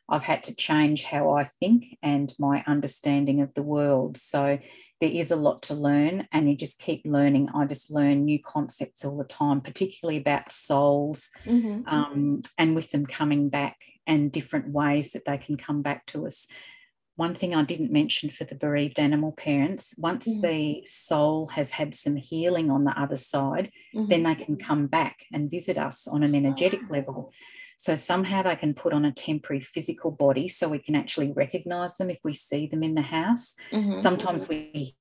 I've 0.09 0.23
had 0.23 0.43
to 0.45 0.55
change 0.55 1.05
how 1.05 1.31
I 1.31 1.45
think 1.45 1.99
and 2.03 2.33
my 2.39 2.63
understanding 2.67 3.41
of 3.41 3.53
the 3.55 3.63
world. 3.63 4.17
So 4.17 4.59
there 5.01 5.11
is 5.11 5.31
a 5.31 5.37
lot 5.37 5.63
to 5.65 5.75
learn, 5.75 6.27
and 6.33 6.49
you 6.49 6.57
just 6.57 6.79
keep 6.79 7.03
learning. 7.05 7.51
I 7.55 7.67
just 7.67 7.91
learn 7.91 8.25
new 8.25 8.43
concepts 8.43 9.05
all 9.05 9.19
the 9.19 9.25
time, 9.25 9.61
particularly 9.61 10.19
about 10.19 10.53
souls 10.53 11.31
mm-hmm. 11.45 11.87
um, 11.87 12.41
and 12.57 12.75
with 12.75 12.91
them 12.91 13.05
coming 13.05 13.51
back 13.51 13.77
and 14.07 14.33
different 14.33 14.71
ways 14.71 15.13
that 15.13 15.27
they 15.27 15.37
can 15.37 15.59
come 15.59 15.83
back 15.83 16.07
to 16.07 16.27
us 16.27 16.49
one 17.17 17.35
thing 17.35 17.55
I 17.55 17.65
didn't 17.65 17.91
mention 17.91 18.31
for 18.31 18.45
the 18.45 18.55
bereaved 18.55 18.99
animal 18.99 19.33
parents 19.33 19.95
once 19.97 20.29
mm-hmm. 20.29 20.47
the 20.47 20.87
soul 20.87 21.47
has 21.49 21.71
had 21.71 21.95
some 21.95 22.17
healing 22.17 22.71
on 22.71 22.85
the 22.85 22.99
other 22.99 23.17
side, 23.17 23.73
mm-hmm. 23.95 24.09
then 24.09 24.23
they 24.23 24.35
can 24.35 24.57
come 24.57 24.87
back 24.87 25.25
and 25.33 25.51
visit 25.51 25.79
us 25.79 26.07
on 26.07 26.23
an 26.23 26.35
energetic 26.35 26.81
oh. 26.89 26.93
level. 26.93 27.33
So 27.79 27.95
somehow 27.95 28.43
they 28.43 28.57
can 28.57 28.75
put 28.75 28.93
on 28.93 29.05
a 29.05 29.13
temporary 29.13 29.61
physical 29.61 30.11
body 30.11 30.49
so 30.49 30.69
we 30.69 30.79
can 30.79 30.95
actually 30.95 31.33
recognize 31.33 31.97
them 31.97 32.11
if 32.11 32.19
we 32.23 32.35
see 32.35 32.67
them 32.67 32.83
in 32.83 32.95
the 32.95 33.03
house. 33.03 33.55
Mm-hmm. 33.71 33.99
Sometimes 33.99 34.49
we 34.49 34.97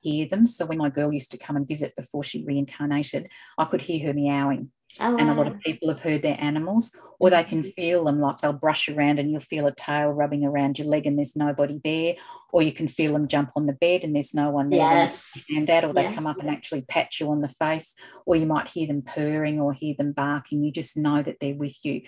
hear 0.00 0.26
them. 0.26 0.46
So 0.46 0.66
when 0.66 0.78
my 0.78 0.90
girl 0.90 1.12
used 1.12 1.32
to 1.32 1.38
come 1.38 1.56
and 1.56 1.66
visit 1.66 1.94
before 1.96 2.24
she 2.24 2.44
reincarnated, 2.44 3.28
I 3.58 3.64
could 3.64 3.82
hear 3.82 4.06
her 4.06 4.14
meowing. 4.14 4.70
Oh, 4.98 5.16
and 5.16 5.30
a 5.30 5.34
lot 5.34 5.46
of 5.46 5.60
people 5.60 5.88
have 5.88 6.00
heard 6.00 6.22
their 6.22 6.36
animals, 6.40 6.96
or 7.18 7.30
they 7.30 7.44
can 7.44 7.62
mm-hmm. 7.62 7.70
feel 7.70 8.04
them 8.04 8.20
like 8.20 8.38
they'll 8.38 8.52
brush 8.52 8.88
around 8.88 9.18
and 9.18 9.30
you'll 9.30 9.40
feel 9.40 9.66
a 9.66 9.74
tail 9.74 10.08
rubbing 10.08 10.44
around 10.44 10.78
your 10.78 10.88
leg 10.88 11.06
and 11.06 11.16
there's 11.16 11.36
nobody 11.36 11.80
there, 11.84 12.16
or 12.52 12.62
you 12.62 12.72
can 12.72 12.88
feel 12.88 13.12
them 13.12 13.28
jump 13.28 13.50
on 13.54 13.66
the 13.66 13.72
bed 13.72 14.02
and 14.02 14.14
there's 14.14 14.34
no 14.34 14.50
one 14.50 14.68
there. 14.68 14.80
Yes. 14.80 15.46
And 15.54 15.66
that, 15.68 15.84
or 15.84 15.92
they 15.92 16.02
yes. 16.02 16.14
come 16.14 16.26
up 16.26 16.38
and 16.40 16.50
actually 16.50 16.82
pat 16.82 17.20
you 17.20 17.30
on 17.30 17.40
the 17.40 17.48
face, 17.48 17.94
or 18.26 18.34
you 18.36 18.46
might 18.46 18.68
hear 18.68 18.88
them 18.88 19.02
purring 19.02 19.60
or 19.60 19.72
hear 19.72 19.94
them 19.96 20.12
barking. 20.12 20.64
You 20.64 20.72
just 20.72 20.96
know 20.96 21.22
that 21.22 21.36
they're 21.40 21.54
with 21.54 21.84
you. 21.84 22.02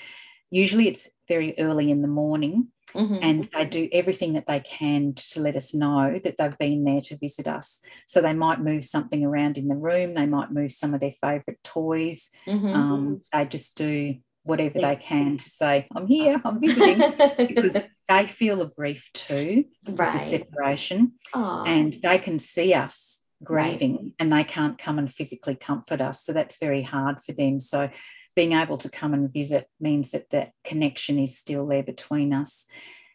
Usually 0.52 0.86
it's 0.86 1.08
very 1.26 1.58
early 1.58 1.90
in 1.90 2.02
the 2.02 2.08
morning 2.08 2.68
Mm-hmm. 2.94 3.18
And 3.22 3.44
they 3.44 3.64
do 3.64 3.88
everything 3.92 4.34
that 4.34 4.46
they 4.46 4.60
can 4.60 5.14
to 5.14 5.40
let 5.40 5.56
us 5.56 5.74
know 5.74 6.18
that 6.22 6.36
they've 6.36 6.58
been 6.58 6.84
there 6.84 7.00
to 7.02 7.16
visit 7.16 7.48
us. 7.48 7.80
So 8.06 8.20
they 8.20 8.34
might 8.34 8.60
move 8.60 8.84
something 8.84 9.24
around 9.24 9.58
in 9.58 9.68
the 9.68 9.74
room, 9.74 10.14
they 10.14 10.26
might 10.26 10.50
move 10.50 10.72
some 10.72 10.94
of 10.94 11.00
their 11.00 11.14
favourite 11.20 11.62
toys. 11.64 12.30
Mm-hmm. 12.46 12.66
Um, 12.66 13.22
they 13.32 13.44
just 13.46 13.76
do 13.76 14.16
whatever 14.44 14.78
yeah. 14.78 14.90
they 14.94 15.00
can 15.00 15.36
to 15.36 15.48
say, 15.48 15.86
I'm 15.94 16.06
here, 16.06 16.40
I'm 16.44 16.60
visiting, 16.64 17.14
because 17.46 17.76
they 18.08 18.26
feel 18.26 18.60
a 18.62 18.70
grief 18.70 19.08
too, 19.14 19.64
right. 19.88 20.12
the 20.12 20.18
separation. 20.18 21.12
Aww. 21.34 21.66
And 21.66 21.94
they 22.02 22.18
can 22.18 22.38
see 22.38 22.74
us 22.74 23.20
grieving 23.42 23.94
right. 23.94 24.12
and 24.18 24.32
they 24.32 24.44
can't 24.44 24.78
come 24.78 24.98
and 24.98 25.12
physically 25.12 25.54
comfort 25.54 26.00
us. 26.00 26.24
So 26.24 26.32
that's 26.32 26.58
very 26.58 26.82
hard 26.82 27.22
for 27.22 27.32
them. 27.32 27.60
So 27.60 27.90
being 28.34 28.52
able 28.52 28.78
to 28.78 28.88
come 28.88 29.14
and 29.14 29.32
visit 29.32 29.66
means 29.80 30.10
that 30.12 30.30
that 30.30 30.52
connection 30.64 31.18
is 31.18 31.38
still 31.38 31.66
there 31.66 31.82
between 31.82 32.32
us. 32.32 32.66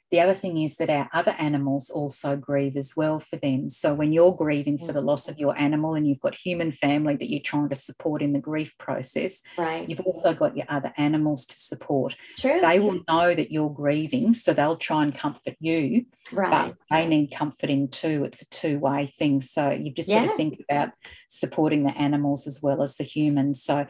The 0.09 0.21
other 0.21 0.35
thing 0.35 0.57
is 0.57 0.77
that 0.77 0.89
our 0.89 1.09
other 1.13 1.35
animals 1.37 1.89
also 1.89 2.37
grieve 2.37 2.77
as 2.77 2.93
well 2.95 3.19
for 3.19 3.35
them. 3.35 3.67
So 3.67 3.93
when 3.93 4.13
you're 4.13 4.33
grieving 4.33 4.77
for 4.77 4.93
the 4.93 5.01
loss 5.01 5.27
of 5.27 5.37
your 5.37 5.57
animal 5.57 5.95
and 5.95 6.07
you've 6.07 6.21
got 6.21 6.33
human 6.33 6.71
family 6.71 7.17
that 7.17 7.29
you're 7.29 7.41
trying 7.41 7.67
to 7.69 7.75
support 7.75 8.21
in 8.21 8.31
the 8.31 8.39
grief 8.39 8.77
process, 8.77 9.41
right. 9.57 9.87
you've 9.87 9.99
also 9.99 10.33
got 10.33 10.55
your 10.55 10.65
other 10.69 10.93
animals 10.95 11.45
to 11.47 11.55
support. 11.55 12.15
True. 12.37 12.59
They 12.61 12.79
will 12.79 13.01
know 13.09 13.35
that 13.35 13.51
you're 13.51 13.69
grieving, 13.69 14.33
so 14.33 14.53
they'll 14.53 14.77
try 14.77 15.03
and 15.03 15.13
comfort 15.13 15.57
you, 15.59 16.05
right. 16.31 16.51
but 16.51 16.75
they 16.89 17.05
need 17.05 17.35
comforting 17.35 17.89
too. 17.89 18.23
It's 18.23 18.41
a 18.41 18.49
two-way 18.49 19.07
thing. 19.07 19.41
So 19.41 19.71
you've 19.71 19.95
just 19.95 20.07
yeah. 20.07 20.25
got 20.25 20.31
to 20.31 20.37
think 20.37 20.61
about 20.69 20.91
supporting 21.27 21.83
the 21.83 21.97
animals 21.97 22.47
as 22.47 22.61
well 22.63 22.81
as 22.81 22.95
the 22.95 23.03
humans. 23.03 23.61
So 23.61 23.85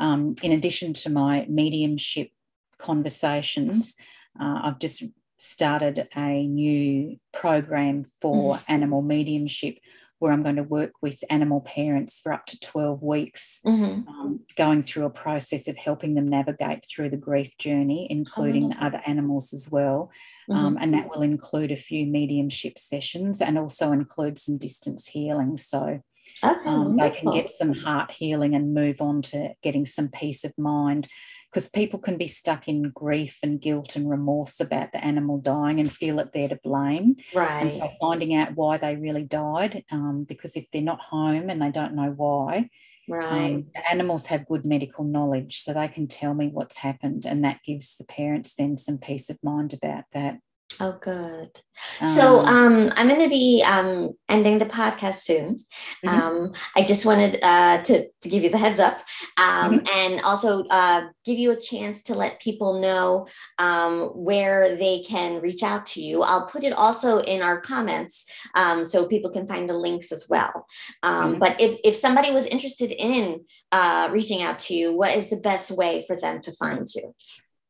um, 0.00 0.34
in 0.42 0.52
addition 0.52 0.94
to 0.94 1.10
my 1.10 1.46
mediumship 1.48 2.30
conversations, 2.78 3.94
uh, 4.40 4.60
I've 4.64 4.78
just 4.78 5.04
started 5.38 6.08
a 6.16 6.46
new 6.46 7.16
program 7.32 8.04
for 8.20 8.54
mm-hmm. 8.56 8.72
animal 8.72 9.02
mediumship 9.02 9.78
where 10.18 10.32
I'm 10.32 10.42
going 10.42 10.56
to 10.56 10.62
work 10.62 10.92
with 11.00 11.24
animal 11.30 11.62
parents 11.62 12.20
for 12.20 12.32
up 12.32 12.44
to 12.46 12.60
12 12.60 13.02
weeks, 13.02 13.60
mm-hmm. 13.64 14.06
um, 14.06 14.40
going 14.54 14.82
through 14.82 15.06
a 15.06 15.10
process 15.10 15.66
of 15.66 15.78
helping 15.78 16.14
them 16.14 16.28
navigate 16.28 16.84
through 16.84 17.08
the 17.08 17.16
grief 17.16 17.56
journey, 17.56 18.06
including 18.10 18.66
oh. 18.66 18.68
the 18.68 18.84
other 18.84 19.00
animals 19.06 19.54
as 19.54 19.70
well. 19.70 20.10
Mm-hmm. 20.48 20.60
Um, 20.60 20.78
and 20.78 20.92
that 20.92 21.08
will 21.08 21.22
include 21.22 21.72
a 21.72 21.76
few 21.76 22.06
mediumship 22.06 22.78
sessions 22.78 23.40
and 23.40 23.58
also 23.58 23.92
include 23.92 24.36
some 24.36 24.58
distance 24.58 25.06
healing. 25.06 25.56
So 25.56 26.02
Okay, 26.42 26.68
um, 26.68 26.96
they 26.96 27.10
can 27.10 27.32
get 27.32 27.50
some 27.50 27.72
heart 27.72 28.10
healing 28.10 28.54
and 28.54 28.74
move 28.74 29.00
on 29.00 29.22
to 29.22 29.54
getting 29.62 29.86
some 29.86 30.08
peace 30.08 30.44
of 30.44 30.56
mind 30.56 31.08
because 31.50 31.68
people 31.68 31.98
can 31.98 32.16
be 32.16 32.28
stuck 32.28 32.68
in 32.68 32.90
grief 32.90 33.38
and 33.42 33.60
guilt 33.60 33.96
and 33.96 34.08
remorse 34.08 34.60
about 34.60 34.92
the 34.92 35.04
animal 35.04 35.38
dying 35.38 35.80
and 35.80 35.92
feel 35.92 36.20
it 36.20 36.30
they're 36.32 36.48
to 36.48 36.60
blame. 36.62 37.16
Right. 37.34 37.62
And 37.62 37.72
so 37.72 37.88
finding 38.00 38.36
out 38.36 38.54
why 38.54 38.78
they 38.78 38.94
really 38.94 39.24
died, 39.24 39.84
um, 39.90 40.24
because 40.28 40.56
if 40.56 40.70
they're 40.70 40.80
not 40.80 41.00
home 41.00 41.50
and 41.50 41.60
they 41.60 41.70
don't 41.70 41.96
know 41.96 42.12
why, 42.16 42.70
Right. 43.10 43.54
Um, 43.54 43.66
the 43.74 43.90
animals 43.90 44.26
have 44.26 44.46
good 44.46 44.64
medical 44.64 45.02
knowledge, 45.04 45.60
so 45.62 45.72
they 45.72 45.88
can 45.88 46.06
tell 46.06 46.32
me 46.32 46.46
what's 46.46 46.76
happened, 46.76 47.26
and 47.26 47.44
that 47.44 47.60
gives 47.64 47.96
the 47.96 48.04
parents 48.04 48.54
then 48.54 48.78
some 48.78 48.98
peace 48.98 49.28
of 49.28 49.42
mind 49.42 49.72
about 49.72 50.04
that. 50.12 50.38
Oh, 50.82 50.98
good. 50.98 51.50
Um, 52.00 52.08
so 52.08 52.40
um, 52.40 52.90
I'm 52.96 53.06
going 53.06 53.20
to 53.20 53.28
be 53.28 53.62
um, 53.66 54.12
ending 54.30 54.58
the 54.58 54.64
podcast 54.64 55.20
soon. 55.20 55.58
Mm-hmm. 56.04 56.08
Um, 56.08 56.52
I 56.74 56.84
just 56.84 57.04
wanted 57.04 57.38
uh, 57.42 57.82
to, 57.82 58.08
to 58.08 58.28
give 58.28 58.42
you 58.42 58.48
the 58.48 58.56
heads 58.56 58.80
up 58.80 59.00
um, 59.36 59.80
mm-hmm. 59.80 59.86
and 59.94 60.20
also 60.22 60.64
uh, 60.68 61.02
give 61.26 61.38
you 61.38 61.50
a 61.50 61.60
chance 61.60 62.02
to 62.04 62.14
let 62.14 62.40
people 62.40 62.80
know 62.80 63.26
um, 63.58 64.08
where 64.14 64.74
they 64.76 65.02
can 65.02 65.42
reach 65.42 65.62
out 65.62 65.84
to 65.86 66.02
you. 66.02 66.22
I'll 66.22 66.46
put 66.46 66.64
it 66.64 66.72
also 66.72 67.18
in 67.18 67.42
our 67.42 67.60
comments 67.60 68.24
um, 68.54 68.82
so 68.82 69.06
people 69.06 69.30
can 69.30 69.46
find 69.46 69.68
the 69.68 69.76
links 69.76 70.12
as 70.12 70.28
well. 70.30 70.66
Mm-hmm. 71.04 71.40
But 71.40 71.60
if, 71.60 71.78
if 71.84 71.94
somebody 71.94 72.32
was 72.32 72.46
interested 72.46 72.90
in 72.90 73.44
uh, 73.70 74.08
reaching 74.12 74.40
out 74.40 74.60
to 74.60 74.74
you, 74.74 74.96
what 74.96 75.14
is 75.14 75.28
the 75.28 75.36
best 75.36 75.70
way 75.70 76.04
for 76.06 76.16
them 76.16 76.40
to 76.42 76.52
find 76.52 76.88
you? 76.94 77.14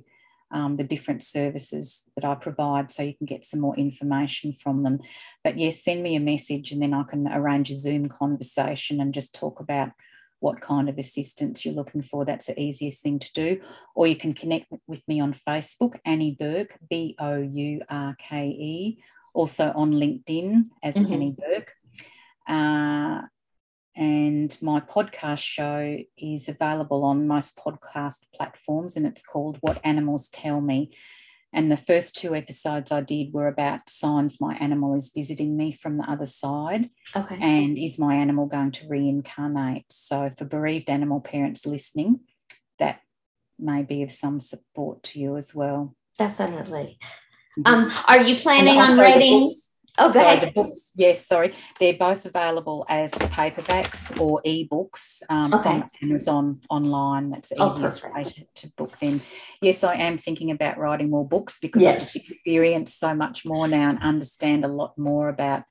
um, 0.54 0.76
the 0.76 0.84
different 0.84 1.22
services 1.22 2.04
that 2.14 2.24
I 2.24 2.36
provide 2.36 2.90
so 2.90 3.02
you 3.02 3.14
can 3.14 3.26
get 3.26 3.44
some 3.44 3.60
more 3.60 3.76
information 3.76 4.52
from 4.52 4.84
them. 4.84 5.00
But 5.42 5.58
yes, 5.58 5.82
send 5.82 6.02
me 6.02 6.14
a 6.14 6.20
message 6.20 6.70
and 6.70 6.80
then 6.80 6.94
I 6.94 7.02
can 7.02 7.26
arrange 7.26 7.70
a 7.70 7.76
Zoom 7.76 8.08
conversation 8.08 9.00
and 9.00 9.12
just 9.12 9.34
talk 9.34 9.58
about 9.58 9.90
what 10.44 10.60
kind 10.60 10.90
of 10.90 10.98
assistance 10.98 11.64
you're 11.64 11.74
looking 11.74 12.02
for. 12.02 12.26
That's 12.26 12.46
the 12.46 12.60
easiest 12.60 13.02
thing 13.02 13.18
to 13.18 13.32
do. 13.32 13.60
Or 13.94 14.06
you 14.06 14.14
can 14.14 14.34
connect 14.34 14.66
with 14.86 15.02
me 15.08 15.18
on 15.18 15.34
Facebook, 15.48 15.98
Annie 16.04 16.36
Bourke, 16.38 16.76
B 16.90 17.16
O 17.18 17.38
U 17.38 17.80
R 17.88 18.14
K 18.18 18.48
E, 18.48 19.02
also 19.32 19.72
on 19.74 19.92
LinkedIn 19.92 20.66
as 20.82 20.96
mm-hmm. 20.96 21.12
Annie 21.14 21.36
Bourke. 21.38 21.72
Uh, 22.46 23.22
and 23.96 24.54
my 24.60 24.80
podcast 24.80 25.38
show 25.38 25.98
is 26.18 26.50
available 26.50 27.04
on 27.04 27.26
most 27.26 27.56
podcast 27.56 28.26
platforms, 28.34 28.96
and 28.96 29.06
it's 29.06 29.22
called 29.22 29.56
What 29.62 29.80
Animals 29.82 30.28
Tell 30.28 30.60
Me. 30.60 30.90
And 31.54 31.70
the 31.70 31.76
first 31.76 32.16
two 32.16 32.34
episodes 32.34 32.90
I 32.90 33.00
did 33.00 33.32
were 33.32 33.46
about 33.46 33.88
signs 33.88 34.40
my 34.40 34.56
animal 34.56 34.94
is 34.94 35.12
visiting 35.14 35.56
me 35.56 35.70
from 35.70 35.96
the 35.96 36.10
other 36.10 36.26
side. 36.26 36.90
Okay. 37.14 37.38
And 37.40 37.78
is 37.78 37.98
my 37.98 38.16
animal 38.16 38.46
going 38.46 38.72
to 38.72 38.88
reincarnate? 38.88 39.84
So, 39.88 40.30
for 40.36 40.44
bereaved 40.44 40.90
animal 40.90 41.20
parents 41.20 41.64
listening, 41.64 42.20
that 42.80 43.00
may 43.56 43.84
be 43.84 44.02
of 44.02 44.10
some 44.10 44.40
support 44.40 45.04
to 45.04 45.20
you 45.20 45.36
as 45.36 45.54
well. 45.54 45.94
Definitely. 46.18 46.98
Mm-hmm. 47.58 47.72
Um, 47.72 47.90
are 48.08 48.20
you 48.20 48.34
planning 48.36 48.78
on 48.78 48.98
writing? 48.98 49.48
Oh, 49.96 50.12
go 50.12 50.20
ahead. 50.20 50.48
The 50.48 50.50
books, 50.52 50.90
yes, 50.96 51.26
sorry. 51.26 51.52
They're 51.78 51.94
both 51.94 52.26
available 52.26 52.84
as 52.88 53.12
paperbacks 53.12 54.20
or 54.20 54.42
ebooks 54.44 55.22
um, 55.28 55.54
okay. 55.54 55.80
from 55.80 55.90
Amazon 56.02 56.60
online. 56.68 57.30
That's 57.30 57.50
the 57.50 57.56
oh, 57.58 57.68
easiest 57.68 58.04
way 58.04 58.24
to, 58.24 58.44
to, 58.54 58.72
book 58.76 58.98
them. 58.98 59.20
Yes, 59.60 59.84
I 59.84 59.94
am 59.94 60.18
thinking 60.18 60.50
about 60.50 60.78
writing 60.78 61.10
more 61.10 61.26
books 61.26 61.60
because 61.60 61.82
yes. 61.82 61.94
I've 61.94 62.00
just 62.00 62.16
experienced 62.16 62.98
so 62.98 63.14
much 63.14 63.44
more 63.44 63.68
now 63.68 63.90
and 63.90 64.00
understand 64.00 64.64
a 64.64 64.68
lot 64.68 64.98
more 64.98 65.28
about 65.28 65.62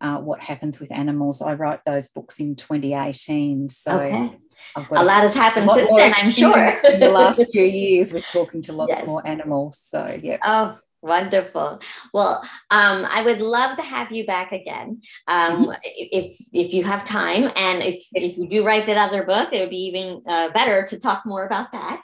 uh, 0.00 0.18
what 0.18 0.40
happens 0.40 0.80
with 0.80 0.90
animals. 0.90 1.42
I 1.42 1.54
wrote 1.54 1.80
those 1.84 2.08
books 2.08 2.40
in 2.40 2.56
2018. 2.56 3.68
So 3.68 4.00
okay. 4.00 4.38
I've 4.74 4.88
got 4.88 5.02
a 5.02 5.04
lot 5.04 5.22
has 5.22 5.34
happened 5.34 5.70
since 5.70 5.90
then, 5.90 6.14
I'm 6.16 6.30
sure. 6.30 6.68
in 6.92 7.00
the 7.00 7.10
last 7.10 7.44
few 7.52 7.64
years 7.64 8.12
with 8.12 8.26
talking 8.26 8.62
to 8.62 8.72
lots 8.72 8.92
yes. 8.94 9.06
more 9.06 9.26
animals. 9.26 9.78
So, 9.78 10.18
yeah. 10.22 10.38
Oh, 10.44 10.78
Wonderful. 11.02 11.80
Well, 12.12 12.42
um, 12.70 13.06
I 13.08 13.22
would 13.22 13.40
love 13.40 13.76
to 13.76 13.82
have 13.82 14.12
you 14.12 14.26
back 14.26 14.52
again 14.52 15.02
um, 15.28 15.66
mm-hmm. 15.66 15.72
if 15.84 16.36
if 16.52 16.72
you 16.74 16.84
have 16.84 17.04
time, 17.04 17.50
and 17.54 17.82
if 17.82 18.02
yes. 18.14 18.32
if 18.32 18.38
you 18.38 18.48
do 18.48 18.64
write 18.64 18.86
that 18.86 18.96
other 18.96 19.22
book, 19.22 19.52
it 19.52 19.60
would 19.60 19.70
be 19.70 19.86
even 19.86 20.22
uh, 20.26 20.50
better 20.50 20.86
to 20.86 20.98
talk 20.98 21.24
more 21.24 21.44
about 21.44 21.70
that. 21.72 22.00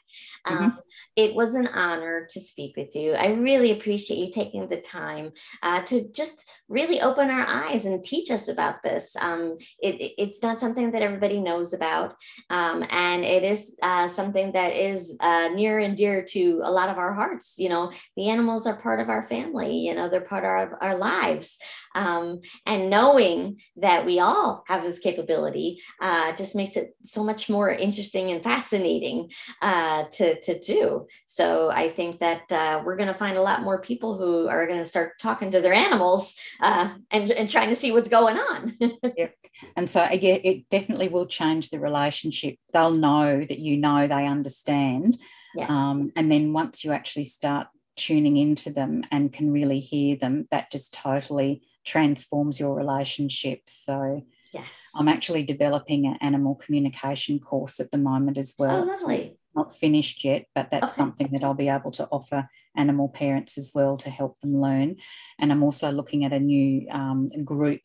Mm-hmm. 0.46 0.56
Um, 0.56 0.70
mm-hmm. 0.70 0.78
It 1.14 1.34
was 1.34 1.54
an 1.54 1.66
honor 1.66 2.26
to 2.30 2.40
speak 2.40 2.76
with 2.76 2.94
you. 2.96 3.12
I 3.12 3.28
really 3.28 3.72
appreciate 3.72 4.18
you 4.18 4.30
taking 4.30 4.66
the 4.68 4.80
time 4.80 5.32
uh, 5.62 5.82
to 5.82 6.08
just 6.12 6.50
really 6.68 7.00
open 7.02 7.28
our 7.28 7.46
eyes 7.46 7.84
and 7.84 8.02
teach 8.02 8.30
us 8.30 8.48
about 8.48 8.82
this. 8.82 9.14
Um, 9.20 9.58
it, 9.78 10.14
it's 10.16 10.42
not 10.42 10.58
something 10.58 10.90
that 10.92 11.02
everybody 11.02 11.38
knows 11.38 11.74
about, 11.74 12.14
um, 12.48 12.84
and 12.88 13.24
it 13.24 13.42
is 13.44 13.76
uh, 13.82 14.08
something 14.08 14.52
that 14.52 14.72
is 14.72 15.16
uh, 15.20 15.48
near 15.54 15.78
and 15.80 15.96
dear 15.96 16.24
to 16.30 16.62
a 16.64 16.70
lot 16.70 16.88
of 16.88 16.96
our 16.96 17.12
hearts. 17.12 17.56
You 17.58 17.68
know, 17.68 17.92
the 18.16 18.30
animals 18.30 18.66
are 18.66 18.80
part 18.80 19.00
of 19.00 19.10
our 19.10 19.22
family. 19.22 19.76
You 19.78 19.94
know, 19.94 20.08
they're 20.08 20.20
part 20.22 20.44
of 20.44 20.48
our, 20.48 20.82
our 20.82 20.96
lives, 20.96 21.58
um, 21.94 22.40
and 22.64 22.88
knowing 22.88 23.60
that 23.76 24.06
we 24.06 24.18
all 24.18 24.64
have 24.66 24.82
this 24.82 24.98
capability 24.98 25.82
uh, 26.00 26.32
just 26.32 26.56
makes 26.56 26.76
it 26.76 26.96
so 27.04 27.22
much 27.22 27.50
more 27.50 27.70
interesting 27.70 28.30
and 28.30 28.42
fascinating 28.42 29.30
uh, 29.60 30.04
to 30.12 30.40
to 30.40 30.58
do. 30.58 31.01
So 31.26 31.70
I 31.70 31.88
think 31.88 32.20
that 32.20 32.50
uh, 32.50 32.82
we're 32.84 32.96
going 32.96 33.08
to 33.08 33.14
find 33.14 33.36
a 33.36 33.42
lot 33.42 33.62
more 33.62 33.80
people 33.80 34.16
who 34.16 34.48
are 34.48 34.66
going 34.66 34.78
to 34.78 34.84
start 34.84 35.18
talking 35.20 35.50
to 35.50 35.60
their 35.60 35.72
animals 35.72 36.34
uh, 36.60 36.94
and, 37.10 37.30
and 37.30 37.48
trying 37.48 37.68
to 37.70 37.76
see 37.76 37.92
what's 37.92 38.08
going 38.08 38.36
on. 38.38 38.76
yeah. 39.16 39.28
And 39.76 39.88
so 39.88 40.04
again, 40.08 40.40
it 40.44 40.68
definitely 40.68 41.08
will 41.08 41.26
change 41.26 41.70
the 41.70 41.80
relationship. 41.80 42.56
They'll 42.72 42.92
know 42.92 43.40
that 43.40 43.58
you 43.58 43.76
know 43.76 44.06
they 44.06 44.26
understand. 44.26 45.18
Yes. 45.54 45.70
Um, 45.70 46.12
and 46.16 46.30
then 46.30 46.52
once 46.52 46.84
you 46.84 46.92
actually 46.92 47.24
start 47.24 47.68
tuning 47.96 48.36
into 48.36 48.70
them 48.70 49.04
and 49.10 49.32
can 49.32 49.52
really 49.52 49.80
hear 49.80 50.16
them, 50.16 50.48
that 50.50 50.70
just 50.70 50.94
totally 50.94 51.62
transforms 51.84 52.58
your 52.58 52.74
relationships. 52.74 53.72
So 53.72 54.22
Yes. 54.52 54.90
I'm 54.94 55.08
actually 55.08 55.44
developing 55.44 56.06
an 56.06 56.18
animal 56.20 56.56
communication 56.56 57.38
course 57.38 57.80
at 57.80 57.90
the 57.90 57.96
moment 57.96 58.36
as 58.36 58.54
well. 58.58 58.82
Oh, 58.82 58.84
lovely 58.84 59.38
not 59.54 59.76
finished 59.76 60.24
yet, 60.24 60.46
but 60.54 60.70
that's 60.70 60.84
okay. 60.84 60.92
something 60.92 61.28
that 61.32 61.44
I'll 61.44 61.54
be 61.54 61.68
able 61.68 61.90
to 61.92 62.06
offer 62.06 62.48
animal 62.76 63.08
parents 63.08 63.58
as 63.58 63.72
well 63.74 63.96
to 63.98 64.10
help 64.10 64.40
them 64.40 64.60
learn. 64.60 64.96
And 65.38 65.52
I'm 65.52 65.62
also 65.62 65.90
looking 65.90 66.24
at 66.24 66.32
a 66.32 66.40
new 66.40 66.88
um, 66.90 67.28
group 67.44 67.82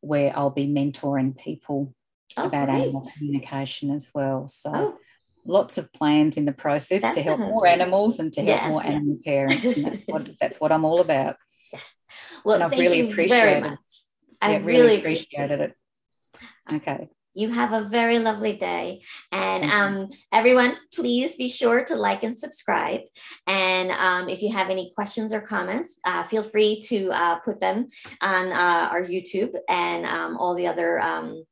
where 0.00 0.32
I'll 0.36 0.50
be 0.50 0.66
mentoring 0.66 1.36
people 1.36 1.94
oh, 2.36 2.46
about 2.46 2.68
great. 2.68 2.82
animal 2.82 3.08
communication 3.16 3.90
as 3.90 4.10
well. 4.14 4.48
So 4.48 4.72
oh. 4.74 4.98
lots 5.44 5.78
of 5.78 5.92
plans 5.92 6.36
in 6.36 6.44
the 6.44 6.52
process 6.52 7.02
Definitely. 7.02 7.22
to 7.22 7.28
help 7.28 7.40
more 7.40 7.66
animals 7.66 8.18
and 8.18 8.32
to 8.32 8.42
help 8.42 8.60
yes. 8.60 8.70
more 8.70 8.82
animal 8.84 9.18
parents. 9.24 9.76
And 9.76 9.86
that's 9.86 10.04
what 10.06 10.30
that's 10.40 10.60
what 10.60 10.72
I'm 10.72 10.84
all 10.84 11.00
about. 11.00 11.36
Yes. 11.72 11.96
Well, 12.44 12.56
and 12.56 12.64
I've 12.64 12.70
really 12.72 13.10
appreciated 13.10 13.78
I 14.42 14.54
yeah, 14.54 14.64
really 14.64 14.98
appreciated 14.98 15.60
it. 15.60 15.76
Okay. 16.72 17.08
You 17.34 17.50
have 17.50 17.72
a 17.72 17.88
very 17.88 18.18
lovely 18.18 18.54
day. 18.54 19.02
And 19.30 19.64
um, 19.64 20.10
everyone, 20.32 20.76
please 20.92 21.36
be 21.36 21.48
sure 21.48 21.84
to 21.84 21.96
like 21.96 22.22
and 22.22 22.36
subscribe. 22.36 23.02
And 23.46 23.90
um, 23.90 24.28
if 24.28 24.42
you 24.42 24.52
have 24.52 24.70
any 24.70 24.90
questions 24.94 25.32
or 25.32 25.40
comments, 25.40 25.98
uh, 26.04 26.22
feel 26.24 26.42
free 26.42 26.80
to 26.88 27.10
uh, 27.10 27.36
put 27.36 27.60
them 27.60 27.88
on 28.20 28.52
uh, 28.52 28.88
our 28.90 29.02
YouTube 29.02 29.54
and 29.68 30.04
um, 30.06 30.36
all 30.36 30.54
the 30.54 30.66
other 30.66 31.00
um, 31.00 31.44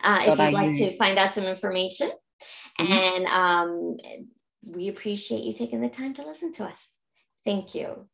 uh, 0.04 0.18
if 0.20 0.38
you'd 0.38 0.52
like 0.52 0.76
to 0.76 0.96
find 0.96 1.18
out 1.18 1.32
some 1.32 1.42
information. 1.44 2.12
Mm-hmm. 2.78 2.92
And 2.92 3.26
um, 3.26 3.96
we 4.62 4.88
appreciate 4.88 5.44
you 5.44 5.52
taking 5.52 5.80
the 5.80 5.88
time 5.88 6.14
to 6.14 6.26
listen 6.26 6.52
to 6.54 6.64
us. 6.64 6.98
Thank 7.44 7.74
you. 7.74 8.08